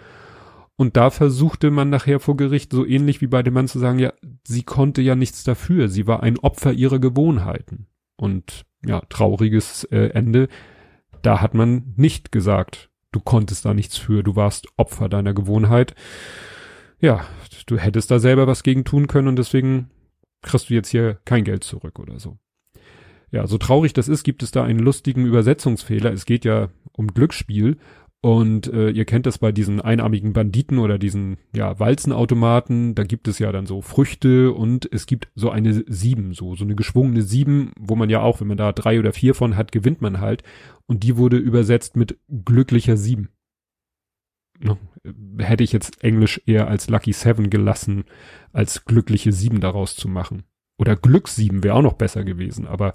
Und 0.79 0.95
da 0.95 1.09
versuchte 1.09 1.71
man 1.71 1.89
nachher 1.89 2.21
vor 2.21 2.37
Gericht 2.37 2.71
so 2.71 2.85
ähnlich 2.85 3.19
wie 3.19 3.27
bei 3.27 3.43
dem 3.43 3.53
Mann 3.53 3.67
zu 3.67 3.79
sagen, 3.79 3.99
ja, 3.99 4.13
sie 4.47 4.63
konnte 4.63 5.01
ja 5.01 5.13
nichts 5.13 5.43
dafür, 5.43 5.89
sie 5.89 6.07
war 6.07 6.23
ein 6.23 6.39
Opfer 6.39 6.71
ihrer 6.71 6.99
Gewohnheiten. 6.99 7.87
Und 8.15 8.65
ja, 8.85 9.01
trauriges 9.09 9.83
äh, 9.91 10.11
Ende, 10.11 10.47
da 11.21 11.41
hat 11.41 11.53
man 11.53 11.93
nicht 11.97 12.31
gesagt, 12.31 12.89
du 13.11 13.19
konntest 13.19 13.65
da 13.65 13.73
nichts 13.73 13.97
für, 13.97 14.23
du 14.23 14.37
warst 14.37 14.69
Opfer 14.77 15.09
deiner 15.09 15.33
Gewohnheit. 15.33 15.95
Ja, 17.01 17.25
du 17.65 17.77
hättest 17.77 18.09
da 18.09 18.19
selber 18.19 18.47
was 18.47 18.63
gegen 18.63 18.85
tun 18.85 19.07
können 19.07 19.27
und 19.27 19.35
deswegen 19.35 19.89
kriegst 20.41 20.69
du 20.69 20.75
jetzt 20.75 20.91
hier 20.91 21.19
kein 21.25 21.43
Geld 21.43 21.65
zurück 21.65 21.99
oder 21.99 22.21
so. 22.21 22.37
Ja, 23.31 23.47
so 23.47 23.57
traurig 23.57 23.91
das 23.91 24.07
ist, 24.07 24.23
gibt 24.23 24.43
es 24.43 24.51
da 24.51 24.63
einen 24.63 24.79
lustigen 24.79 25.25
Übersetzungsfehler. 25.25 26.13
Es 26.13 26.23
geht 26.23 26.45
ja 26.45 26.69
um 26.93 27.13
Glücksspiel 27.13 27.79
und 28.21 28.67
äh, 28.67 28.89
ihr 28.89 29.05
kennt 29.05 29.25
das 29.25 29.38
bei 29.38 29.53
diesen 29.53 29.79
einarmigen 29.79 30.34
Banditen 30.34 30.77
oder 30.79 30.97
diesen 30.97 31.38
ja 31.55 31.79
Walzenautomaten. 31.79 32.93
Da 32.93 33.03
gibt 33.03 33.30
es 33.30 33.39
ja 33.39 33.51
dann 33.53 33.65
so 33.65 33.82
Früchte 33.82 34.51
und 34.51 34.91
es 34.91 35.05
gibt 35.05 35.30
so 35.36 35.49
eine 35.49 35.86
Sieben, 35.88 36.34
so 36.34 36.55
so 36.55 36.65
eine 36.65 36.76
geschwungene 36.76 37.22
Sieben, 37.22 37.72
wo 37.80 37.95
man 37.95 38.09
ja 38.09 38.22
auch, 38.22 38.41
wenn 38.41 38.47
man 38.47 38.57
da 38.57 38.74
drei 38.74 38.99
oder 38.99 39.13
vier 39.13 39.36
von 39.36 39.55
hat, 39.55 39.72
gewinnt 39.72 40.01
man 40.01 40.20
halt. 40.20 40.43
Und 40.86 41.03
die 41.03 41.15
wurde 41.15 41.38
übersetzt 41.38 41.95
mit 41.95 42.17
glücklicher 42.28 42.97
Sieben. 42.97 43.30
No, 44.61 44.78
hätte 45.38 45.63
ich 45.63 45.72
jetzt 45.72 46.03
Englisch 46.03 46.41
eher 46.45 46.67
als 46.67 46.89
Lucky 46.89 47.13
Seven 47.13 47.49
gelassen, 47.49 48.03
als 48.51 48.84
glückliche 48.84 49.32
Sieben 49.32 49.61
daraus 49.61 49.95
zu 49.95 50.09
machen. 50.09 50.43
Oder 50.78 50.97
Glück 50.97 51.30
Sieben 51.30 51.63
wäre 51.63 51.76
auch 51.76 51.82
noch 51.82 51.93
besser 51.93 52.26
gewesen, 52.26 52.67
aber 52.67 52.93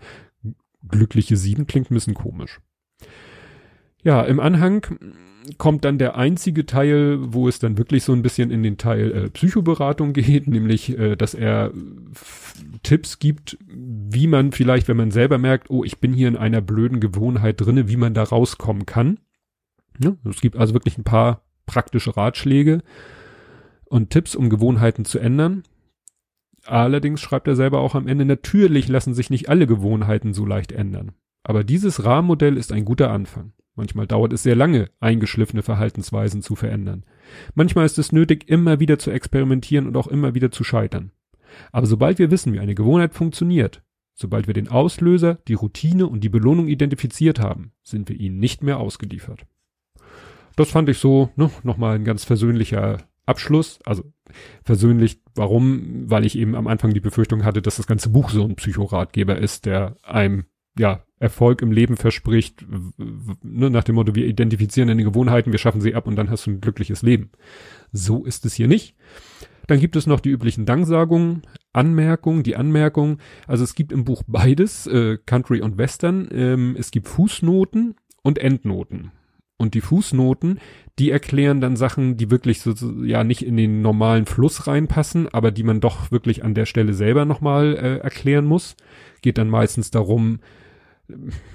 glückliche 0.87 1.39
Sieben 1.39 1.67
klingt 1.67 1.91
ein 1.91 1.95
bisschen 1.95 2.13
komisch. 2.13 2.61
Ja, 4.05 4.23
im 4.23 4.39
Anhang 4.39 4.87
kommt 5.59 5.85
dann 5.85 5.99
der 5.99 6.17
einzige 6.17 6.67
Teil, 6.67 7.19
wo 7.21 7.49
es 7.49 7.59
dann 7.59 7.77
wirklich 7.77 8.05
so 8.05 8.13
ein 8.13 8.23
bisschen 8.23 8.51
in 8.51 8.63
den 8.63 8.79
Teil 8.79 9.13
äh, 9.13 9.31
Psychoberatung 9.31 10.13
geht, 10.15 10.47
nämlich, 10.47 10.97
äh, 10.99 11.17
dass 11.17 11.35
er 11.35 11.73
Tipps 12.83 13.19
gibt, 13.19 13.59
wie 13.67 14.27
man 14.27 14.53
vielleicht, 14.53 14.89
wenn 14.89 14.97
man 14.97 15.11
selber 15.11 15.39
merkt, 15.39 15.71
oh, 15.71 15.85
ich 15.85 15.99
bin 15.99 16.13
hier 16.13 16.29
in 16.29 16.37
einer 16.37 16.61
blöden 16.61 17.01
Gewohnheit 17.01 17.61
drinne, 17.61 17.89
wie 17.89 17.97
man 17.97 18.15
da 18.15 18.23
rauskommen 18.23 18.87
kann. 18.87 19.19
Ja, 19.99 20.15
es 20.29 20.41
gibt 20.41 20.57
also 20.57 20.75
wirklich 20.75 20.99
ein 20.99 21.05
paar 21.05 21.43
praktische 21.67 22.17
Ratschläge 22.17 22.83
und 23.87 24.11
Tipps, 24.11 24.35
um 24.35 24.51
Gewohnheiten 24.51 25.05
zu 25.05 25.19
ändern. 25.19 25.63
Allerdings 26.67 27.21
schreibt 27.21 27.47
er 27.47 27.57
selber 27.57 27.81
auch 27.81 27.95
am 27.95 28.09
Ende, 28.09 28.25
natürlich 28.25 28.89
lassen 28.89 29.15
sich 29.15 29.31
nicht 29.31 29.49
alle 29.49 29.67
Gewohnheiten 29.67 30.35
so 30.35 30.47
leicht 30.47 30.73
ändern. 30.73 31.13
Aber 31.43 31.63
dieses 31.63 32.05
Rahmenmodell 32.05 32.57
ist 32.57 32.73
ein 32.73 32.85
guter 32.87 33.11
Anfang. 33.11 33.53
Manchmal 33.77 34.07
dauert 34.07 34.33
es 34.33 34.45
sehr 34.45 34.55
lange, 34.55 34.91
eingeschliffene 35.01 35.63
Verhaltensweisen 35.63 36.43
zu 36.43 36.55
verändern. 36.55 37.05
Manchmal 37.55 37.87
ist 37.87 37.99
es 37.99 38.13
nötig, 38.13 38.49
immer 38.49 38.79
wieder 38.79 38.99
zu 38.99 39.11
experimentieren 39.11 39.87
und 39.87 39.97
auch 39.97 40.07
immer 40.07 40.35
wieder 40.35 40.51
zu 40.51 40.63
scheitern. 40.63 41.11
Aber 41.73 41.87
sobald 41.87 42.19
wir 42.19 42.31
wissen, 42.31 42.53
wie 42.53 42.61
eine 42.61 42.75
Gewohnheit 42.75 43.15
funktioniert, 43.15 43.83
sobald 44.15 44.47
wir 44.47 44.55
den 44.55 44.69
Auslöser, 44.69 45.39
die 45.49 45.55
Routine 45.55 46.07
und 46.07 46.23
die 46.23 46.29
Belohnung 46.29 46.69
identifiziert 46.69 47.41
haben, 47.41 47.73
sind 47.83 48.09
wir 48.09 48.19
ihnen 48.19 48.39
nicht 48.39 48.63
mehr 48.63 48.79
ausgeliefert. 48.79 49.45
Das 50.57 50.71
fand 50.71 50.89
ich 50.89 50.99
so 50.99 51.31
ne, 51.35 51.51
nochmal 51.65 51.97
ein 51.97 52.05
ganz 52.05 52.25
versöhnlicher 52.25 52.99
Abschluss. 53.27 53.81
Also 53.85 54.05
versöhnlich, 54.65 55.21
warum? 55.35 56.09
Weil 56.09 56.25
ich 56.25 56.39
eben 56.39 56.55
am 56.55 56.69
Anfang 56.69 56.95
die 56.95 57.01
Befürchtung 57.01 57.45
hatte, 57.45 57.63
dass 57.63 57.77
das 57.77 57.89
ganze 57.89 58.11
Buch 58.11 58.31
so 58.31 58.45
ein 58.45 58.57
Psychoratgeber 58.57 59.37
ist, 59.37 59.67
der 59.67 59.97
einem 60.03 60.45
ja 60.79 61.05
Erfolg 61.19 61.63
im 61.63 61.73
Leben 61.73 61.97
verspricht, 61.97 62.67
ne, 62.99 63.71
nach 63.71 63.85
dem 63.85 63.95
Motto, 63.95 64.15
wir 64.15 64.27
identifizieren 64.27 64.89
deine 64.89 65.05
Gewohnheiten, 65.05 65.53
wir 65.53 65.59
schaffen 65.59 65.81
sie 65.81 65.95
ab 65.95 66.07
und 66.07 66.17
dann 66.17 66.31
hast 66.31 66.47
du 66.47 66.51
ein 66.51 66.61
glückliches 66.61 67.03
Leben. 67.03 67.31
So 67.93 68.25
ist 68.25 68.45
es 68.45 68.55
hier 68.55 68.69
nicht. 68.69 68.95
Dann 69.67 69.81
gibt 69.81 69.97
es 69.97 70.07
noch 70.07 70.21
die 70.21 70.31
üblichen 70.31 70.67
Danksagungen, 70.67 71.43
Anmerkungen, 71.73 72.43
die 72.43 72.57
Anmerkung. 72.57 73.19
Also 73.47 73.65
es 73.65 73.75
gibt 73.75 73.93
im 73.93 74.05
Buch 74.05 74.23
beides, 74.27 74.87
äh, 74.87 75.19
Country 75.25 75.63
und 75.63 75.79
Western. 75.79 76.29
Ähm, 76.31 76.77
es 76.79 76.91
gibt 76.91 77.09
Fußnoten 77.09 77.95
und 78.23 78.39
Endnoten. 78.39 79.13
Und 79.57 79.75
die 79.75 79.81
Fußnoten, 79.81 80.59
die 80.99 81.11
erklären 81.11 81.61
dann 81.61 81.77
Sachen, 81.77 82.17
die 82.17 82.31
wirklich 82.31 82.61
so, 82.61 82.75
ja 83.03 83.25
nicht 83.25 83.47
in 83.47 83.57
den 83.57 83.83
normalen 83.83 84.27
Fluss 84.27 84.67
reinpassen, 84.67 85.29
aber 85.33 85.53
die 85.53 85.63
man 85.63 85.81
doch 85.81 86.11
wirklich 86.11 86.45
an 86.45 86.55
der 86.55 86.67
Stelle 86.67 86.93
selber 86.93 87.25
nochmal 87.25 87.77
äh, 87.77 87.99
erklären 87.99 88.45
muss. 88.45 88.77
Geht 89.23 89.39
dann 89.39 89.49
meistens 89.49 89.91
darum, 89.91 90.41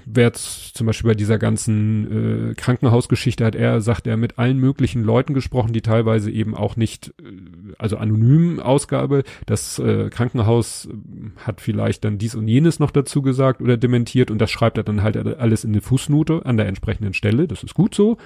wer 0.06 0.34
zum 0.34 0.86
Beispiel 0.86 1.10
bei 1.10 1.16
dieser 1.16 1.39
ganzen 1.39 2.52
äh, 2.52 2.54
Krankenhausgeschichte 2.54 3.43
hat 3.43 3.56
er, 3.56 3.82
sagt 3.82 4.06
er, 4.06 4.16
mit 4.16 4.38
allen 4.38 4.60
möglichen 4.60 5.04
Leuten 5.04 5.34
gesprochen, 5.34 5.74
die 5.74 5.82
teilweise 5.82 6.30
eben 6.30 6.56
auch 6.56 6.76
nicht, 6.76 7.14
äh, 7.20 7.74
also 7.78 7.97
anonym 7.97 8.60
Ausgabe, 8.60 9.24
das 9.47 9.80
äh, 9.80 10.10
Krankenhaus 10.10 10.88
äh, 10.88 11.32
hat 11.38 11.62
vielleicht 11.62 12.06
dann 12.06 12.20
dies 12.20 12.36
und 12.36 12.47
jenes 12.47 12.80
noch 12.80 12.91
dazu 12.91 13.22
gesagt 13.22 13.62
oder 13.62 13.78
dementiert 13.78 14.30
und 14.30 14.39
das 14.39 14.52
schreibt 14.52 14.78
er 14.78 14.84
dann 14.84 15.02
halt 15.02 15.18
alles 15.18 15.64
in 15.64 15.72
eine 15.72 15.82
Fußnote 15.82 16.45
an 16.45 16.58
der 16.58 16.68
entsprechenden 16.68 17.14
Stelle, 17.14 17.47
das 17.47 17.64
ist 17.64 17.74
gut 17.74 17.95
so. 17.95 18.18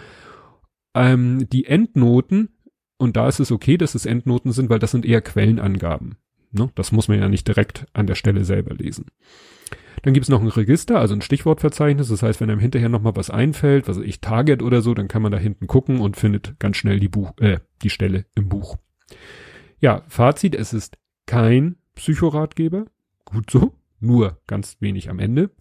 Ähm, 0.93 1.47
die 1.51 1.65
Endnoten, 1.65 2.49
und 2.97 3.15
da 3.15 3.27
ist 3.27 3.39
es 3.39 3.51
okay, 3.51 3.77
dass 3.77 3.95
es 3.95 4.05
Endnoten 4.05 4.51
sind, 4.51 4.69
weil 4.69 4.79
das 4.79 4.91
sind 4.91 5.05
eher 5.05 5.21
Quellenangaben. 5.21 6.17
Ne? 6.51 6.69
Das 6.75 6.91
muss 6.91 7.07
man 7.07 7.19
ja 7.19 7.29
nicht 7.29 7.47
direkt 7.47 7.87
an 7.93 8.07
der 8.07 8.15
Stelle 8.15 8.43
selber 8.43 8.75
lesen. 8.75 9.05
Dann 10.03 10.13
gibt 10.13 10.25
es 10.25 10.29
noch 10.29 10.41
ein 10.41 10.49
Register, 10.49 10.99
also 10.99 11.15
ein 11.15 11.21
Stichwortverzeichnis. 11.21 12.09
Das 12.09 12.23
heißt, 12.23 12.41
wenn 12.41 12.49
einem 12.49 12.59
hinterher 12.59 12.89
nochmal 12.89 13.15
was 13.15 13.29
einfällt, 13.29 13.87
was 13.87 13.97
ich 13.97 14.19
Target 14.19 14.61
oder 14.61 14.81
so, 14.81 14.93
dann 14.93 15.07
kann 15.07 15.21
man 15.21 15.31
da 15.31 15.37
hinten 15.37 15.65
gucken 15.65 15.99
und 15.99 16.17
findet 16.17 16.59
ganz 16.59 16.77
schnell 16.77 16.99
die 16.99 17.07
Buch, 17.07 17.31
äh, 17.39 17.59
die 17.81 17.89
Stelle 17.89 18.25
im 18.35 18.49
Buch. 18.49 18.77
Ja, 19.79 20.03
Fazit, 20.09 20.55
es 20.55 20.73
ist 20.73 20.97
kein 21.25 21.77
Psychoratgeber. 21.95 22.85
Gut 23.23 23.49
so, 23.49 23.73
nur 24.01 24.41
ganz 24.45 24.77
wenig 24.81 25.09
am 25.09 25.19
Ende. 25.19 25.51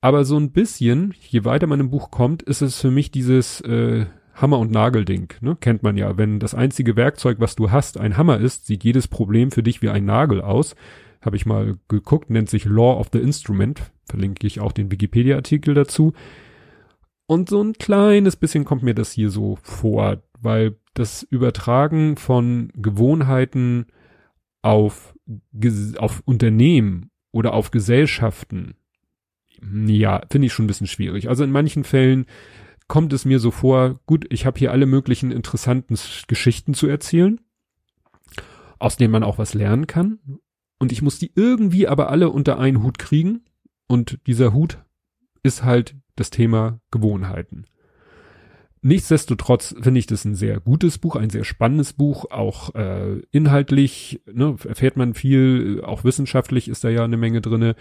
Aber 0.00 0.24
so 0.24 0.38
ein 0.38 0.52
bisschen, 0.52 1.14
je 1.20 1.44
weiter 1.44 1.66
man 1.66 1.78
im 1.78 1.90
Buch 1.90 2.10
kommt, 2.10 2.42
ist 2.42 2.62
es 2.62 2.80
für 2.80 2.90
mich 2.90 3.10
dieses 3.10 3.60
äh, 3.60 4.06
Hammer- 4.34 4.58
und 4.60 4.70
Nagelding. 4.70 5.28
Ne? 5.42 5.56
Kennt 5.60 5.82
man 5.82 5.98
ja. 5.98 6.16
Wenn 6.16 6.40
das 6.40 6.54
einzige 6.54 6.96
Werkzeug, 6.96 7.38
was 7.38 7.54
du 7.54 7.70
hast, 7.70 8.00
ein 8.00 8.16
Hammer 8.16 8.38
ist, 8.38 8.66
sieht 8.66 8.82
jedes 8.82 9.08
Problem 9.08 9.50
für 9.50 9.62
dich 9.62 9.82
wie 9.82 9.90
ein 9.90 10.06
Nagel 10.06 10.40
aus 10.40 10.74
habe 11.22 11.36
ich 11.36 11.46
mal 11.46 11.78
geguckt, 11.88 12.30
nennt 12.30 12.50
sich 12.50 12.64
Law 12.64 12.98
of 12.98 13.08
the 13.12 13.20
Instrument, 13.20 13.92
verlinke 14.04 14.46
ich 14.46 14.60
auch 14.60 14.72
den 14.72 14.90
Wikipedia-Artikel 14.90 15.74
dazu. 15.74 16.12
Und 17.26 17.48
so 17.48 17.62
ein 17.62 17.74
kleines 17.74 18.36
bisschen 18.36 18.64
kommt 18.64 18.82
mir 18.82 18.94
das 18.94 19.12
hier 19.12 19.30
so 19.30 19.56
vor, 19.62 20.22
weil 20.40 20.76
das 20.94 21.22
Übertragen 21.22 22.16
von 22.16 22.70
Gewohnheiten 22.74 23.86
auf, 24.60 25.16
auf 25.96 26.22
Unternehmen 26.26 27.10
oder 27.30 27.54
auf 27.54 27.70
Gesellschaften, 27.70 28.74
ja, 29.86 30.20
finde 30.30 30.46
ich 30.46 30.52
schon 30.52 30.64
ein 30.64 30.68
bisschen 30.68 30.88
schwierig. 30.88 31.28
Also 31.28 31.44
in 31.44 31.52
manchen 31.52 31.84
Fällen 31.84 32.26
kommt 32.88 33.12
es 33.12 33.24
mir 33.24 33.38
so 33.38 33.52
vor, 33.52 34.00
gut, 34.06 34.26
ich 34.28 34.44
habe 34.44 34.58
hier 34.58 34.72
alle 34.72 34.86
möglichen 34.86 35.30
interessanten 35.30 35.96
Geschichten 36.26 36.74
zu 36.74 36.88
erzählen, 36.88 37.40
aus 38.80 38.96
denen 38.96 39.12
man 39.12 39.22
auch 39.22 39.38
was 39.38 39.54
lernen 39.54 39.86
kann 39.86 40.18
und 40.82 40.90
ich 40.90 41.00
muss 41.00 41.20
die 41.20 41.30
irgendwie 41.36 41.86
aber 41.86 42.10
alle 42.10 42.28
unter 42.30 42.58
einen 42.58 42.82
Hut 42.82 42.98
kriegen. 42.98 43.42
Und 43.86 44.18
dieser 44.26 44.52
Hut 44.52 44.78
ist 45.44 45.62
halt 45.62 45.94
das 46.16 46.30
Thema 46.30 46.80
Gewohnheiten. 46.90 47.66
Nichtsdestotrotz 48.80 49.76
finde 49.80 50.00
ich 50.00 50.06
das 50.06 50.24
ein 50.24 50.34
sehr 50.34 50.58
gutes 50.58 50.98
Buch, 50.98 51.14
ein 51.14 51.30
sehr 51.30 51.44
spannendes 51.44 51.92
Buch, 51.92 52.32
auch 52.32 52.74
äh, 52.74 53.20
inhaltlich 53.30 54.22
ne, 54.26 54.56
erfährt 54.66 54.96
man 54.96 55.14
viel, 55.14 55.82
auch 55.84 56.02
wissenschaftlich 56.02 56.66
ist 56.66 56.82
da 56.82 56.88
ja 56.88 57.04
eine 57.04 57.16
Menge 57.16 57.40
drinne 57.40 57.76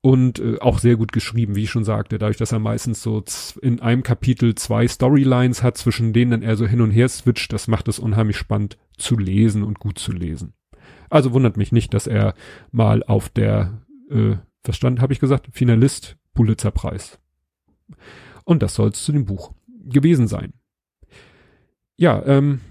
und 0.00 0.38
äh, 0.38 0.60
auch 0.60 0.78
sehr 0.78 0.94
gut 0.94 1.10
geschrieben, 1.10 1.56
wie 1.56 1.64
ich 1.64 1.70
schon 1.70 1.82
sagte, 1.82 2.18
dadurch, 2.18 2.36
dass 2.36 2.52
er 2.52 2.60
meistens 2.60 3.02
so 3.02 3.24
in 3.62 3.80
einem 3.80 4.04
Kapitel 4.04 4.54
zwei 4.54 4.86
Storylines 4.86 5.64
hat, 5.64 5.76
zwischen 5.76 6.12
denen 6.12 6.30
dann 6.30 6.42
er 6.42 6.56
so 6.56 6.68
hin 6.68 6.82
und 6.82 6.92
her 6.92 7.08
switcht, 7.08 7.52
das 7.52 7.66
macht 7.66 7.88
es 7.88 7.98
unheimlich 7.98 8.36
spannend 8.36 8.78
zu 8.96 9.18
lesen 9.18 9.64
und 9.64 9.80
gut 9.80 9.98
zu 9.98 10.12
lesen. 10.12 10.54
Also 11.14 11.32
wundert 11.32 11.56
mich 11.56 11.70
nicht, 11.70 11.94
dass 11.94 12.08
er 12.08 12.34
mal 12.72 13.04
auf 13.04 13.28
der, 13.28 13.82
äh, 14.10 14.34
was 14.64 14.80
habe 14.82 15.12
ich 15.12 15.20
gesagt, 15.20 15.46
Finalist 15.52 16.16
Pulitzerpreis. 16.34 17.20
Und 18.42 18.64
das 18.64 18.74
soll 18.74 18.88
es 18.88 19.04
zu 19.04 19.12
dem 19.12 19.24
Buch 19.24 19.52
gewesen 19.84 20.26
sein. 20.26 20.54
Ja, 21.96 22.20
ähm, 22.26 22.62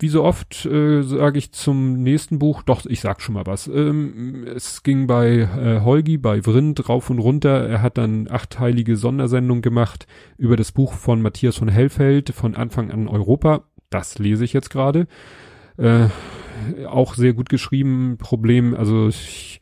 wie 0.00 0.08
so 0.08 0.24
oft 0.24 0.66
äh, 0.66 1.02
sage 1.02 1.38
ich 1.38 1.52
zum 1.52 2.02
nächsten 2.02 2.40
Buch, 2.40 2.64
doch, 2.64 2.84
ich 2.86 3.00
sag 3.00 3.20
schon 3.20 3.34
mal 3.36 3.46
was. 3.46 3.68
Ähm, 3.68 4.48
es 4.52 4.82
ging 4.82 5.06
bei 5.06 5.28
äh, 5.36 5.80
Holgi, 5.82 6.18
bei 6.18 6.42
Vrind 6.42 6.88
rauf 6.88 7.08
und 7.08 7.20
runter. 7.20 7.68
Er 7.68 7.82
hat 7.82 7.98
dann 7.98 8.26
achteilige 8.28 8.96
Sondersendung 8.96 9.62
gemacht 9.62 10.08
über 10.38 10.56
das 10.56 10.72
Buch 10.72 10.94
von 10.94 11.22
Matthias 11.22 11.56
von 11.56 11.68
Hellfeld, 11.68 12.30
von 12.30 12.56
Anfang 12.56 12.90
an 12.90 13.06
Europa. 13.06 13.68
Das 13.90 14.18
lese 14.18 14.44
ich 14.44 14.52
jetzt 14.52 14.70
gerade. 14.70 15.06
Äh, 15.76 16.08
auch 16.86 17.14
sehr 17.14 17.34
gut 17.34 17.48
geschrieben. 17.48 18.16
Problem, 18.18 18.74
also 18.74 19.08
ich 19.08 19.60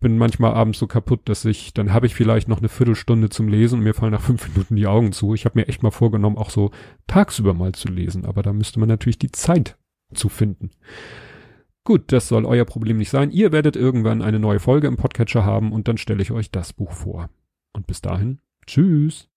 bin 0.00 0.16
manchmal 0.16 0.54
abends 0.54 0.78
so 0.78 0.86
kaputt, 0.86 1.20
dass 1.24 1.44
ich, 1.44 1.74
dann 1.74 1.92
habe 1.92 2.06
ich 2.06 2.14
vielleicht 2.14 2.48
noch 2.48 2.58
eine 2.58 2.68
Viertelstunde 2.68 3.30
zum 3.30 3.48
Lesen 3.48 3.78
und 3.78 3.84
mir 3.84 3.94
fallen 3.94 4.12
nach 4.12 4.22
fünf 4.22 4.48
Minuten 4.48 4.76
die 4.76 4.86
Augen 4.86 5.12
zu. 5.12 5.34
Ich 5.34 5.44
habe 5.44 5.58
mir 5.58 5.68
echt 5.68 5.82
mal 5.82 5.90
vorgenommen, 5.90 6.38
auch 6.38 6.50
so 6.50 6.70
tagsüber 7.06 7.54
mal 7.54 7.72
zu 7.72 7.88
lesen, 7.88 8.24
aber 8.24 8.42
da 8.42 8.52
müsste 8.52 8.78
man 8.78 8.88
natürlich 8.88 9.18
die 9.18 9.32
Zeit 9.32 9.76
zu 10.14 10.28
finden. 10.28 10.70
Gut, 11.84 12.12
das 12.12 12.28
soll 12.28 12.44
euer 12.44 12.64
Problem 12.64 12.98
nicht 12.98 13.10
sein. 13.10 13.30
Ihr 13.30 13.50
werdet 13.50 13.74
irgendwann 13.74 14.22
eine 14.22 14.38
neue 14.38 14.60
Folge 14.60 14.86
im 14.86 14.96
Podcatcher 14.96 15.44
haben 15.44 15.72
und 15.72 15.88
dann 15.88 15.96
stelle 15.96 16.22
ich 16.22 16.30
euch 16.30 16.50
das 16.50 16.72
Buch 16.72 16.92
vor. 16.92 17.30
Und 17.72 17.86
bis 17.86 18.00
dahin, 18.00 18.40
tschüss. 18.66 19.28